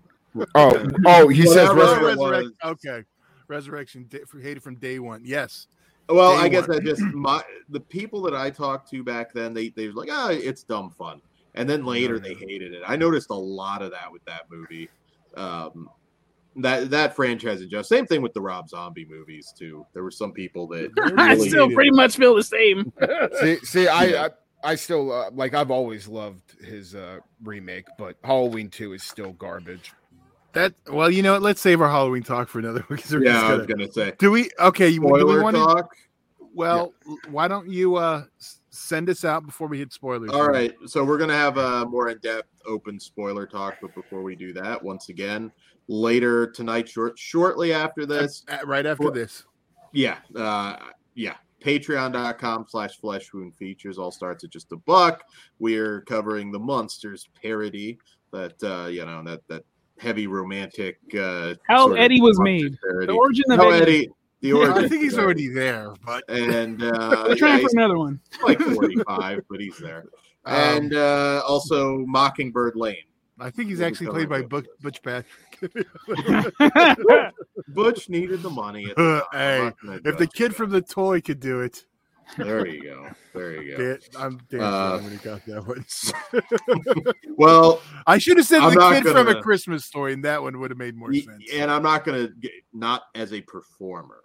Oh, 0.53 0.87
oh, 1.05 1.27
he 1.29 1.43
Well, 1.45 1.53
says 1.53 1.69
that 1.69 1.75
res- 1.75 2.17
Resurrect- 2.17 2.49
okay, 2.65 3.03
resurrection 3.47 4.09
hated 4.41 4.61
from 4.61 4.75
day 4.75 4.99
one. 4.99 5.21
Yes, 5.23 5.67
Well, 6.09 6.37
Day 6.37 6.43
I 6.43 6.49
guess 6.49 6.67
one. 6.67 6.77
that 6.77 6.83
just 6.83 7.01
my 7.13 7.41
the 7.69 7.79
people 7.79 8.21
that 8.23 8.35
I 8.35 8.49
talked 8.49 8.89
to 8.91 9.03
back 9.03 9.31
then, 9.33 9.53
they 9.53 9.69
they 9.69 9.87
was 9.87 9.95
like, 9.95 10.09
ah, 10.11 10.29
it's 10.31 10.63
dumb 10.63 10.89
fun, 10.89 11.21
and 11.53 11.69
then 11.69 11.85
later 11.85 12.19
they 12.19 12.33
hated 12.33 12.73
it. 12.73 12.81
I 12.85 12.95
noticed 12.97 13.29
a 13.29 13.33
lot 13.35 13.81
of 13.81 13.91
that 13.91 14.11
with 14.11 14.25
that 14.25 14.43
movie. 14.51 14.89
Um, 15.37 15.89
that 16.57 16.89
that 16.91 17.15
franchise 17.15 17.61
and 17.61 17.69
just 17.69 17.89
same 17.89 18.05
thing 18.05 18.21
with 18.21 18.33
the 18.33 18.41
Rob 18.41 18.69
Zombie 18.69 19.05
movies 19.09 19.53
too. 19.57 19.85
There 19.93 20.03
were 20.03 20.11
some 20.11 20.31
people 20.31 20.67
that 20.69 20.91
I 21.17 21.37
still 21.37 21.69
pretty 21.69 21.89
it. 21.89 21.95
much 21.95 22.15
feel 22.15 22.35
the 22.35 22.43
same. 22.43 22.91
see, 23.41 23.57
see, 23.65 23.87
I, 23.87 24.25
I, 24.25 24.29
I 24.63 24.75
still 24.75 25.11
uh, 25.11 25.31
like. 25.31 25.53
I've 25.53 25.71
always 25.71 26.07
loved 26.07 26.41
his 26.63 26.95
uh, 26.95 27.17
remake, 27.43 27.85
but 27.97 28.15
Halloween 28.23 28.69
Two 28.69 28.93
is 28.93 29.03
still 29.03 29.33
garbage. 29.33 29.91
that. 30.53 30.73
Well, 30.89 31.09
you 31.11 31.21
know 31.23 31.33
what? 31.33 31.41
Let's 31.41 31.61
save 31.61 31.81
our 31.81 31.89
Halloween 31.89 32.23
talk 32.23 32.47
for 32.47 32.59
another 32.59 32.83
week. 32.89 33.01
'cause 33.01 33.11
we're 33.13 33.25
Yeah, 33.25 33.37
I 33.37 33.41
gonna- 33.41 33.57
was 33.57 33.67
gonna 33.67 33.91
say 33.91 34.13
do 34.17 34.31
we? 34.31 34.49
Okay, 34.59 34.87
you 34.89 35.01
do 35.01 35.07
we 35.07 35.19
spoiler 35.19 35.43
want 35.43 35.55
to? 35.55 35.63
talk. 35.63 35.95
Well, 36.53 36.93
why 37.29 37.47
don't 37.49 37.67
you 37.69 37.97
uh 37.97 38.23
s- 38.39 38.61
send 38.75 39.09
us 39.09 39.23
out 39.25 39.45
before 39.45 39.67
we 39.67 39.79
hit 39.79 39.91
spoilers? 39.93 40.29
All 40.31 40.47
right, 40.47 40.73
so 40.85 41.03
we're 41.03 41.17
gonna 41.17 41.33
have 41.35 41.57
a 41.57 41.85
more 41.85 42.09
in-depth 42.09 42.49
open 42.65 42.99
spoiler 42.99 43.45
talk, 43.47 43.75
but 43.81 43.93
before 43.95 44.21
we 44.23 44.35
do 44.35 44.53
that, 44.53 44.81
once 44.83 45.09
again, 45.09 45.51
later 45.87 46.47
tonight, 46.47 46.89
short 46.89 47.17
shortly 47.17 47.71
after 47.73 48.05
this, 48.05 48.43
Uh, 48.47 48.57
right 48.65 48.85
after 48.85 49.03
Well- 49.05 49.13
this. 49.13 49.43
yeah, 49.91 50.17
uh, 50.35 50.77
yeah, 51.13 51.35
patreon.com 51.61 52.65
slash 52.69 52.99
flesh 52.99 53.33
wound 53.33 53.55
features 53.55 53.97
all 53.97 54.11
starts 54.11 54.43
at 54.43 54.49
just 54.49 54.71
a 54.71 54.77
buck. 54.77 55.23
We're 55.59 56.01
covering 56.01 56.51
the 56.51 56.59
Munsters 56.59 57.29
parody 57.41 57.97
that 58.31 58.61
uh, 58.63 58.87
you 58.87 59.05
know 59.05 59.23
that 59.23 59.47
that 59.47 59.63
heavy 59.97 60.27
romantic 60.27 60.99
uh, 61.17 61.55
How 61.67 61.93
Eddie 61.93 62.19
was 62.21 62.39
made. 62.39 62.77
parody. 62.81 63.07
The 63.07 63.13
origin 63.13 63.45
of 63.51 63.59
How 63.59 63.69
Eddie. 63.69 64.09
Eddie, 64.41 64.51
the 64.51 64.53
origin. 64.53 64.85
I 64.85 64.87
think 64.87 65.01
he's 65.03 65.17
already 65.17 65.47
there, 65.47 65.93
but 66.05 66.23
and 66.29 66.81
uh, 66.83 67.25
We're 67.29 67.35
trying 67.35 67.61
yeah, 67.61 67.67
for 67.67 67.77
another 67.77 67.97
one. 67.97 68.19
like 68.43 68.59
45, 68.59 69.41
but 69.49 69.59
he's 69.59 69.77
there. 69.77 70.05
um, 70.45 70.53
And 70.55 70.93
uh, 70.93 71.41
also 71.47 71.99
Mockingbird 72.05 72.75
Lane. 72.75 72.95
I 73.39 73.49
think 73.49 73.67
he's 73.69 73.79
we'll 73.79 73.87
actually 73.87 74.07
played 74.07 74.29
by 74.29 74.41
Butch, 74.43 74.65
both 74.81 74.81
Butch 74.81 75.01
Patrick. 75.03 75.85
Butch 77.67 78.09
needed 78.09 78.41
the 78.41 78.49
money. 78.49 78.89
At 78.89 78.95
the 78.95 79.23
time. 79.31 79.39
Hey, 79.39 79.59
not 79.63 79.77
gonna 79.83 80.01
if 80.05 80.17
the 80.17 80.27
kid 80.27 80.55
from 80.55 80.69
the 80.69 80.81
toy 80.81 81.19
could 81.19 81.41
do 81.41 81.59
it, 81.61 81.85
there 82.37 82.65
you 82.65 82.81
go, 82.83 83.07
there 83.33 83.61
you 83.61 83.75
go. 83.77 83.83
Dan, 83.83 83.99
I'm 84.17 84.39
damn 84.49 84.61
Uh, 84.61 84.97
sure 84.97 85.03
when 85.03 85.11
he 85.11 85.17
got 85.17 85.45
that 85.45 85.67
one. 85.67 87.13
Well, 87.37 87.81
I 88.07 88.17
should 88.17 88.37
have 88.37 88.47
said 88.47 88.61
I'm 88.61 88.69
the 88.73 88.79
not 88.79 89.03
kid 89.03 89.11
from 89.11 89.27
a 89.27 89.41
Christmas 89.41 89.85
story, 89.85 90.13
and 90.13 90.23
that 90.23 90.41
one 90.41 90.57
would 90.59 90.71
have 90.71 90.77
made 90.77 90.95
more 90.95 91.09
y- 91.11 91.19
sense. 91.19 91.43
and 91.53 91.69
I'm 91.69 91.83
not 91.83 92.03
gonna 92.05 92.29
get 92.39 92.51
not 92.73 93.03
as 93.15 93.33
a 93.33 93.41
performer. 93.41 94.21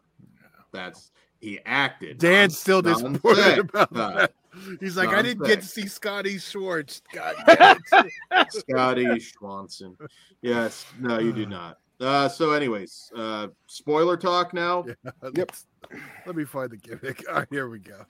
That's 0.73 1.11
he 1.41 1.59
acted. 1.67 2.19
Dan's 2.19 2.55
on- 2.55 2.57
still 2.59 2.77
on 2.79 2.85
disappointed 2.85 3.59
about 3.61 3.97
Uh, 3.97 4.11
that. 4.17 4.33
He's 4.81 4.97
like, 4.97 5.11
I 5.11 5.23
didn't 5.23 5.47
get 5.47 5.61
to 5.63 5.67
see 5.67 5.87
Scotty 5.87 6.39
Schwartz. 6.39 7.03
God. 7.13 7.35
Scotty 8.51 9.05
Schwanson. 9.07 9.97
Yes, 10.43 10.85
no, 10.99 11.19
you 11.19 11.33
do 11.33 11.47
not. 11.59 11.79
Uh, 12.01 12.29
so, 12.29 12.53
anyways, 12.53 13.13
uh, 13.15 13.49
spoiler 13.67 14.17
talk 14.17 14.53
now. 14.55 14.85
Yep. 15.35 15.53
Let 16.27 16.37
me 16.37 16.45
find 16.45 16.71
the 16.71 16.77
gimmick. 16.77 17.25
All 17.29 17.37
right, 17.37 17.49
here 17.51 17.69
we 17.69 17.79
go. 17.79 18.05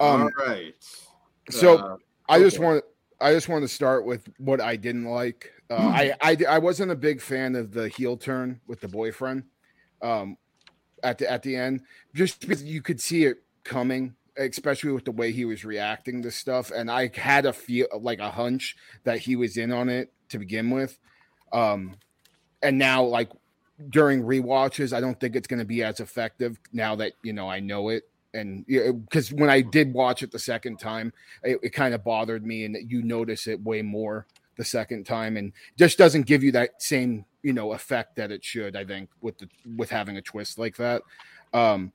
Um, 0.00 0.22
All 0.22 0.30
right. 0.46 0.74
so 1.50 1.78
Uh, 1.78 1.96
I 2.28 2.38
go 2.38 2.44
just 2.44 2.56
for 2.56 2.62
want 2.64 2.84
I 3.22 3.32
just 3.32 3.48
want 3.48 3.62
to 3.62 3.68
start 3.68 4.04
with 4.04 4.28
what 4.38 4.60
I 4.60 4.76
didn't 4.76 5.04
like. 5.04 5.52
Uh, 5.70 5.76
I, 5.76 6.14
I 6.20 6.36
I 6.48 6.58
wasn't 6.58 6.90
a 6.90 6.96
big 6.96 7.20
fan 7.20 7.54
of 7.54 7.72
the 7.72 7.88
heel 7.88 8.16
turn 8.16 8.60
with 8.66 8.80
the 8.80 8.88
boyfriend 8.88 9.44
um, 10.02 10.36
at 11.02 11.18
the 11.18 11.30
at 11.30 11.42
the 11.42 11.56
end, 11.56 11.82
just 12.14 12.40
because 12.40 12.62
you 12.62 12.82
could 12.82 13.00
see 13.00 13.24
it 13.24 13.38
coming, 13.64 14.14
especially 14.36 14.90
with 14.90 15.04
the 15.04 15.12
way 15.12 15.32
he 15.32 15.44
was 15.44 15.64
reacting 15.64 16.22
to 16.22 16.30
stuff, 16.30 16.70
and 16.70 16.90
I 16.90 17.10
had 17.14 17.46
a 17.46 17.52
feel 17.52 17.86
like 18.00 18.18
a 18.18 18.30
hunch 18.30 18.76
that 19.04 19.20
he 19.20 19.36
was 19.36 19.56
in 19.56 19.72
on 19.72 19.88
it 19.88 20.12
to 20.30 20.38
begin 20.38 20.70
with. 20.70 20.98
Um, 21.52 21.96
and 22.62 22.78
now, 22.78 23.04
like 23.04 23.30
during 23.88 24.22
rewatches, 24.22 24.92
I 24.92 25.00
don't 25.00 25.18
think 25.18 25.36
it's 25.36 25.46
going 25.46 25.60
to 25.60 25.66
be 25.66 25.82
as 25.82 26.00
effective 26.00 26.58
now 26.72 26.96
that 26.96 27.12
you 27.22 27.32
know 27.32 27.48
I 27.48 27.60
know 27.60 27.88
it. 27.88 28.04
And 28.34 28.64
because 28.66 29.32
when 29.32 29.50
I 29.50 29.60
did 29.60 29.92
watch 29.92 30.22
it 30.22 30.30
the 30.30 30.38
second 30.38 30.78
time, 30.78 31.12
it, 31.42 31.58
it 31.62 31.70
kind 31.70 31.94
of 31.94 32.02
bothered 32.02 32.44
me 32.46 32.64
and 32.64 32.76
you 32.90 33.02
notice 33.02 33.46
it 33.46 33.60
way 33.62 33.82
more 33.82 34.26
the 34.56 34.64
second 34.64 35.04
time 35.04 35.36
and 35.36 35.52
just 35.78 35.98
doesn't 35.98 36.26
give 36.26 36.42
you 36.42 36.52
that 36.52 36.80
same 36.80 37.24
you 37.42 37.52
know 37.52 37.72
effect 37.72 38.16
that 38.16 38.30
it 38.30 38.44
should 38.44 38.76
i 38.76 38.84
think 38.84 39.08
with 39.22 39.36
the 39.38 39.48
with 39.76 39.88
having 39.88 40.18
a 40.18 40.22
twist 40.22 40.58
like 40.58 40.76
that 40.76 41.02
um 41.54 41.90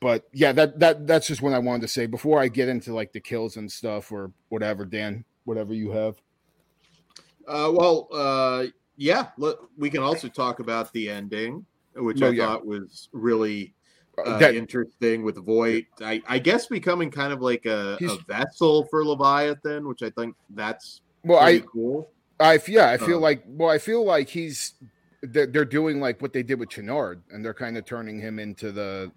but 0.00 0.28
yeah 0.32 0.52
that 0.52 0.78
that 0.78 1.06
that's 1.06 1.26
just 1.26 1.40
what 1.40 1.54
i 1.54 1.58
wanted 1.58 1.80
to 1.80 1.88
say 1.88 2.06
before 2.06 2.38
i 2.40 2.46
get 2.46 2.68
into 2.68 2.94
like 2.94 3.10
the 3.12 3.18
kills 3.20 3.56
and 3.56 3.72
stuff 3.72 4.12
or 4.12 4.30
whatever 4.50 4.84
dan 4.84 5.24
whatever 5.44 5.72
you 5.72 5.90
have 5.90 6.20
Uh, 7.48 7.72
well, 7.74 8.06
uh, 8.12 8.66
yeah, 8.96 9.30
let, 9.38 9.56
we 9.76 9.90
can 9.90 10.02
also 10.02 10.28
talk 10.28 10.60
about 10.60 10.92
the 10.92 11.08
ending, 11.08 11.64
which 11.96 12.22
Oh, 12.22 12.28
I 12.28 12.30
yeah. 12.30 12.46
thought 12.46 12.66
was 12.66 13.08
really 13.12 13.74
uh, 14.26 14.38
that, 14.38 14.54
interesting 14.54 15.22
with 15.22 15.36
Voight. 15.44 15.86
I, 16.00 16.22
I 16.28 16.38
guess 16.38 16.66
becoming 16.66 17.10
kind 17.10 17.32
of 17.32 17.40
like 17.40 17.66
a, 17.66 17.98
a 18.00 18.16
vessel 18.26 18.84
for 18.90 19.04
Leviathan, 19.04 19.86
which 19.88 20.02
I 20.02 20.10
think 20.10 20.34
that's 20.50 21.00
well 21.22 21.38
i 21.38 21.58
cool. 21.60 22.08
i 22.40 22.54
f- 22.54 22.66
yeah 22.68 22.88
i 22.90 22.96
feel 22.96 23.18
Uh, 23.18 23.20
like 23.20 23.42
well 23.46 23.68
i 23.68 23.76
feel 23.76 24.02
like 24.06 24.26
he's 24.26 24.72
they're, 25.22 25.44
they're 25.46 25.66
doing 25.66 26.00
like 26.00 26.22
what 26.22 26.32
they 26.32 26.42
did 26.42 26.58
with 26.58 26.70
Channard, 26.70 27.22
and 27.30 27.44
they're 27.44 27.52
kind 27.52 27.76
of 27.76 27.84
turning 27.84 28.18
him 28.18 28.38
into 28.38 28.72
the 28.72 29.12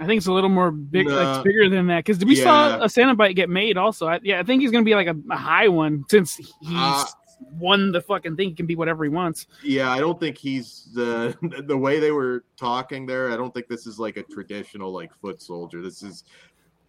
I 0.00 0.04
think 0.06 0.18
it's 0.18 0.26
a 0.26 0.32
little 0.32 0.50
more 0.50 0.70
big, 0.72 1.06
like 1.06 1.14
Nah. 1.14 1.34
it's 1.36 1.44
bigger 1.44 1.70
than 1.70 1.86
that. 1.86 2.04
Because 2.04 2.22
we 2.22 2.36
Yeah. 2.36 2.42
saw 2.42 2.76
a 2.82 2.86
Cenobite 2.86 3.34
get 3.34 3.48
made 3.48 3.78
also. 3.78 4.08
I, 4.08 4.20
yeah, 4.22 4.40
I 4.40 4.42
think 4.42 4.60
he's 4.60 4.70
gonna 4.72 4.84
be 4.84 4.94
like 4.94 5.06
a, 5.06 5.16
a 5.30 5.36
high 5.36 5.68
one 5.68 6.04
since 6.10 6.34
he's 6.36 6.50
Uh, 6.66 7.04
won 7.40 7.92
the 7.92 8.00
fucking 8.00 8.36
thing. 8.36 8.50
He 8.50 8.54
can 8.54 8.66
be 8.66 8.76
whatever 8.76 9.04
he 9.04 9.10
wants. 9.10 9.46
Yeah, 9.62 9.90
I 9.90 9.98
don't 10.00 10.18
think 10.18 10.38
he's 10.38 10.88
the 10.94 11.36
the 11.66 11.76
way 11.76 12.00
they 12.00 12.10
were 12.12 12.44
talking 12.56 13.06
there. 13.06 13.30
I 13.30 13.36
don't 13.36 13.52
think 13.52 13.68
this 13.68 13.86
is 13.86 13.98
like 13.98 14.16
a 14.16 14.22
traditional 14.24 14.92
like 14.92 15.12
foot 15.14 15.40
soldier. 15.42 15.82
This 15.82 16.02
is 16.02 16.24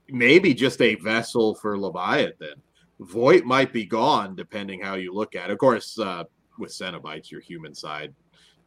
maybe 0.09 0.53
just 0.53 0.81
a 0.81 0.95
vessel 0.95 1.53
for 1.55 1.77
Leviathan. 1.77 2.55
Voight 2.99 3.45
might 3.45 3.71
be 3.73 3.85
gone 3.85 4.35
depending 4.35 4.81
how 4.81 4.95
you 4.95 5.13
look 5.13 5.35
at 5.35 5.49
it. 5.49 5.53
Of 5.53 5.59
course, 5.59 5.99
uh, 5.99 6.23
with 6.57 6.71
Cenobites, 6.71 7.29
your 7.29 7.41
human 7.41 7.75
side 7.75 8.13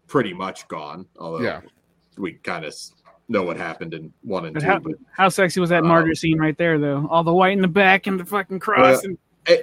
pretty 0.06 0.32
much 0.32 0.68
gone. 0.68 1.06
Although 1.18 1.40
Yeah. 1.42 1.60
we 2.18 2.34
kind 2.34 2.64
of 2.64 2.74
know 3.28 3.42
what 3.42 3.56
happened 3.56 3.94
in 3.94 4.12
one 4.22 4.44
and 4.44 4.54
But 4.54 4.60
two. 4.60 4.66
how, 4.66 4.78
but 4.80 4.94
how 5.12 5.28
sexy 5.28 5.60
was 5.60 5.70
that 5.70 5.82
Um, 5.82 5.88
martyr 5.88 6.14
scene 6.14 6.38
right 6.38 6.56
there, 6.58 6.78
though? 6.78 7.06
All 7.10 7.24
the 7.24 7.32
white 7.32 7.52
in 7.52 7.60
the 7.62 7.68
back 7.68 8.06
and 8.06 8.18
the 8.20 8.24
fucking 8.24 8.58
cross. 8.60 9.02
and 9.04 9.16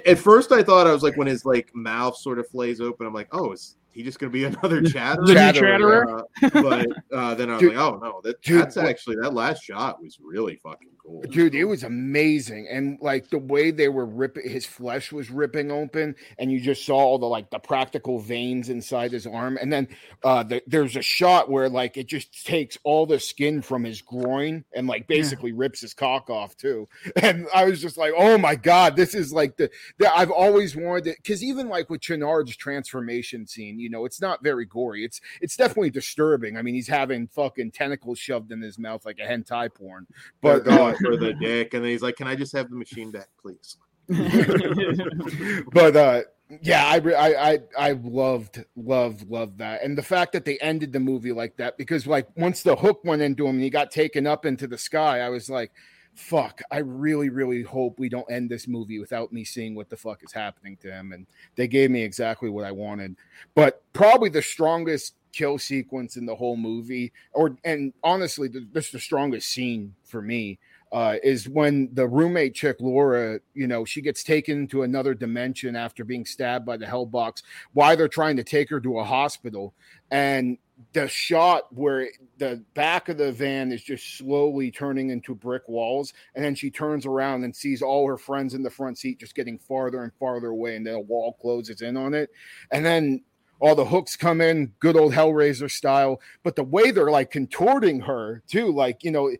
at, 0.06 0.18
first, 0.18 0.52
I 0.52 0.62
thought 0.62 0.86
I 0.86 0.92
was 0.92 1.02
like 1.02 1.16
when 1.16 1.26
his 1.26 1.44
like 1.44 1.74
mouth 1.74 2.16
sort 2.16 2.38
of 2.38 2.48
flays 2.48 2.80
open. 2.80 3.06
I'm 3.06 3.14
like, 3.14 3.28
oh, 3.32 3.52
is 3.52 3.76
he 3.92 4.02
just 4.02 4.18
going 4.18 4.30
to 4.30 4.32
be 4.32 4.44
another 4.58 4.82
chatter? 4.82 5.22
The 5.22 5.28
new 5.28 5.34
Chatterer, 5.34 6.24
chatterer. 6.40 6.60
Uh, 6.60 6.62
but 6.62 7.16
uh, 7.16 7.34
then 7.34 7.50
I 7.50 7.54
was 7.54 7.60
Dude- 7.60 7.74
like, 7.74 7.84
oh 7.84 7.98
no, 8.02 8.20
that, 8.22 8.40
dude, 8.42 8.60
that's 8.60 8.76
actually 8.76 9.16
that 9.16 9.34
last 9.34 9.62
shot 9.62 10.02
was 10.02 10.18
really 10.22 10.56
fucking 10.62 10.88
cool, 11.02 11.22
dude. 11.22 11.54
It 11.54 11.64
was 11.64 11.82
amazing, 11.82 12.68
and 12.70 12.98
like 13.00 13.28
the 13.30 13.38
way 13.38 13.70
they 13.70 13.88
were 13.88 14.06
ripping, 14.06 14.48
his 14.48 14.66
flesh 14.66 15.12
was 15.12 15.30
ripping 15.30 15.70
open, 15.70 16.14
and 16.38 16.52
you 16.52 16.60
just 16.60 16.84
saw 16.84 16.96
all 16.96 17.18
the 17.18 17.26
like 17.26 17.50
the 17.50 17.58
practical 17.58 18.18
veins 18.18 18.68
inside 18.68 19.12
his 19.12 19.26
arm, 19.26 19.58
and 19.60 19.72
then 19.72 19.88
uh, 20.24 20.42
the, 20.42 20.62
there's 20.66 20.96
a 20.96 21.02
shot 21.02 21.50
where 21.50 21.68
like 21.68 21.96
it 21.96 22.06
just 22.06 22.46
takes 22.46 22.78
all 22.84 23.06
the 23.06 23.18
skin 23.18 23.62
from 23.62 23.84
his 23.84 24.00
groin 24.02 24.64
and 24.74 24.86
like 24.86 25.06
basically 25.06 25.50
yeah. 25.50 25.56
rips 25.58 25.80
his 25.80 25.94
cock 25.94 26.30
off 26.30 26.56
too, 26.56 26.88
and 27.22 27.46
I 27.54 27.64
was 27.64 27.80
just 27.80 27.96
like, 27.96 28.12
oh 28.16 28.38
my 28.38 28.54
god, 28.54 28.96
this 28.96 29.14
is 29.14 29.32
like 29.32 29.56
the, 29.56 29.70
the 29.98 30.12
I've 30.16 30.30
always 30.30 30.76
wanted 30.76 31.08
it 31.08 31.16
because 31.22 31.42
even 31.42 31.68
like 31.68 31.90
with 31.90 32.00
Channard's 32.00 32.56
transformation 32.56 33.46
scene, 33.46 33.78
you 33.78 33.87
know, 33.90 34.04
it's 34.04 34.20
not 34.20 34.42
very 34.42 34.64
gory. 34.64 35.04
It's 35.04 35.20
it's 35.40 35.56
definitely 35.56 35.90
disturbing. 35.90 36.56
I 36.56 36.62
mean, 36.62 36.74
he's 36.74 36.88
having 36.88 37.28
fucking 37.28 37.72
tentacles 37.72 38.18
shoved 38.18 38.52
in 38.52 38.60
his 38.60 38.78
mouth 38.78 39.04
like 39.04 39.18
a 39.18 39.26
hentai 39.26 39.72
porn. 39.72 40.06
But 40.40 40.66
uh, 40.66 40.94
for 41.02 41.16
the 41.16 41.32
dick, 41.40 41.74
and 41.74 41.84
then 41.84 41.90
he's 41.90 42.02
like, 42.02 42.16
"Can 42.16 42.26
I 42.26 42.34
just 42.34 42.52
have 42.52 42.70
the 42.70 42.76
machine 42.76 43.10
back, 43.10 43.28
please?" 43.40 43.76
but 45.72 45.94
uh 45.94 46.22
yeah 46.62 46.86
I, 46.86 46.96
I 46.96 47.50
i 47.50 47.58
i 47.78 47.92
loved 47.92 48.64
loved 48.74 49.28
loved 49.28 49.58
that 49.58 49.82
and 49.82 49.98
the 49.98 50.02
fact 50.02 50.32
that 50.32 50.46
they 50.46 50.56
ended 50.60 50.94
the 50.94 51.00
movie 51.00 51.32
like 51.32 51.58
that 51.58 51.76
because 51.76 52.06
like 52.06 52.26
once 52.34 52.62
the 52.62 52.74
hook 52.74 53.02
went 53.04 53.20
into 53.20 53.46
him 53.46 53.56
and 53.56 53.62
he 53.62 53.68
got 53.68 53.90
taken 53.90 54.26
up 54.26 54.46
into 54.46 54.66
the 54.66 54.78
sky 54.78 55.20
i 55.20 55.28
was 55.28 55.50
like 55.50 55.72
fuck 56.18 56.60
i 56.72 56.78
really 56.78 57.28
really 57.28 57.62
hope 57.62 57.96
we 57.96 58.08
don't 58.08 58.28
end 58.28 58.50
this 58.50 58.66
movie 58.66 58.98
without 58.98 59.32
me 59.32 59.44
seeing 59.44 59.76
what 59.76 59.88
the 59.88 59.96
fuck 59.96 60.20
is 60.24 60.32
happening 60.32 60.76
to 60.76 60.90
him 60.90 61.12
and 61.12 61.26
they 61.54 61.68
gave 61.68 61.92
me 61.92 62.02
exactly 62.02 62.50
what 62.50 62.64
i 62.64 62.72
wanted. 62.72 63.16
But 63.54 63.82
probably 63.92 64.28
the 64.28 64.42
strongest 64.42 65.14
kill 65.32 65.58
sequence 65.58 66.16
in 66.16 66.26
the 66.26 66.34
whole 66.34 66.56
movie, 66.56 67.12
or 67.32 67.56
and 67.64 67.92
honestly, 68.02 68.48
this 68.48 68.90
the 68.90 69.00
strongest 69.00 69.48
scene 69.48 69.94
for 70.04 70.22
me 70.22 70.58
uh, 70.92 71.16
is 71.22 71.48
when 71.48 71.88
the 71.92 72.06
roommate 72.06 72.54
chick 72.54 72.76
Laura, 72.80 73.40
you 73.54 73.66
know, 73.66 73.84
she 73.84 74.00
gets 74.00 74.22
taken 74.22 74.66
to 74.68 74.82
another 74.82 75.14
dimension 75.14 75.76
after 75.76 76.04
being 76.04 76.24
stabbed 76.24 76.64
by 76.64 76.76
the 76.76 76.86
Hellbox. 76.86 77.42
Why 77.72 77.94
they're 77.94 78.08
trying 78.08 78.36
to 78.36 78.44
take 78.44 78.70
her 78.70 78.80
to 78.80 78.98
a 78.98 79.04
hospital, 79.04 79.74
and 80.10 80.58
the 80.92 81.08
shot 81.08 81.72
where 81.74 82.08
the 82.38 82.64
back 82.74 83.08
of 83.08 83.18
the 83.18 83.32
van 83.32 83.72
is 83.72 83.82
just 83.82 84.16
slowly 84.16 84.70
turning 84.70 85.10
into 85.10 85.34
brick 85.34 85.68
walls, 85.68 86.12
and 86.34 86.44
then 86.44 86.54
she 86.54 86.70
turns 86.70 87.04
around 87.04 87.44
and 87.44 87.54
sees 87.54 87.82
all 87.82 88.06
her 88.06 88.16
friends 88.16 88.54
in 88.54 88.62
the 88.62 88.70
front 88.70 88.96
seat 88.96 89.18
just 89.18 89.34
getting 89.34 89.58
farther 89.58 90.04
and 90.04 90.12
farther 90.18 90.48
away, 90.48 90.76
and 90.76 90.86
then 90.86 90.94
a 90.94 91.00
wall 91.00 91.36
closes 91.40 91.82
in 91.82 91.96
on 91.96 92.14
it, 92.14 92.30
and 92.70 92.84
then 92.84 93.22
all 93.60 93.74
the 93.74 93.84
hooks 93.84 94.16
come 94.16 94.40
in 94.40 94.72
good 94.80 94.96
old 94.96 95.12
hellraiser 95.12 95.70
style. 95.70 96.20
But 96.42 96.56
the 96.56 96.64
way 96.64 96.90
they're 96.90 97.10
like 97.10 97.30
contorting 97.30 98.00
her 98.00 98.42
too 98.48 98.72
like 98.72 99.04
you 99.04 99.10
know 99.10 99.30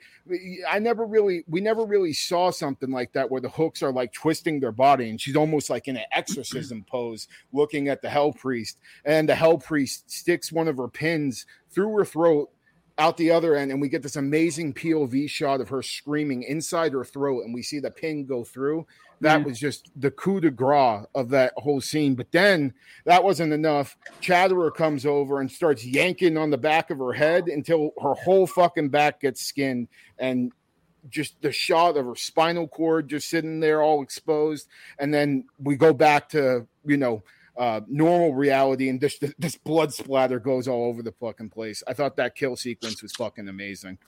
i 0.69 0.79
never 0.79 1.07
really 1.07 1.45
we 1.49 1.61
never 1.61 1.85
really 1.85 2.13
saw 2.13 2.51
something 2.51 2.91
like 2.91 3.13
that 3.13 3.31
where 3.31 3.41
the 3.41 3.49
hooks 3.49 3.83
are 3.83 3.93
like 3.93 4.13
twisting 4.13 4.61
their 4.61 4.73
body 4.73 5.11
and 5.11 5.21
she's 5.21 5.37
almost 5.37 5.71
like 5.71 5.89
in 5.89 5.97
an 5.97 6.05
exorcism 6.13 6.85
pose 6.91 7.29
looking 7.53 7.89
at 7.89 8.03
the 8.03 8.09
hell 8.09 8.33
priest. 8.33 8.79
And 9.05 9.29
the 9.29 9.35
hell 9.35 9.59
priest 9.59 10.11
sticks 10.11 10.53
one 10.53 10.69
of 10.69 10.77
her 10.77 10.89
pins 10.89 11.47
through 11.71 11.97
her 11.97 12.05
throat 12.05 12.51
out 12.99 13.17
the 13.17 13.31
other 13.31 13.55
end 13.55 13.71
and 13.71 13.81
we 13.81 13.89
get 13.89 14.03
this 14.03 14.17
amazing 14.17 14.75
pov 14.75 15.29
shot 15.31 15.61
of 15.61 15.69
her 15.69 15.83
screaming 15.83 16.43
inside 16.43 16.93
her 16.93 17.05
throat 17.05 17.45
and 17.45 17.55
we 17.55 17.63
see 17.63 17.79
the 17.79 17.91
pin 17.91 18.27
go 18.27 18.43
through 18.43 18.85
that 19.21 19.45
was 19.45 19.59
just 19.59 19.91
the 19.97 20.11
coup 20.11 20.41
de 20.41 20.51
grace 20.51 21.05
of 21.15 21.29
that 21.31 21.53
whole 21.57 21.81
scene. 21.81 22.15
But 22.15 22.31
then 22.33 22.75
that 23.05 23.23
wasn't 23.23 23.53
enough. 23.53 23.97
Chatterer 24.21 24.71
comes 24.71 25.05
over 25.07 25.41
and 25.41 25.51
starts 25.51 25.85
yanking 25.85 26.37
on 26.37 26.51
the 26.51 26.59
back 26.59 26.91
of 26.91 26.99
her 26.99 27.13
head 27.13 27.49
until 27.49 27.91
her 28.03 28.15
whole 28.15 28.47
fucking 28.47 28.91
back 28.91 29.21
gets 29.21 29.43
skinned 29.43 29.89
and 30.19 30.53
just 31.09 31.41
the 31.43 31.53
shot 31.53 31.97
of 31.97 32.07
her 32.07 32.17
spinal 32.17 32.69
cord 32.69 33.09
just 33.09 33.29
sitting 33.29 33.61
there 33.61 33.83
all 33.83 34.03
exposed. 34.03 34.69
And 34.99 35.13
then 35.13 35.47
we 35.59 35.77
go 35.77 35.93
back 35.93 36.29
to, 36.31 36.67
you 36.85 36.97
know, 36.97 37.23
uh, 37.57 37.81
normal 37.89 38.35
reality 38.35 38.89
and 38.89 39.01
this 39.01 39.19
this 39.37 39.57
blood 39.57 39.93
splatter 39.93 40.39
goes 40.39 40.69
all 40.69 40.85
over 40.85 41.03
the 41.03 41.13
fucking 41.13 41.51
place. 41.51 41.83
I 41.89 41.93
thought 41.93 42.17
that 42.17 42.37
kill 42.37 42.55
sequence 42.55 43.03
was 43.03 43.13
fucking 43.13 43.49
amazing. 43.49 43.99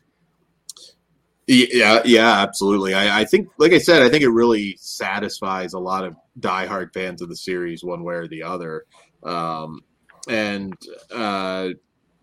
Yeah, 1.52 2.00
yeah, 2.04 2.40
absolutely. 2.42 2.94
I, 2.94 3.22
I, 3.22 3.24
think, 3.24 3.48
like 3.58 3.72
I 3.72 3.78
said, 3.78 4.02
I 4.02 4.08
think 4.08 4.22
it 4.22 4.28
really 4.28 4.76
satisfies 4.80 5.72
a 5.72 5.80
lot 5.80 6.04
of 6.04 6.14
diehard 6.38 6.94
fans 6.94 7.22
of 7.22 7.28
the 7.28 7.34
series, 7.34 7.82
one 7.82 8.04
way 8.04 8.14
or 8.14 8.28
the 8.28 8.44
other. 8.44 8.84
Um, 9.24 9.80
and 10.28 10.74
uh, 11.12 11.70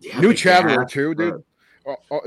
yeah, 0.00 0.20
new 0.20 0.32
Chatterer 0.32 0.86
too, 0.86 1.14
dude. 1.14 1.44
Uh, 1.86 2.14
uh, 2.14 2.18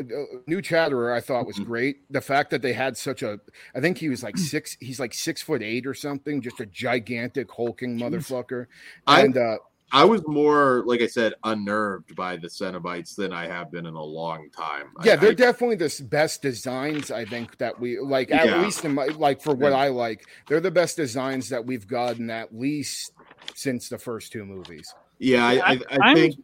new 0.45 0.61
Chatterer, 0.61 1.11
I 1.11 1.21
thought 1.21 1.47
was 1.47 1.55
mm-hmm. 1.55 1.65
great. 1.65 2.11
The 2.11 2.21
fact 2.21 2.51
that 2.51 2.61
they 2.61 2.73
had 2.73 2.95
such 2.95 3.23
a, 3.23 3.39
I 3.73 3.79
think 3.79 3.97
he 3.97 4.09
was 4.09 4.21
like 4.21 4.37
six, 4.37 4.77
he's 4.79 4.99
like 4.99 5.15
six 5.15 5.41
foot 5.41 5.63
eight 5.63 5.87
or 5.87 5.95
something, 5.95 6.39
just 6.39 6.59
a 6.59 6.67
gigantic 6.67 7.49
hulking 7.51 7.97
motherfucker. 7.97 8.67
And 9.07 9.35
I, 9.35 9.41
uh, 9.41 9.57
I 9.93 10.05
was 10.05 10.25
more, 10.27 10.83
like 10.85 11.01
I 11.01 11.07
said, 11.07 11.33
unnerved 11.43 12.15
by 12.15 12.37
the 12.37 12.47
Cenobites 12.47 13.15
than 13.15 13.33
I 13.33 13.47
have 13.47 13.71
been 13.71 13.85
in 13.85 13.93
a 13.93 14.03
long 14.03 14.49
time. 14.49 14.91
Yeah, 15.03 15.13
I, 15.13 15.15
they're 15.17 15.31
I, 15.31 15.33
definitely 15.33 15.75
the 15.75 16.03
best 16.09 16.41
designs 16.41 17.11
I 17.11 17.25
think 17.25 17.57
that 17.57 17.77
we 17.77 17.99
like. 17.99 18.31
At 18.31 18.45
yeah. 18.45 18.61
least 18.61 18.85
in 18.85 18.93
my 18.93 19.05
like 19.07 19.41
for 19.41 19.53
what 19.53 19.71
yeah. 19.71 19.79
I 19.79 19.87
like, 19.89 20.25
they're 20.47 20.61
the 20.61 20.71
best 20.71 20.95
designs 20.95 21.49
that 21.49 21.65
we've 21.65 21.87
gotten 21.87 22.29
at 22.29 22.55
least 22.55 23.11
since 23.55 23.89
the 23.89 23.97
first 23.97 24.31
two 24.31 24.45
movies. 24.45 24.93
Yeah, 25.19 25.45
I, 25.45 25.79
I 25.89 26.13
think. 26.13 26.35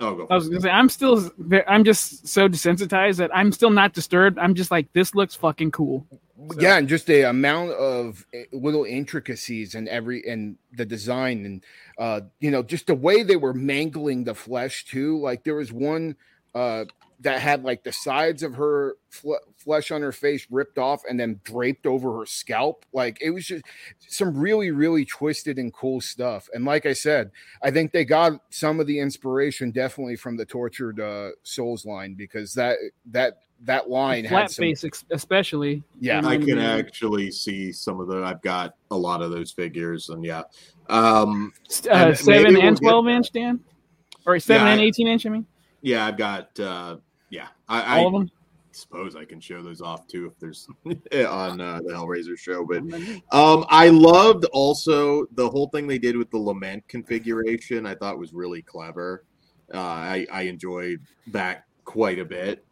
Oh, 0.00 0.14
go. 0.14 0.26
I 0.30 0.34
was 0.34 0.48
gonna 0.48 0.60
say 0.60 0.70
I'm 0.70 0.88
still 0.88 1.30
I'm 1.66 1.84
just 1.84 2.28
so 2.28 2.48
desensitized 2.48 3.16
that 3.16 3.34
I'm 3.34 3.50
still 3.52 3.70
not 3.70 3.94
disturbed. 3.94 4.38
I'm 4.38 4.54
just 4.54 4.70
like 4.70 4.92
this 4.92 5.14
looks 5.14 5.34
fucking 5.34 5.70
cool. 5.70 6.06
So. 6.36 6.60
Yeah, 6.60 6.78
and 6.78 6.88
just 6.88 7.06
the 7.06 7.28
amount 7.28 7.72
of 7.72 8.26
eh, 8.34 8.44
little 8.52 8.84
intricacies 8.84 9.74
and 9.76 9.88
every 9.88 10.26
and 10.26 10.56
the 10.72 10.84
design 10.84 11.46
and 11.46 11.64
uh 11.96 12.22
you 12.40 12.50
know 12.50 12.62
just 12.62 12.88
the 12.88 12.94
way 12.94 13.22
they 13.22 13.36
were 13.36 13.54
mangling 13.54 14.24
the 14.24 14.34
flesh 14.34 14.84
too. 14.84 15.20
Like 15.20 15.44
there 15.44 15.54
was 15.54 15.72
one 15.72 16.16
uh 16.54 16.86
that 17.20 17.40
had 17.40 17.64
like 17.64 17.84
the 17.84 17.92
sides 17.92 18.42
of 18.42 18.54
her 18.54 18.96
fl- 19.08 19.34
flesh 19.56 19.90
on 19.90 20.02
her 20.02 20.12
face 20.12 20.46
ripped 20.50 20.76
off 20.78 21.02
and 21.08 21.18
then 21.18 21.40
draped 21.44 21.86
over 21.86 22.18
her 22.18 22.26
scalp. 22.26 22.84
Like 22.92 23.18
it 23.20 23.30
was 23.30 23.46
just 23.46 23.64
some 24.08 24.36
really, 24.36 24.70
really 24.70 25.04
twisted 25.04 25.58
and 25.58 25.72
cool 25.72 26.00
stuff. 26.00 26.48
And 26.52 26.64
like 26.64 26.84
I 26.84 26.92
said, 26.92 27.30
I 27.62 27.70
think 27.70 27.92
they 27.92 28.04
got 28.04 28.40
some 28.50 28.80
of 28.80 28.86
the 28.86 28.98
inspiration 28.98 29.70
definitely 29.70 30.16
from 30.16 30.36
the 30.36 30.44
tortured 30.44 31.00
uh, 31.00 31.30
souls 31.44 31.86
line 31.86 32.14
because 32.14 32.54
that 32.54 32.76
that 33.06 33.38
that 33.62 33.88
line 33.88 34.26
flat 34.26 34.50
some, 34.50 34.62
face 34.62 34.84
especially. 35.10 35.82
Yeah. 36.00 36.26
I 36.26 36.36
can 36.36 36.58
actually 36.58 37.30
see 37.30 37.72
some 37.72 38.00
of 38.00 38.08
the 38.08 38.22
i've 38.22 38.42
got 38.42 38.74
a 38.90 38.96
lot 38.96 39.22
of 39.22 39.30
those 39.30 39.52
figures 39.52 40.08
and 40.08 40.24
yeah. 40.24 40.42
Um 40.88 41.52
uh, 41.86 41.94
and 41.94 42.18
seven 42.18 42.60
and 42.60 42.76
12 42.76 43.08
inch 43.08 43.32
dan? 43.32 43.60
Or 44.26 44.38
seven 44.38 44.66
yeah, 44.66 44.72
and 44.74 44.80
18 44.80 45.08
inch 45.08 45.26
i 45.26 45.28
mean? 45.30 45.46
Yeah 45.82 46.06
i've 46.06 46.16
got 46.16 46.58
uh 46.60 46.96
yeah 47.30 47.48
i, 47.68 47.98
All 47.98 48.04
I 48.04 48.06
of 48.06 48.12
them? 48.12 48.30
suppose 48.72 49.14
i 49.14 49.24
can 49.24 49.40
show 49.40 49.62
those 49.62 49.80
off 49.80 50.06
too 50.08 50.26
if 50.26 50.38
there's 50.40 50.66
on 50.84 51.60
uh, 51.60 51.80
the 51.84 51.92
hellraiser 51.92 52.36
show 52.36 52.66
but 52.66 52.82
um 53.30 53.64
i 53.68 53.88
loved 53.88 54.44
also 54.46 55.26
the 55.36 55.48
whole 55.48 55.68
thing 55.68 55.86
they 55.86 55.98
did 55.98 56.16
with 56.16 56.30
the 56.30 56.38
lament 56.38 56.82
configuration 56.88 57.86
i 57.86 57.94
thought 57.94 58.18
was 58.18 58.32
really 58.32 58.62
clever. 58.62 59.24
Uh 59.72 59.78
i 59.78 60.26
i 60.32 60.42
enjoyed 60.42 61.00
that 61.28 61.64
quite 61.84 62.18
a 62.18 62.24
bit 62.24 62.64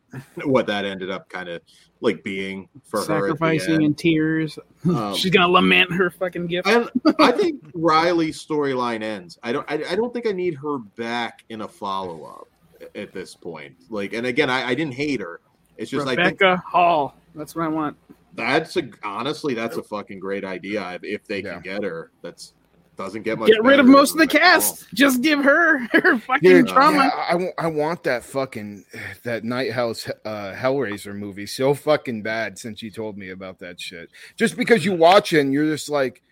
what 0.44 0.66
that 0.66 0.84
ended 0.84 1.10
up 1.10 1.28
kind 1.28 1.48
of 1.48 1.62
like 2.00 2.22
being 2.24 2.68
for 2.84 3.02
sacrificing 3.02 3.74
her 3.76 3.80
in 3.80 3.94
tears. 3.94 4.58
Um, 4.84 5.14
She's 5.14 5.30
gonna 5.30 5.46
lament 5.46 5.92
her 5.92 6.10
fucking 6.10 6.48
gift. 6.48 6.66
I, 6.66 6.84
I 7.20 7.30
think 7.36 7.62
Riley's 7.72 8.44
storyline 8.44 9.00
ends. 9.00 9.38
I 9.44 9.52
don't. 9.52 9.64
I, 9.70 9.74
I, 9.90 9.94
don't 9.94 10.12
think 10.12 10.26
I 10.26 10.32
need 10.32 10.54
her 10.56 10.78
back 10.78 11.44
in 11.50 11.60
a 11.60 11.68
follow 11.68 12.24
up 12.24 12.48
at 12.96 13.12
this 13.12 13.36
point. 13.36 13.76
Like, 13.90 14.12
and 14.12 14.26
again, 14.26 14.50
I, 14.50 14.70
I 14.70 14.74
didn't 14.74 14.94
hate 14.94 15.20
her. 15.20 15.38
It's 15.76 15.88
just 15.88 16.04
Rebecca 16.04 16.46
I 16.46 16.50
think, 16.56 16.64
Hall. 16.64 17.14
That's 17.36 17.54
what 17.54 17.64
I 17.64 17.68
want. 17.68 17.96
That's 18.34 18.76
a 18.76 18.90
honestly, 19.04 19.54
that's 19.54 19.76
a 19.76 19.84
fucking 19.84 20.18
great 20.18 20.44
idea. 20.44 20.98
If 21.00 21.28
they 21.28 21.44
yeah. 21.44 21.52
can 21.52 21.62
get 21.62 21.84
her, 21.84 22.10
that's 22.22 22.54
doesn't 22.96 23.22
get 23.22 23.38
much. 23.38 23.48
Get 23.48 23.62
rid 23.62 23.80
of 23.80 23.86
most 23.86 24.12
of 24.12 24.18
the 24.18 24.26
cast. 24.26 24.86
Just 24.92 25.22
give 25.22 25.42
her 25.42 25.78
her 25.92 26.18
fucking 26.18 26.48
Dude, 26.48 26.68
trauma. 26.68 27.04
Yeah, 27.04 27.50
I, 27.58 27.64
I 27.64 27.66
want 27.68 28.02
that 28.04 28.24
fucking 28.24 28.84
that 29.22 29.44
Night 29.44 29.72
House 29.72 30.08
uh, 30.24 30.52
Hellraiser 30.52 31.14
movie 31.14 31.46
so 31.46 31.74
fucking 31.74 32.22
bad 32.22 32.58
since 32.58 32.82
you 32.82 32.90
told 32.90 33.16
me 33.16 33.30
about 33.30 33.58
that 33.60 33.80
shit. 33.80 34.10
Just 34.36 34.56
because 34.56 34.84
you 34.84 34.92
watch 34.92 35.32
it 35.32 35.40
and 35.40 35.52
you're 35.52 35.70
just 35.70 35.88
like 35.88 36.22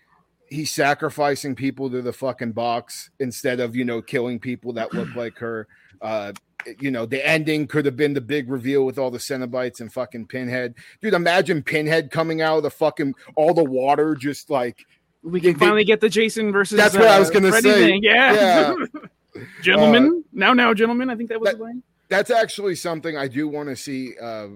he's 0.49 0.71
sacrificing 0.71 1.55
people 1.55 1.89
to 1.91 2.03
the 2.03 2.13
fucking 2.13 2.53
box 2.53 3.11
instead 3.21 3.61
of 3.61 3.75
you 3.75 3.85
know 3.85 4.03
killing 4.03 4.39
people 4.39 4.73
that 4.75 4.93
look 4.93 5.15
like 5.15 5.39
her. 5.39 5.67
Uh, 6.03 6.33
you 6.79 6.91
know, 6.91 7.07
the 7.07 7.27
ending 7.27 7.67
could 7.67 7.87
have 7.87 7.97
been 7.97 8.13
the 8.13 8.21
big 8.21 8.51
reveal 8.51 8.85
with 8.85 8.99
all 8.99 9.11
the 9.11 9.19
Cenobites 9.19 9.81
and 9.81 9.91
fucking 9.91 10.27
Pinhead. 10.27 10.75
Dude, 11.01 11.15
imagine 11.15 11.63
Pinhead 11.63 12.11
coming 12.11 12.43
out 12.43 12.59
of 12.59 12.63
the 12.65 12.71
fucking 12.71 13.15
all 13.35 13.55
the 13.55 13.65
water 13.65 14.15
just 14.15 14.51
like 14.51 14.85
we 15.23 15.41
can 15.41 15.55
finally 15.55 15.85
get 15.85 16.01
the 16.01 16.09
Jason 16.09 16.53
versus. 16.53 16.77
That's 16.77 16.95
what 16.95 17.07
uh, 17.07 17.11
I 17.11 17.19
was 17.19 17.31
going 17.31 17.45
to 17.45 17.53
say. 17.53 17.91
Thing. 17.91 18.03
Yeah, 18.03 18.33
yeah. 18.33 18.75
gentlemen. 19.63 20.25
Uh, 20.25 20.29
now, 20.33 20.53
now, 20.53 20.75
gentlemen. 20.75 21.11
I 21.11 21.17
think 21.17 21.29
that 21.29 21.41
was 21.41 21.51
that, 21.51 21.59
the 21.59 21.65
line. 21.65 21.83
That's 22.09 22.31
actually 22.31 22.75
something 22.75 23.17
I 23.17 23.29
do 23.29 23.49
want 23.49 23.69
to 23.69 23.77
see 23.77 24.15
uh, 24.21 24.49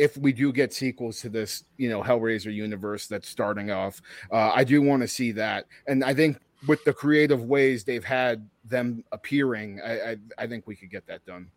if 0.00 0.16
we 0.16 0.32
do 0.32 0.50
get 0.50 0.72
sequels 0.72 1.20
to 1.20 1.28
this, 1.28 1.64
you 1.76 1.90
know, 1.90 2.02
Hellraiser 2.02 2.52
universe 2.52 3.06
that's 3.06 3.28
starting 3.28 3.70
off, 3.70 4.00
uh, 4.32 4.50
I 4.54 4.64
do 4.64 4.80
want 4.80 5.02
to 5.02 5.08
see 5.08 5.30
that. 5.32 5.66
And 5.86 6.02
I 6.02 6.14
think 6.14 6.38
with 6.66 6.82
the 6.84 6.92
creative 6.92 7.44
ways 7.44 7.84
they've 7.84 8.04
had 8.04 8.48
them 8.64 9.04
appearing, 9.12 9.80
I, 9.84 10.12
I, 10.12 10.16
I 10.38 10.46
think 10.46 10.66
we 10.66 10.74
could 10.74 10.90
get 10.90 11.06
that 11.06 11.24
done. 11.26 11.50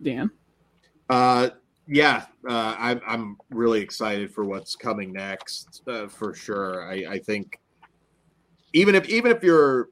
Dan. 0.00 0.30
Uh, 1.08 1.50
yeah, 1.92 2.26
uh, 2.48 2.76
I'm 2.78 3.00
I'm 3.04 3.36
really 3.50 3.80
excited 3.80 4.32
for 4.32 4.44
what's 4.44 4.76
coming 4.76 5.12
next 5.12 5.82
uh, 5.88 6.06
for 6.06 6.32
sure. 6.34 6.88
I, 6.88 7.04
I 7.14 7.18
think 7.18 7.58
even 8.72 8.94
if 8.94 9.08
even 9.08 9.32
if 9.32 9.42
you're 9.42 9.88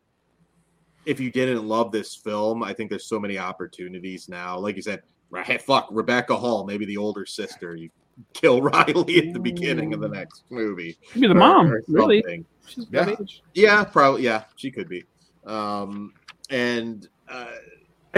if 1.07 1.18
you 1.18 1.32
didn't 1.32 1.66
love 1.66 1.90
this 1.90 2.14
film, 2.14 2.62
I 2.62 2.72
think 2.72 2.90
there's 2.90 3.07
so 3.07 3.18
many 3.18 3.36
opportunities 3.36 4.28
now. 4.28 4.57
Like 4.59 4.76
you 4.76 4.82
said, 4.82 5.03
hey, 5.42 5.59
fuck 5.59 5.88
Rebecca 5.90 6.36
Hall, 6.36 6.64
maybe 6.64 6.86
the 6.86 6.96
older 6.96 7.26
sister. 7.26 7.74
You 7.74 7.90
kill 8.32 8.62
Riley 8.62 9.18
at 9.28 9.32
the 9.32 9.40
beginning 9.40 9.92
of 9.92 10.01
the 10.01 10.09
next 10.09 10.44
movie. 10.51 10.96
Maybe 11.16 11.26
the 11.26 11.34
or, 11.34 11.36
mom, 11.36 11.72
or 11.72 11.82
really. 11.88 12.22
She's 12.68 12.86
yeah. 12.92 13.14
yeah, 13.55 13.82
probably. 13.82 14.22
Yeah, 14.22 14.44
she 14.55 14.70
could 14.70 14.88
be. 14.88 15.03
Um, 15.46 16.12
and 16.49 17.09
uh, 17.28 17.46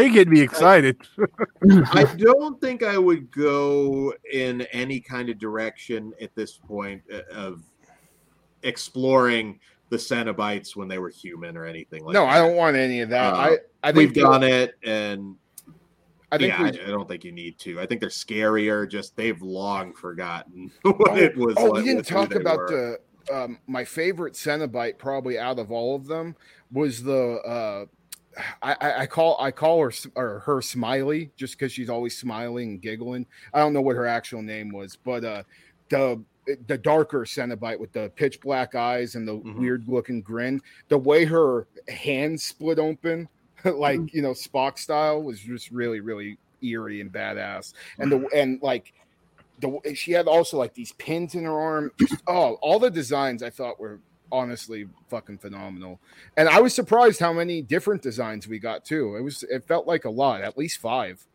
Hey, 0.01 0.09
get 0.09 0.29
me 0.29 0.41
excited. 0.41 0.97
I, 1.71 1.85
I 1.93 2.05
don't 2.17 2.59
think 2.59 2.83
I 2.83 2.97
would 2.97 3.31
go 3.31 4.15
in 4.33 4.63
any 4.73 4.99
kind 4.99 5.29
of 5.29 5.39
direction 5.39 6.15
at 6.23 6.35
this 6.35 6.57
point 6.57 7.03
uh, 7.13 7.21
of 7.31 7.63
exploring 8.63 9.61
the 9.91 9.99
Cenobites 9.99 10.75
when 10.75 10.89
they 10.89 10.99
were 10.99 11.11
human 11.11 11.55
or 11.55 11.67
anything 11.67 12.03
like 12.03 12.15
no, 12.15 12.25
that. 12.25 12.31
I 12.31 12.39
don't 12.39 12.57
want 12.57 12.77
any 12.77 13.03
of 13.03 13.11
that. 13.11 13.35
Uh, 13.35 13.37
I, 13.37 13.59
I 13.83 13.93
we've 13.93 14.15
done 14.15 14.43
it, 14.43 14.73
and 14.83 15.37
I 16.33 16.39
think 16.39 16.55
yeah, 16.55 16.63
I, 16.63 16.69
I, 16.69 16.91
don't 16.91 17.07
think 17.07 17.23
you 17.23 17.33
need 17.33 17.59
to. 17.59 17.79
I 17.79 17.85
think 17.85 18.01
they're 18.01 18.09
scarier. 18.09 18.89
Just 18.89 19.15
they've 19.17 19.43
long 19.43 19.93
forgotten 19.93 20.71
what 20.83 21.11
oh, 21.11 21.17
it 21.17 21.37
was. 21.37 21.57
Oh, 21.59 21.67
like, 21.67 21.85
we 21.85 21.91
didn't 21.91 22.07
talk 22.07 22.35
about 22.35 22.57
were. 22.57 22.99
the 23.29 23.35
um, 23.35 23.59
my 23.67 23.85
favorite 23.85 24.33
Cenobite 24.33 24.97
probably 24.97 25.39
out 25.39 25.59
of 25.59 25.71
all 25.71 25.95
of 25.95 26.07
them 26.07 26.37
was 26.73 27.03
the 27.03 27.35
uh, 27.47 27.85
I, 28.63 28.77
I, 28.99 29.07
call 29.07 29.37
I 29.41 29.51
call 29.51 29.83
her 29.83 29.93
or 30.15 30.41
her 30.41 30.63
Smiley 30.63 31.31
just 31.37 31.59
because 31.59 31.73
she's 31.73 31.91
always 31.91 32.17
smiling 32.17 32.71
and 32.71 32.83
giggling. 32.83 33.27
I 33.53 33.59
don't 33.59 33.73
know 33.73 33.81
what 33.81 33.97
her 33.97 34.07
actual 34.07 34.43
name 34.43 34.71
was, 34.71 34.97
but 34.97 35.25
uh, 35.25 35.43
the 35.89 36.23
the 36.67 36.79
darker 36.79 37.21
Cenobite 37.21 37.79
with 37.79 37.93
the 37.93 38.11
pitch 38.17 38.41
black 38.41 38.75
eyes 38.75 39.15
and 39.15 39.27
the 39.27 39.35
mm-hmm. 39.35 39.61
weird 39.61 39.89
looking 39.89 40.23
grin, 40.23 40.63
the 40.89 40.99
way 40.99 41.25
her 41.25 41.67
hands 41.89 42.45
split 42.45 42.79
open, 42.79 43.29
like 43.65 43.99
mm-hmm. 43.99 44.17
you 44.17 44.23
know 44.23 44.33
Spock 44.33 44.79
style, 44.79 45.23
was 45.23 45.41
just 45.41 45.71
really 45.71 46.01
really 46.01 46.39
eerie 46.63 47.01
and 47.01 47.13
badass. 47.13 47.75
And 47.99 48.13
the 48.13 48.29
and 48.35 48.63
like 48.63 48.93
the 49.61 49.95
she 49.95 50.13
had 50.13 50.27
also 50.27 50.57
like 50.57 50.75
these 50.75 50.93
pins 50.93 51.35
in 51.35 51.45
her 51.45 51.61
arm. 51.61 51.91
Just, 51.99 52.23
oh, 52.27 52.55
all 52.63 52.79
the 52.79 52.91
designs 52.91 53.43
I 53.43 53.51
thought 53.51 53.81
were 53.81 53.99
honestly 54.33 54.87
fucking 55.09 55.39
phenomenal. 55.39 56.01
And 56.37 56.49
I 56.49 56.61
was 56.61 56.75
surprised 56.75 57.21
how 57.21 57.33
many 57.33 57.63
different 57.63 58.03
designs 58.03 58.49
we 58.49 58.59
got 58.59 58.85
too. 58.85 59.17
It 59.17 59.23
was 59.23 59.43
it 59.45 59.65
felt 59.67 59.87
like 59.87 60.05
a 60.05 60.11
lot, 60.11 60.43
at 60.43 60.59
least 60.59 60.79
five. 60.79 61.27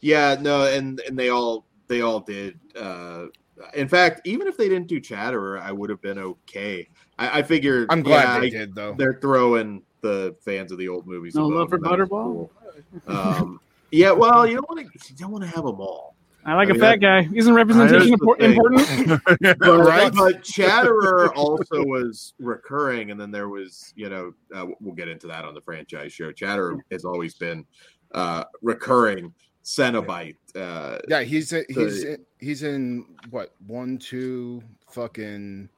Yeah, 0.00 0.36
no, 0.40 0.66
and 0.66 1.00
and 1.00 1.18
they 1.18 1.28
all 1.28 1.64
they 1.88 2.00
all 2.00 2.20
did. 2.20 2.58
Uh 2.76 3.26
in 3.74 3.88
fact, 3.88 4.20
even 4.24 4.46
if 4.46 4.56
they 4.56 4.68
didn't 4.68 4.86
do 4.86 5.00
Chatterer, 5.00 5.60
I 5.60 5.72
would 5.72 5.90
have 5.90 6.00
been 6.00 6.18
okay. 6.18 6.88
I, 7.18 7.40
I 7.40 7.42
figured. 7.42 7.88
I'm 7.90 8.02
glad 8.02 8.34
yeah, 8.34 8.40
they 8.40 8.50
did 8.50 8.74
though. 8.74 8.94
They're 8.96 9.18
throwing 9.20 9.82
the 10.00 10.36
fans 10.40 10.72
of 10.72 10.78
the 10.78 10.88
old 10.88 11.06
movies. 11.06 11.34
No 11.34 11.46
love 11.46 11.70
for 11.70 11.78
Butterball. 11.78 12.08
Cool. 12.08 12.50
Um, 13.06 13.60
yeah, 13.90 14.12
well, 14.12 14.46
you 14.46 14.54
don't 14.54 14.68
want 14.68 14.80
to. 14.80 15.12
You 15.12 15.16
don't 15.16 15.32
want 15.32 15.44
to 15.44 15.50
have 15.50 15.64
them 15.64 15.80
all. 15.80 16.14
I 16.44 16.54
like 16.54 16.68
I 16.68 16.72
mean, 16.72 16.82
a 16.82 16.84
fat 16.84 16.96
guy. 16.96 17.28
Isn't 17.34 17.52
representation 17.52 18.12
important? 18.12 18.56
but, 19.40 19.60
right? 19.60 20.12
but 20.14 20.42
Chatterer 20.42 21.34
also 21.34 21.84
was 21.84 22.34
recurring, 22.38 23.10
and 23.10 23.20
then 23.20 23.30
there 23.30 23.48
was, 23.48 23.92
you 23.96 24.08
know, 24.08 24.32
uh, 24.54 24.66
we'll 24.80 24.94
get 24.94 25.08
into 25.08 25.26
that 25.26 25.44
on 25.44 25.54
the 25.54 25.60
franchise 25.60 26.12
show. 26.12 26.32
Chatterer 26.32 26.78
has 26.90 27.04
always 27.04 27.34
been 27.34 27.66
uh, 28.12 28.44
recurring 28.62 29.34
Cenobite. 29.64 30.36
Uh, 30.56 30.98
yeah, 31.08 31.22
he's 31.22 31.52
a, 31.52 31.64
he's 31.68 32.04
in, 32.04 32.24
he's 32.38 32.62
in 32.62 33.04
what 33.30 33.54
one, 33.66 33.98
two, 33.98 34.62
fucking 34.90 35.68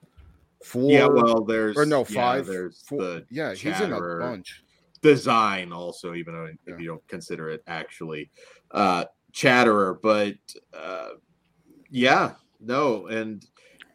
four. 0.63 0.91
Yeah, 0.93 1.07
well, 1.07 1.43
there's 1.45 1.77
or 1.77 1.87
no 1.87 2.05
five. 2.05 2.47
Yeah, 2.47 2.53
there's 2.53 2.83
four. 2.83 3.03
The 3.03 3.27
yeah, 3.31 3.55
he's 3.55 3.81
in 3.81 3.93
a 3.93 4.01
bunch. 4.19 4.63
Design 5.03 5.73
also, 5.73 6.15
even 6.15 6.35
though 6.35 6.47
yeah. 6.47 6.75
if 6.75 6.81
you 6.81 6.87
don't 6.87 7.09
consider 7.09 7.51
it 7.51 7.63
actually. 7.67 8.31
Uh, 8.71 9.05
chatterer, 9.33 9.99
but 10.03 10.37
uh, 10.75 11.11
yeah, 11.91 12.33
no. 12.61 13.07
And 13.07 13.45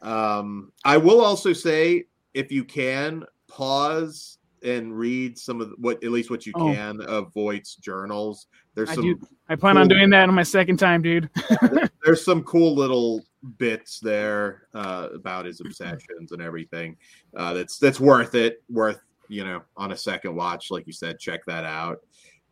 um, 0.02 0.72
I 0.84 0.96
will 0.96 1.20
also 1.20 1.52
say, 1.52 2.04
if 2.34 2.52
you 2.52 2.64
can 2.64 3.24
pause 3.48 4.38
and 4.62 4.96
read 4.96 5.38
some 5.38 5.60
of 5.60 5.72
what, 5.78 6.02
at 6.02 6.10
least 6.10 6.30
what 6.30 6.46
you 6.46 6.52
oh. 6.56 6.72
can 6.72 7.00
of 7.02 7.32
Voight's 7.32 7.76
journals. 7.76 8.46
There's 8.74 8.90
I 8.90 8.94
some. 8.94 9.04
Do. 9.04 9.18
I 9.48 9.56
plan 9.56 9.74
cool, 9.74 9.82
on 9.82 9.88
doing 9.88 10.10
that 10.10 10.28
on 10.28 10.34
my 10.34 10.42
second 10.42 10.78
time, 10.78 11.02
dude. 11.02 11.30
there's 12.04 12.24
some 12.24 12.42
cool 12.42 12.74
little 12.74 13.22
bits 13.58 14.00
there 14.00 14.66
uh, 14.74 15.08
about 15.14 15.46
his 15.46 15.60
obsessions 15.60 16.32
and 16.32 16.42
everything. 16.42 16.96
Uh, 17.36 17.54
that's 17.54 17.78
that's 17.78 18.00
worth 18.00 18.34
it. 18.34 18.62
Worth 18.68 19.00
you 19.28 19.44
know 19.44 19.62
on 19.76 19.92
a 19.92 19.96
second 19.96 20.34
watch, 20.34 20.70
like 20.70 20.86
you 20.86 20.92
said, 20.92 21.18
check 21.18 21.44
that 21.46 21.64
out. 21.64 22.00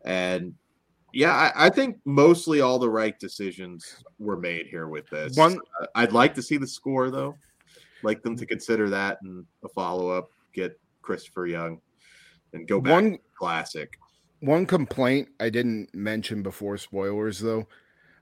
And 0.05 0.55
yeah, 1.15 1.33
I, 1.33 1.67
I, 1.67 1.71
think 1.71 1.99
mostly 2.05 2.61
all 2.61 2.79
the 2.79 2.91
right 2.91 3.19
decisions 3.19 4.05
were 4.19 4.37
made 4.37 4.67
here 4.67 4.89
with 4.89 5.09
this. 5.09 5.37
One, 5.37 5.59
uh, 5.81 5.87
I'd 5.95 6.13
like 6.13 6.35
to 6.35 6.43
see 6.43 6.57
the 6.57 6.67
score 6.67 7.11
though. 7.11 7.37
Like 8.03 8.23
them 8.23 8.37
to 8.37 8.45
consider 8.45 8.91
that 8.91 9.19
and 9.23 9.47
a 9.65 9.69
follow 9.69 10.11
up. 10.11 10.31
Get 10.53 10.79
Christopher 11.03 11.47
Young 11.47 11.81
and 12.53 12.67
go 12.67 12.81
back 12.81 12.93
one 12.93 13.19
classic. 13.37 13.99
One 14.41 14.67
complaint 14.67 15.29
I 15.41 15.51
didn't 15.51 15.95
mention 15.95 16.43
before 16.43 16.77
spoilers 16.79 17.41
though. 17.41 17.67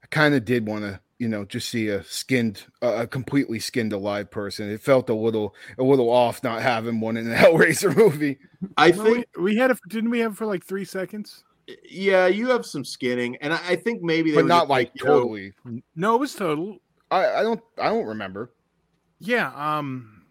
I 0.02 0.06
kind 0.08 0.34
of 0.34 0.44
did 0.44 0.66
want 0.66 0.82
to, 0.82 1.00
you 1.18 1.28
know, 1.28 1.44
just 1.44 1.68
see 1.68 1.88
a 1.88 2.02
skinned, 2.04 2.64
uh, 2.82 2.94
a 3.02 3.06
completely 3.06 3.58
skinned 3.58 3.92
alive 3.92 4.30
person. 4.30 4.70
It 4.70 4.80
felt 4.80 5.08
a 5.08 5.14
little, 5.14 5.54
a 5.78 5.82
little 5.82 6.10
off 6.10 6.42
not 6.42 6.62
having 6.62 7.00
one 7.00 7.16
in 7.16 7.28
the 7.28 7.34
Hellraiser 7.34 7.96
movie. 7.96 8.38
I 8.76 8.92
think 8.92 9.26
we, 9.36 9.42
we 9.42 9.56
had 9.56 9.70
it. 9.70 9.78
Didn't 9.88 10.10
we 10.10 10.20
have 10.20 10.32
it 10.32 10.36
for 10.36 10.46
like 10.46 10.64
three 10.64 10.84
seconds? 10.84 11.44
Yeah, 11.88 12.26
you 12.26 12.48
have 12.48 12.66
some 12.66 12.84
skinning, 12.84 13.36
and 13.36 13.52
I, 13.52 13.76
think 13.76 14.02
maybe, 14.02 14.30
they 14.30 14.36
but 14.36 14.46
not 14.46 14.68
like 14.68 14.92
totally. 14.94 15.52
Know, 15.64 15.80
no, 15.94 16.14
it 16.16 16.18
was 16.18 16.34
total. 16.34 16.78
I, 17.10 17.26
I 17.26 17.42
don't, 17.42 17.60
I 17.78 17.88
don't 17.88 18.06
remember. 18.06 18.52
Yeah, 19.20 19.52
um, 19.54 20.24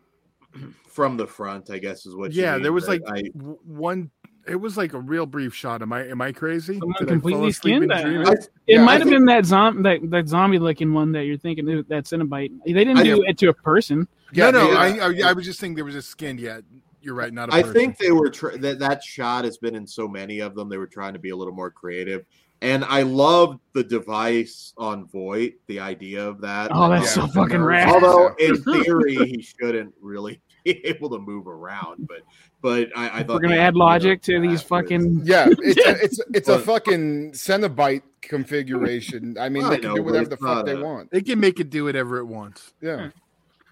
from 0.88 1.18
the 1.18 1.28
front, 1.28 1.70
I 1.70 1.78
guess 1.78 2.06
is 2.06 2.16
what. 2.16 2.34
Yeah, 2.34 2.54
mean, 2.54 2.64
there 2.64 2.74
was 2.74 2.88
like 2.88 3.02
I, 3.08 3.24
one. 3.34 4.12
It 4.48 4.56
was 4.56 4.76
like 4.76 4.94
a 4.94 5.00
real 5.00 5.26
brief 5.26 5.54
shot. 5.54 5.82
Am 5.82 5.94
I 5.94 6.08
am 6.08 6.20
I 6.20 6.32
crazy? 6.32 6.80
Someone 6.80 7.08
completely 7.08 7.52
skinned 7.52 7.90
that. 7.92 8.06
I, 8.06 8.32
it 8.34 8.50
yeah, 8.68 8.84
might 8.84 8.94
I 8.94 8.94
have 8.96 9.04
think, 9.04 9.12
been 9.12 9.26
that 9.26 9.46
zombie 9.46 9.84
that, 9.84 10.10
that 10.10 10.28
zombie 10.28 10.60
looking 10.60 10.94
one 10.94 11.12
that 11.14 11.26
you're 11.26 11.38
thinking 11.38 11.66
that 11.66 12.06
Cenobite. 12.06 12.52
They 12.66 12.74
didn't 12.74 12.98
I, 12.98 13.04
do 13.04 13.24
it 13.24 13.38
to 13.38 13.50
a 13.50 13.54
person. 13.54 14.08
Yeah, 14.34 14.50
no, 14.50 14.72
no. 14.72 14.78
I, 14.78 14.98
I, 14.98 15.30
I 15.30 15.34
was 15.34 15.46
just 15.46 15.60
thinking 15.60 15.76
there 15.76 15.86
was 15.86 15.96
a 15.96 16.02
skin 16.02 16.38
yet 16.38 16.64
you're 17.02 17.16
right. 17.16 17.34
Not. 17.34 17.54
I 17.54 17.64
think 17.64 17.98
they 17.98 18.12
were 18.12 18.30
tr- 18.30 18.58
that 18.58 18.80
that 18.80 19.04
shot 19.04 19.46
has 19.46 19.58
been 19.58 19.76
in 19.76 19.88
so 19.88 20.08
many 20.08 20.40
of 20.40 20.56
them. 20.56 20.70
They 20.70 20.78
were 20.78 20.88
trying 20.88 21.14
to 21.14 21.20
be 21.20 21.30
a 21.30 21.36
little 21.36 21.54
more 21.54 21.72
creative, 21.72 22.26
and 22.62 22.86
I 22.86 23.02
love 23.02 23.60
the 23.74 23.84
device 23.84 24.74
on 24.78 25.08
Voight. 25.08 25.56
The 25.68 25.80
idea 25.80 26.28
of 26.28 26.42
that. 26.42 26.72
Oh, 26.74 26.90
that's 26.90 27.16
yeah. 27.16 27.26
so 27.26 27.28
fucking 27.28 27.62
rad. 27.62 27.90
Although 27.90 28.36
in 28.40 28.62
theory 28.64 29.16
he 29.16 29.42
shouldn't 29.42 29.94
really 30.00 30.42
be 30.66 30.86
able 30.86 31.10
to 31.10 31.20
move 31.20 31.48
around, 31.48 32.08
but 32.08 32.22
but 32.62 32.90
I, 32.96 33.20
I 33.20 33.24
thought 33.24 33.36
we're 33.36 33.40
gonna 33.40 33.58
add 33.58 33.76
logic 33.76 34.22
to 34.24 34.40
these 34.40 34.62
fucking. 34.62 35.20
Was... 35.20 35.28
Yeah, 35.28 35.48
it's 35.50 35.86
a, 35.86 36.04
it's 36.04 36.22
it's 36.34 36.50
a 36.50 36.60
fucking 36.60 37.32
Cenobite 37.32 38.04
configuration. 38.22 39.38
I 39.40 39.50
mean, 39.50 39.68
they 39.68 39.80
can 39.80 39.96
do 39.96 40.04
whatever 40.04 40.30
the 40.30 40.38
fuck 40.38 40.66
they 40.66 40.76
want. 40.76 41.12
They 41.12 41.22
can 41.22 41.40
make 41.40 41.60
it 41.60 41.70
do 41.70 41.86
whatever 41.86 42.20
it 42.20 42.26
wants. 42.26 42.74
Yeah. 42.82 43.10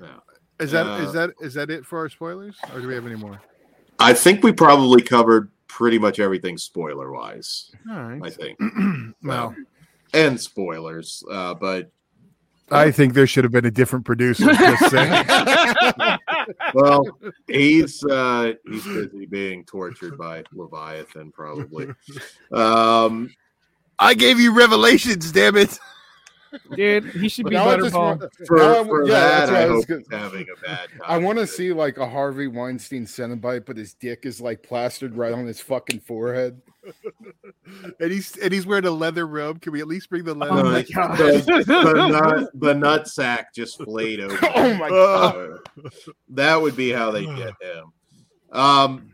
yeah. 0.01 0.07
Is 0.59 0.71
that 0.71 0.85
uh, 0.85 0.97
is 0.97 1.13
that 1.13 1.31
is 1.39 1.53
that 1.53 1.69
it 1.69 1.85
for 1.85 1.99
our 1.99 2.09
spoilers, 2.09 2.57
or 2.73 2.81
do 2.81 2.87
we 2.87 2.93
have 2.93 3.05
any 3.05 3.15
more? 3.15 3.41
I 3.99 4.13
think 4.13 4.43
we 4.43 4.51
probably 4.51 5.01
covered 5.01 5.51
pretty 5.67 5.99
much 5.99 6.19
everything 6.19 6.57
spoiler 6.57 7.11
wise. 7.11 7.71
All 7.89 8.03
right. 8.03 8.21
I 8.23 8.29
think. 8.29 8.59
well, 9.23 9.55
and 10.13 10.39
spoilers, 10.39 11.23
uh, 11.31 11.53
but 11.53 11.91
I 12.71 12.91
think 12.91 13.13
there 13.13 13.27
should 13.27 13.43
have 13.43 13.51
been 13.51 13.65
a 13.65 13.71
different 13.71 14.05
producer. 14.05 14.45
well, 16.73 17.05
he's 17.47 18.03
uh, 18.05 18.53
he's 18.65 18.83
busy 18.83 19.25
being 19.25 19.65
tortured 19.65 20.17
by 20.17 20.43
Leviathan, 20.53 21.31
probably. 21.31 21.87
Um, 22.51 23.29
I 23.99 24.15
gave 24.15 24.39
you 24.39 24.55
revelations, 24.55 25.31
damn 25.31 25.55
it. 25.55 25.77
Dude. 26.75 27.05
He 27.11 27.29
should 27.29 27.45
be 27.45 27.55
now 27.55 27.69
I 27.69 27.77
just 27.77 27.93
Butterball. 27.95 28.19
want- 28.19 28.33
For, 28.45 28.85
for 28.85 29.07
yeah, 29.07 29.45
that's 29.45 29.51
what 29.51 29.59
I 29.59 29.63
I 29.63 29.69
was 29.69 29.85
gonna- 29.85 30.03
having 30.11 30.45
a 30.55 30.61
bad 30.65 30.89
time. 30.91 31.01
I 31.05 31.17
want 31.17 31.39
to 31.39 31.47
see 31.47 31.71
like 31.73 31.97
a 31.97 32.07
Harvey 32.07 32.47
Weinstein 32.47 33.05
Cenobite, 33.05 33.65
but 33.65 33.77
his 33.77 33.93
dick 33.93 34.25
is 34.25 34.39
like 34.41 34.63
plastered 34.63 35.15
right 35.15 35.33
on 35.33 35.45
his 35.45 35.59
fucking 35.61 35.99
forehead. 36.01 36.61
and 37.99 38.11
he's 38.11 38.35
and 38.37 38.51
he's 38.53 38.65
wearing 38.65 38.85
a 38.85 38.91
leather 38.91 39.27
robe. 39.27 39.61
Can 39.61 39.73
we 39.73 39.81
at 39.81 39.87
least 39.87 40.09
bring 40.09 40.23
the 40.23 40.33
leather? 40.33 40.53
Oh 40.53 40.63
my 40.63 40.81
the, 40.81 40.93
God. 40.93 41.17
the, 41.17 41.63
the 41.65 42.07
nut, 42.07 42.49
the 42.55 42.73
nut 42.73 43.07
sack 43.07 43.53
just 43.53 43.83
flayed 43.83 44.19
over. 44.21 44.37
Oh 44.55 44.73
my 44.75 44.89
Uh, 44.89 45.57
that 46.29 46.59
would 46.59 46.75
be 46.75 46.91
how 46.91 47.11
they 47.11 47.25
get 47.25 47.53
him. 47.61 47.91
Um, 48.51 49.11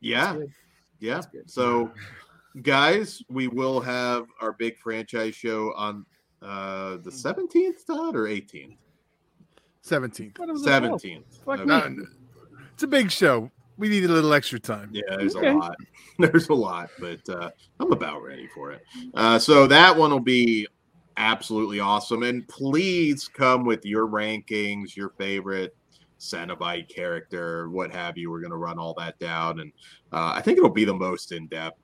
yeah, 0.00 0.38
yeah. 1.00 1.20
So, 1.46 1.90
guys, 2.62 3.22
we 3.28 3.48
will 3.48 3.80
have 3.80 4.26
our 4.40 4.52
big 4.52 4.78
franchise 4.78 5.34
show 5.34 5.74
on 5.76 6.06
uh 6.42 6.96
the 6.98 7.10
seventeenth, 7.12 7.86
Todd, 7.86 8.16
or 8.16 8.26
eighteenth? 8.26 8.76
Seventeenth. 9.82 10.38
What 10.38 10.48
was 10.48 10.62
the 10.62 10.70
hell? 10.70 10.80
Seventeenth. 10.82 11.26
Fuck 11.44 11.64
No, 11.66 11.88
no, 11.88 12.06
it's 12.72 12.82
a 12.82 12.86
big 12.88 13.10
show. 13.10 13.50
We 13.78 13.88
need 13.88 14.04
a 14.04 14.08
little 14.08 14.32
extra 14.34 14.60
time. 14.60 14.90
Yeah, 14.92 15.16
there's 15.16 15.34
Okay. 15.36 15.48
a 15.48 15.54
lot. 15.56 15.76
There's 16.18 16.50
a 16.50 16.54
lot, 16.54 16.90
but 16.98 17.26
uh, 17.30 17.50
I'm 17.78 17.92
about 17.92 18.22
ready 18.22 18.46
for 18.54 18.72
it. 18.72 18.82
Uh, 19.14 19.38
so 19.38 19.66
that 19.66 19.96
one 19.96 20.10
will 20.10 20.20
be 20.20 20.66
absolutely 21.16 21.80
awesome. 21.80 22.22
And 22.24 22.46
please 22.46 23.26
come 23.26 23.64
with 23.64 23.86
your 23.86 24.06
rankings, 24.06 24.94
your 24.96 25.08
favorite 25.16 25.74
Cenobite 26.18 26.88
character, 26.94 27.70
what 27.70 27.90
have 27.90 28.18
you. 28.18 28.30
We're 28.30 28.40
going 28.40 28.50
to 28.50 28.58
run 28.58 28.78
all 28.78 28.92
that 28.98 29.18
down. 29.18 29.60
And 29.60 29.72
uh, 30.12 30.32
I 30.36 30.42
think 30.42 30.58
it'll 30.58 30.68
be 30.68 30.84
the 30.84 30.92
most 30.92 31.32
in 31.32 31.46
depth 31.46 31.78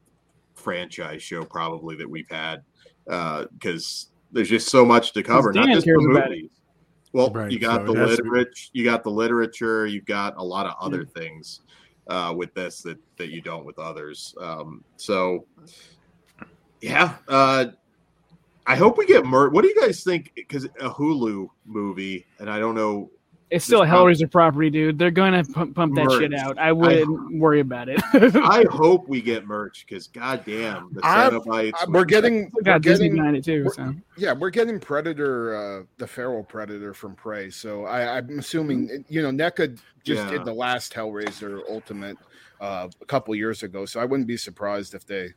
franchise 0.55 1.23
show 1.23 1.45
probably 1.45 1.97
that 1.97 2.09
we've 2.11 2.29
had 2.31 2.63
Uh 3.11 3.47
because 3.59 4.11
there's 4.37 4.51
just 4.51 4.69
so 4.69 4.85
much 4.85 5.13
to 5.15 5.23
cover. 5.23 5.53
Not 5.53 5.67
just 5.69 5.87
the 5.87 5.97
movies. 5.97 6.51
Well, 7.13 7.31
Right, 7.31 7.51
you 7.51 7.59
got 7.59 7.87
so 7.87 7.93
the 7.95 8.03
it 8.03 8.17
to 8.17 8.23
literature, 8.23 8.71
you 8.75 8.85
got 8.85 9.03
the 9.03 9.11
literature, 9.11 9.87
you've 9.87 10.05
got 10.05 10.35
a 10.37 10.45
lot 10.45 10.67
of 10.67 10.75
other 10.79 11.07
things 11.07 11.61
uh, 12.09 12.35
with 12.37 12.53
this 12.53 12.83
that 12.83 12.99
that 13.17 13.31
you 13.31 13.41
don't 13.41 13.65
with 13.65 13.79
others. 13.79 14.35
Um, 14.39 14.85
so, 14.97 15.47
yeah, 16.83 17.15
uh, 17.29 17.67
I 18.67 18.77
hope 18.77 18.99
we 18.99 19.07
get 19.07 19.25
mer. 19.25 19.49
What 19.49 19.63
do 19.63 19.69
you 19.69 19.81
guys 19.81 20.05
think? 20.05 20.33
Because 20.35 20.67
a 20.67 20.91
Hulu 20.91 21.49
movie, 21.65 22.27
and 22.39 22.51
I 22.51 22.59
don't 22.59 22.75
know. 22.75 23.11
It's 23.49 23.65
still 23.65 23.83
a 23.83 23.87
Just 23.87 23.95
Hellraiser 24.25 24.31
property, 24.33 24.71
dude. 24.71 24.99
They're 24.99 25.13
gonna 25.13 25.45
pump, 25.45 25.77
pump 25.77 25.95
that 25.95 26.11
shit 26.19 26.35
out. 26.35 26.59
I 26.59 26.73
wouldn't 26.73 27.39
worry 27.39 27.61
about 27.61 27.89
it. 27.89 28.01
I 28.13 28.65
hope 28.71 29.07
we 29.09 29.21
get 29.23 29.47
merch 29.47 29.87
because 29.89 30.09
goddamn 30.09 30.89
the 30.93 31.01
I'm- 31.07 31.33
Cenobites. 31.35 31.75
Uh, 31.81 31.87
we're 31.91 32.05
getting, 32.05 32.47
We 32.47 32.51
we're 32.55 32.63
got 32.63 32.83
Disney 32.83 33.07
getting, 33.07 33.17
behind 33.23 33.37
it 33.37 33.45
too. 33.45 33.65
we're- 33.65 33.75
So 33.77 33.95
yeah, 34.17 34.33
we're 34.33 34.51
getting 34.51 34.81
Predator, 34.81 35.55
uh, 35.55 35.83
the 35.99 36.09
feral 36.09 36.43
Predator 36.43 36.93
from 36.93 37.15
Prey. 37.15 37.49
So 37.51 37.85
I, 37.85 38.17
I'm 38.19 38.39
assuming, 38.41 39.05
you 39.09 39.23
know, 39.23 39.31
NECA 39.31 39.79
just 40.03 40.25
Yeah. 40.25 40.31
did 40.31 40.45
the 40.45 40.53
last 40.53 40.93
Hellraiser 40.93 41.61
Ultimate 41.71 42.17
uh, 42.61 42.89
a 43.01 43.05
couple 43.05 43.33
years 43.37 43.63
ago. 43.63 43.87
So 43.87 44.01
I 44.01 44.07
wouldn't 44.07 44.27
be 44.27 44.37
surprised 44.37 44.95
if 44.95 45.07
they, 45.07 45.29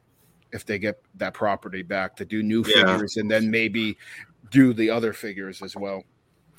if 0.51 0.65
they 0.65 0.79
get 0.79 0.99
that 1.17 1.35
property 1.35 1.83
back 1.83 2.15
to 2.15 2.25
do 2.25 2.41
new 2.41 2.63
Yeah. 2.65 2.87
figures 2.87 3.17
and 3.17 3.29
then 3.29 3.51
maybe 3.51 3.97
do 4.49 4.73
the 4.73 4.89
other 4.89 5.13
figures 5.13 5.61
as 5.61 5.75
well. 5.75 6.03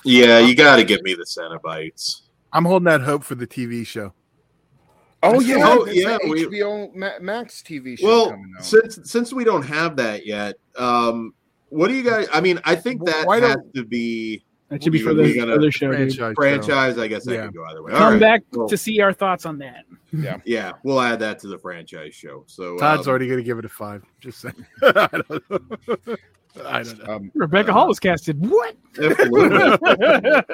Yeah, 0.05 0.39
you 0.39 0.55
got 0.55 0.77
to 0.77 0.85
give 0.85 1.03
me 1.03 1.15
the 1.15 1.25
Cenobites. 1.25 2.23
I'm 2.53 2.65
holding 2.65 2.87
that 2.87 3.03
hope 3.03 3.23
for 3.25 3.35
the 3.35 3.47
TV 3.47 3.87
show. 3.87 4.13
Oh 5.23 5.39
I 5.39 5.45
yeah, 5.45 5.59
saw- 5.59 5.85
there's 5.85 5.97
yeah, 5.97 6.19
the 6.23 6.29
we- 6.29 6.47
HBO 6.47 7.21
Max 7.21 7.63
TV 7.63 7.99
show 7.99 8.07
Well, 8.07 8.31
coming 8.31 8.55
out. 8.57 8.65
since 8.65 8.99
since 9.05 9.33
we 9.35 9.45
don't 9.45 9.63
have 9.63 9.97
that 9.97 10.25
yet, 10.27 10.55
um, 10.77 11.35
what 11.69 11.89
do 11.89 11.95
you 11.95 12.03
guys? 12.03 12.27
I 12.33 12.41
mean, 12.41 12.59
I 12.65 12.75
think 12.75 13.05
that 13.05 13.27
Why 13.27 13.39
has 13.41 13.59
to 13.75 13.85
be 13.85 14.43
that 14.71 14.83
should 14.83 14.93
be 14.93 15.03
for 15.03 15.13
the 15.13 15.35
gotta- 15.35 15.53
other 15.53 15.71
show, 15.71 15.89
dude. 15.89 15.97
Franchise. 15.97 16.15
show. 16.17 16.35
franchise. 16.35 16.99
I 16.99 17.07
guess 17.07 17.27
that 17.27 17.35
Yeah. 17.35 17.45
could 17.47 17.55
go 17.57 17.65
either 17.67 17.83
way. 17.83 17.93
Come 17.93 18.03
All 18.03 18.11
right, 18.13 18.21
back 18.21 18.43
cool. 18.55 18.69
to 18.69 18.77
see 18.79 19.01
our 19.01 19.13
thoughts 19.13 19.45
on 19.45 19.59
that. 19.59 19.85
Yeah, 20.13 20.39
yeah, 20.47 20.73
we'll 20.85 21.01
add 21.03 21.19
that 21.21 21.39
to 21.41 21.49
the 21.49 21.59
franchise 21.59 22.15
show. 22.15 22.45
So 22.47 22.79
Todd's 22.79 23.07
um, 23.07 23.11
already 23.11 23.27
going 23.27 23.39
to 23.39 23.45
give 23.45 23.59
it 23.59 23.65
a 23.67 23.69
five. 23.69 24.03
Just 24.21 24.41
saying. 24.41 24.67
I 26.57 26.63
don't 26.63 26.63
know. 26.63 26.69
I 26.69 26.83
don't 26.83 26.99
know. 26.99 27.15
Um, 27.15 27.31
Rebecca 27.35 27.71
Uh, 27.71 27.75
Hall 27.75 27.89
was 27.89 28.01
casted. 28.01 28.39
What? 28.47 28.77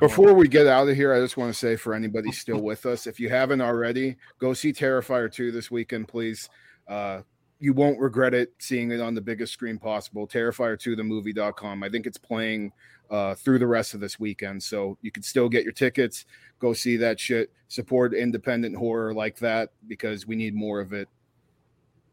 Before 0.00 0.34
we 0.34 0.48
get 0.48 0.66
out 0.66 0.88
of 0.88 0.96
here, 0.96 1.14
I 1.14 1.20
just 1.20 1.36
want 1.36 1.52
to 1.52 1.58
say 1.58 1.76
for 1.76 1.94
anybody 1.94 2.32
still 2.32 2.60
with 2.60 2.86
us, 2.86 3.06
if 3.06 3.18
you 3.20 3.28
haven't 3.28 3.60
already, 3.60 4.16
go 4.38 4.52
see 4.52 4.72
Terrifier 4.72 5.32
2 5.32 5.52
this 5.52 5.70
weekend, 5.70 6.08
please. 6.08 6.48
Uh, 6.88 7.22
you 7.60 7.72
won't 7.72 7.98
regret 7.98 8.34
it 8.34 8.52
seeing 8.58 8.90
it 8.90 9.00
on 9.00 9.14
the 9.14 9.20
biggest 9.20 9.52
screen 9.52 9.78
possible. 9.78 10.26
Terrifier2themovie.com. 10.26 11.82
I 11.82 11.88
think 11.88 12.06
it's 12.06 12.18
playing 12.18 12.72
uh, 13.10 13.34
through 13.36 13.58
the 13.58 13.66
rest 13.66 13.94
of 13.94 14.00
this 14.00 14.20
weekend. 14.20 14.62
So 14.62 14.98
you 15.00 15.10
can 15.10 15.22
still 15.22 15.48
get 15.48 15.64
your 15.64 15.72
tickets. 15.72 16.26
Go 16.58 16.72
see 16.74 16.96
that 16.98 17.18
shit. 17.18 17.50
Support 17.68 18.12
independent 18.12 18.76
horror 18.76 19.14
like 19.14 19.38
that 19.38 19.70
because 19.88 20.26
we 20.26 20.36
need 20.36 20.54
more 20.54 20.80
of 20.80 20.92
it. 20.92 21.08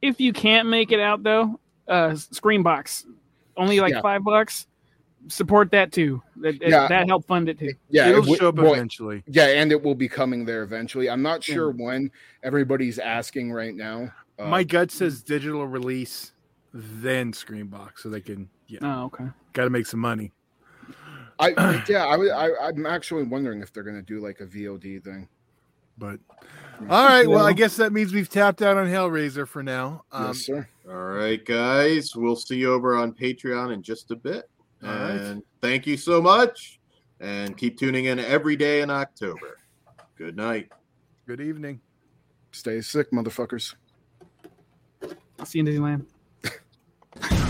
if 0.01 0.21
you 0.21 0.31
can't 0.31 0.69
make 0.69 0.91
it 0.91 0.99
out 0.99 1.23
though, 1.23 1.59
uh 1.87 2.11
Screambox, 2.11 3.05
only 3.57 3.79
like 3.79 3.93
Yeah. 3.93 4.01
five 4.01 4.23
bucks. 4.23 4.67
Support 5.29 5.71
that 5.71 5.91
too. 5.93 6.21
That 6.37 6.59
that, 6.59 6.69
Yeah. 6.69 6.87
that 6.87 7.07
helped 7.07 7.27
fund 7.27 7.47
it 7.47 7.57
too. 7.57 7.73
Yeah, 7.89 8.07
It'll 8.09 8.17
it 8.19 8.21
w- 8.23 8.37
show 8.37 8.49
up 8.49 8.55
well, 8.55 8.73
eventually. 8.73 9.23
yeah, 9.27 9.45
and 9.47 9.71
it 9.71 9.81
will 9.81 9.95
be 9.95 10.09
coming 10.09 10.43
there 10.45 10.63
eventually. 10.63 11.09
I'm 11.09 11.21
not 11.21 11.43
sure 11.43 11.71
when. 11.71 12.11
Everybody's 12.43 12.99
asking 12.99 13.51
right 13.53 13.73
now. 13.73 14.11
Uh, 14.37 14.47
My 14.47 14.63
gut 14.65 14.91
says 14.91 15.21
digital 15.23 15.65
release, 15.65 16.33
then 16.73 17.31
Screambox, 17.31 17.99
so 17.99 18.09
they 18.09 18.19
can 18.21 18.49
yeah, 18.67 18.79
Oh, 18.81 19.05
okay. 19.05 19.25
got 19.53 19.63
to 19.65 19.69
make 19.69 19.85
some 19.85 19.99
money. 20.01 20.31
I 21.39 21.83
yeah, 21.87 22.05
I, 22.05 22.15
I 22.47 22.67
I'm 22.67 22.85
actually 22.85 23.23
wondering 23.23 23.61
if 23.61 23.71
they're 23.71 23.83
gonna 23.83 24.01
do 24.01 24.19
like 24.19 24.41
a 24.41 24.45
VOD 24.45 25.03
thing. 25.03 25.29
But 25.97 26.19
all 26.89 27.05
right, 27.05 27.27
well, 27.27 27.45
I 27.45 27.53
guess 27.53 27.77
that 27.77 27.93
means 27.93 28.13
we've 28.13 28.29
tapped 28.29 28.61
out 28.61 28.77
on 28.77 28.87
Hellraiser 28.87 29.47
for 29.47 29.63
now. 29.63 30.03
Um, 30.11 30.27
yes, 30.27 30.45
sir. 30.45 30.67
All 30.87 30.95
right, 30.95 31.43
guys. 31.43 32.15
We'll 32.15 32.35
see 32.35 32.57
you 32.57 32.73
over 32.73 32.95
on 32.95 33.13
Patreon 33.13 33.73
in 33.73 33.81
just 33.81 34.11
a 34.11 34.15
bit. 34.15 34.49
All 34.83 34.89
right. 34.89 35.11
And 35.11 35.43
thank 35.61 35.87
you 35.87 35.97
so 35.97 36.21
much. 36.21 36.79
And 37.19 37.55
keep 37.55 37.77
tuning 37.77 38.05
in 38.05 38.19
every 38.19 38.55
day 38.55 38.81
in 38.81 38.89
October. 38.89 39.57
Good 40.17 40.35
night. 40.35 40.71
Good 41.25 41.41
evening. 41.41 41.79
Stay 42.51 42.81
sick, 42.81 43.11
motherfuckers. 43.11 43.75
I'll 45.39 45.45
see 45.45 45.59
you 45.59 45.65
in 45.65 46.05
Disneyland. 47.23 47.49